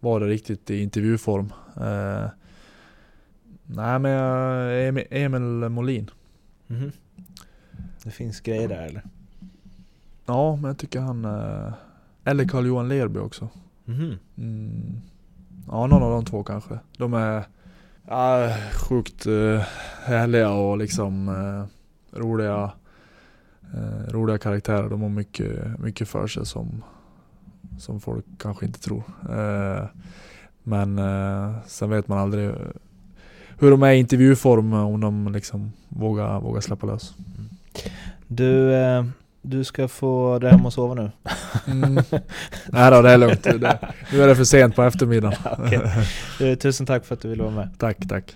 vara 0.05 0.23
det 0.23 0.29
riktigt 0.29 0.69
i 0.69 0.81
intervjuform. 0.81 1.53
Eh, 1.77 2.29
nej 3.65 3.99
men 3.99 4.11
jag- 4.11 5.05
Emil, 5.09 5.69
Molin. 5.69 6.09
Mhm. 6.67 6.91
Det 8.03 8.11
finns 8.11 8.39
grejer 8.41 8.67
där 8.67 8.81
eller? 8.87 9.01
Ja, 10.25 10.55
men 10.55 10.65
jag 10.65 10.77
tycker 10.77 10.99
han... 10.99 11.25
eh, 11.25 11.73
Eller 12.23 12.45
Carl-Johan 12.45 12.89
Lerby 12.89 13.19
också. 13.19 13.49
Mhm. 13.85 14.17
Mm. 14.37 15.01
Ja, 15.67 15.87
någon 15.87 16.03
av 16.03 16.11
de 16.11 16.25
två 16.25 16.43
kanske. 16.43 16.79
De 16.97 17.13
är 17.13 17.43
ja, 18.07 18.55
sjukt 18.89 19.27
uh, 19.27 19.59
härliga 20.05 20.51
och 20.51 20.77
liksom 20.77 21.29
eh, 21.29 21.65
roliga, 22.19 22.71
eh, 23.73 24.11
roliga 24.13 24.37
karaktärer. 24.37 24.89
De 24.89 25.01
har 25.01 25.09
mycket, 25.09 25.79
mycket 25.79 26.07
för 26.09 26.27
sig 26.27 26.45
som, 26.45 26.83
som 27.79 28.01
folk 28.01 28.25
kanske 28.37 28.65
inte 28.65 28.79
tror. 28.79 29.03
Eh, 29.29 29.85
men 30.63 30.99
eh, 30.99 31.55
sen 31.67 31.89
vet 31.89 32.07
man 32.07 32.17
aldrig 32.17 32.51
hur 33.59 33.71
de 33.71 33.83
är 33.83 33.91
i 33.91 33.97
intervjuform, 33.97 34.73
om 34.73 35.01
de 35.01 35.33
liksom 35.33 35.71
vågar, 35.89 36.39
vågar 36.39 36.61
släppa 36.61 36.87
lös. 36.87 37.13
Du, 38.27 38.73
eh, 38.73 39.05
du 39.41 39.63
ska 39.63 39.87
få 39.87 40.39
dra 40.39 40.49
hem 40.49 40.65
och 40.65 40.73
sova 40.73 40.93
nu. 40.93 41.11
Mm. 41.67 42.03
Nej 42.67 42.91
då, 42.91 43.01
det 43.01 43.11
är 43.11 43.17
lugnt. 43.17 43.43
Det, 43.43 43.79
nu 44.11 44.23
är 44.23 44.27
det 44.27 44.35
för 44.35 44.43
sent 44.43 44.75
på 44.75 44.83
eftermiddagen. 44.83 45.37
Okej. 45.57 46.51
Eh, 46.51 46.57
Tusen 46.57 46.85
tack 46.85 47.05
för 47.05 47.15
att 47.15 47.21
du 47.21 47.27
ville 47.27 47.43
vara 47.43 47.55
med. 47.55 47.69
Tack, 47.77 47.97
tack. 48.09 48.35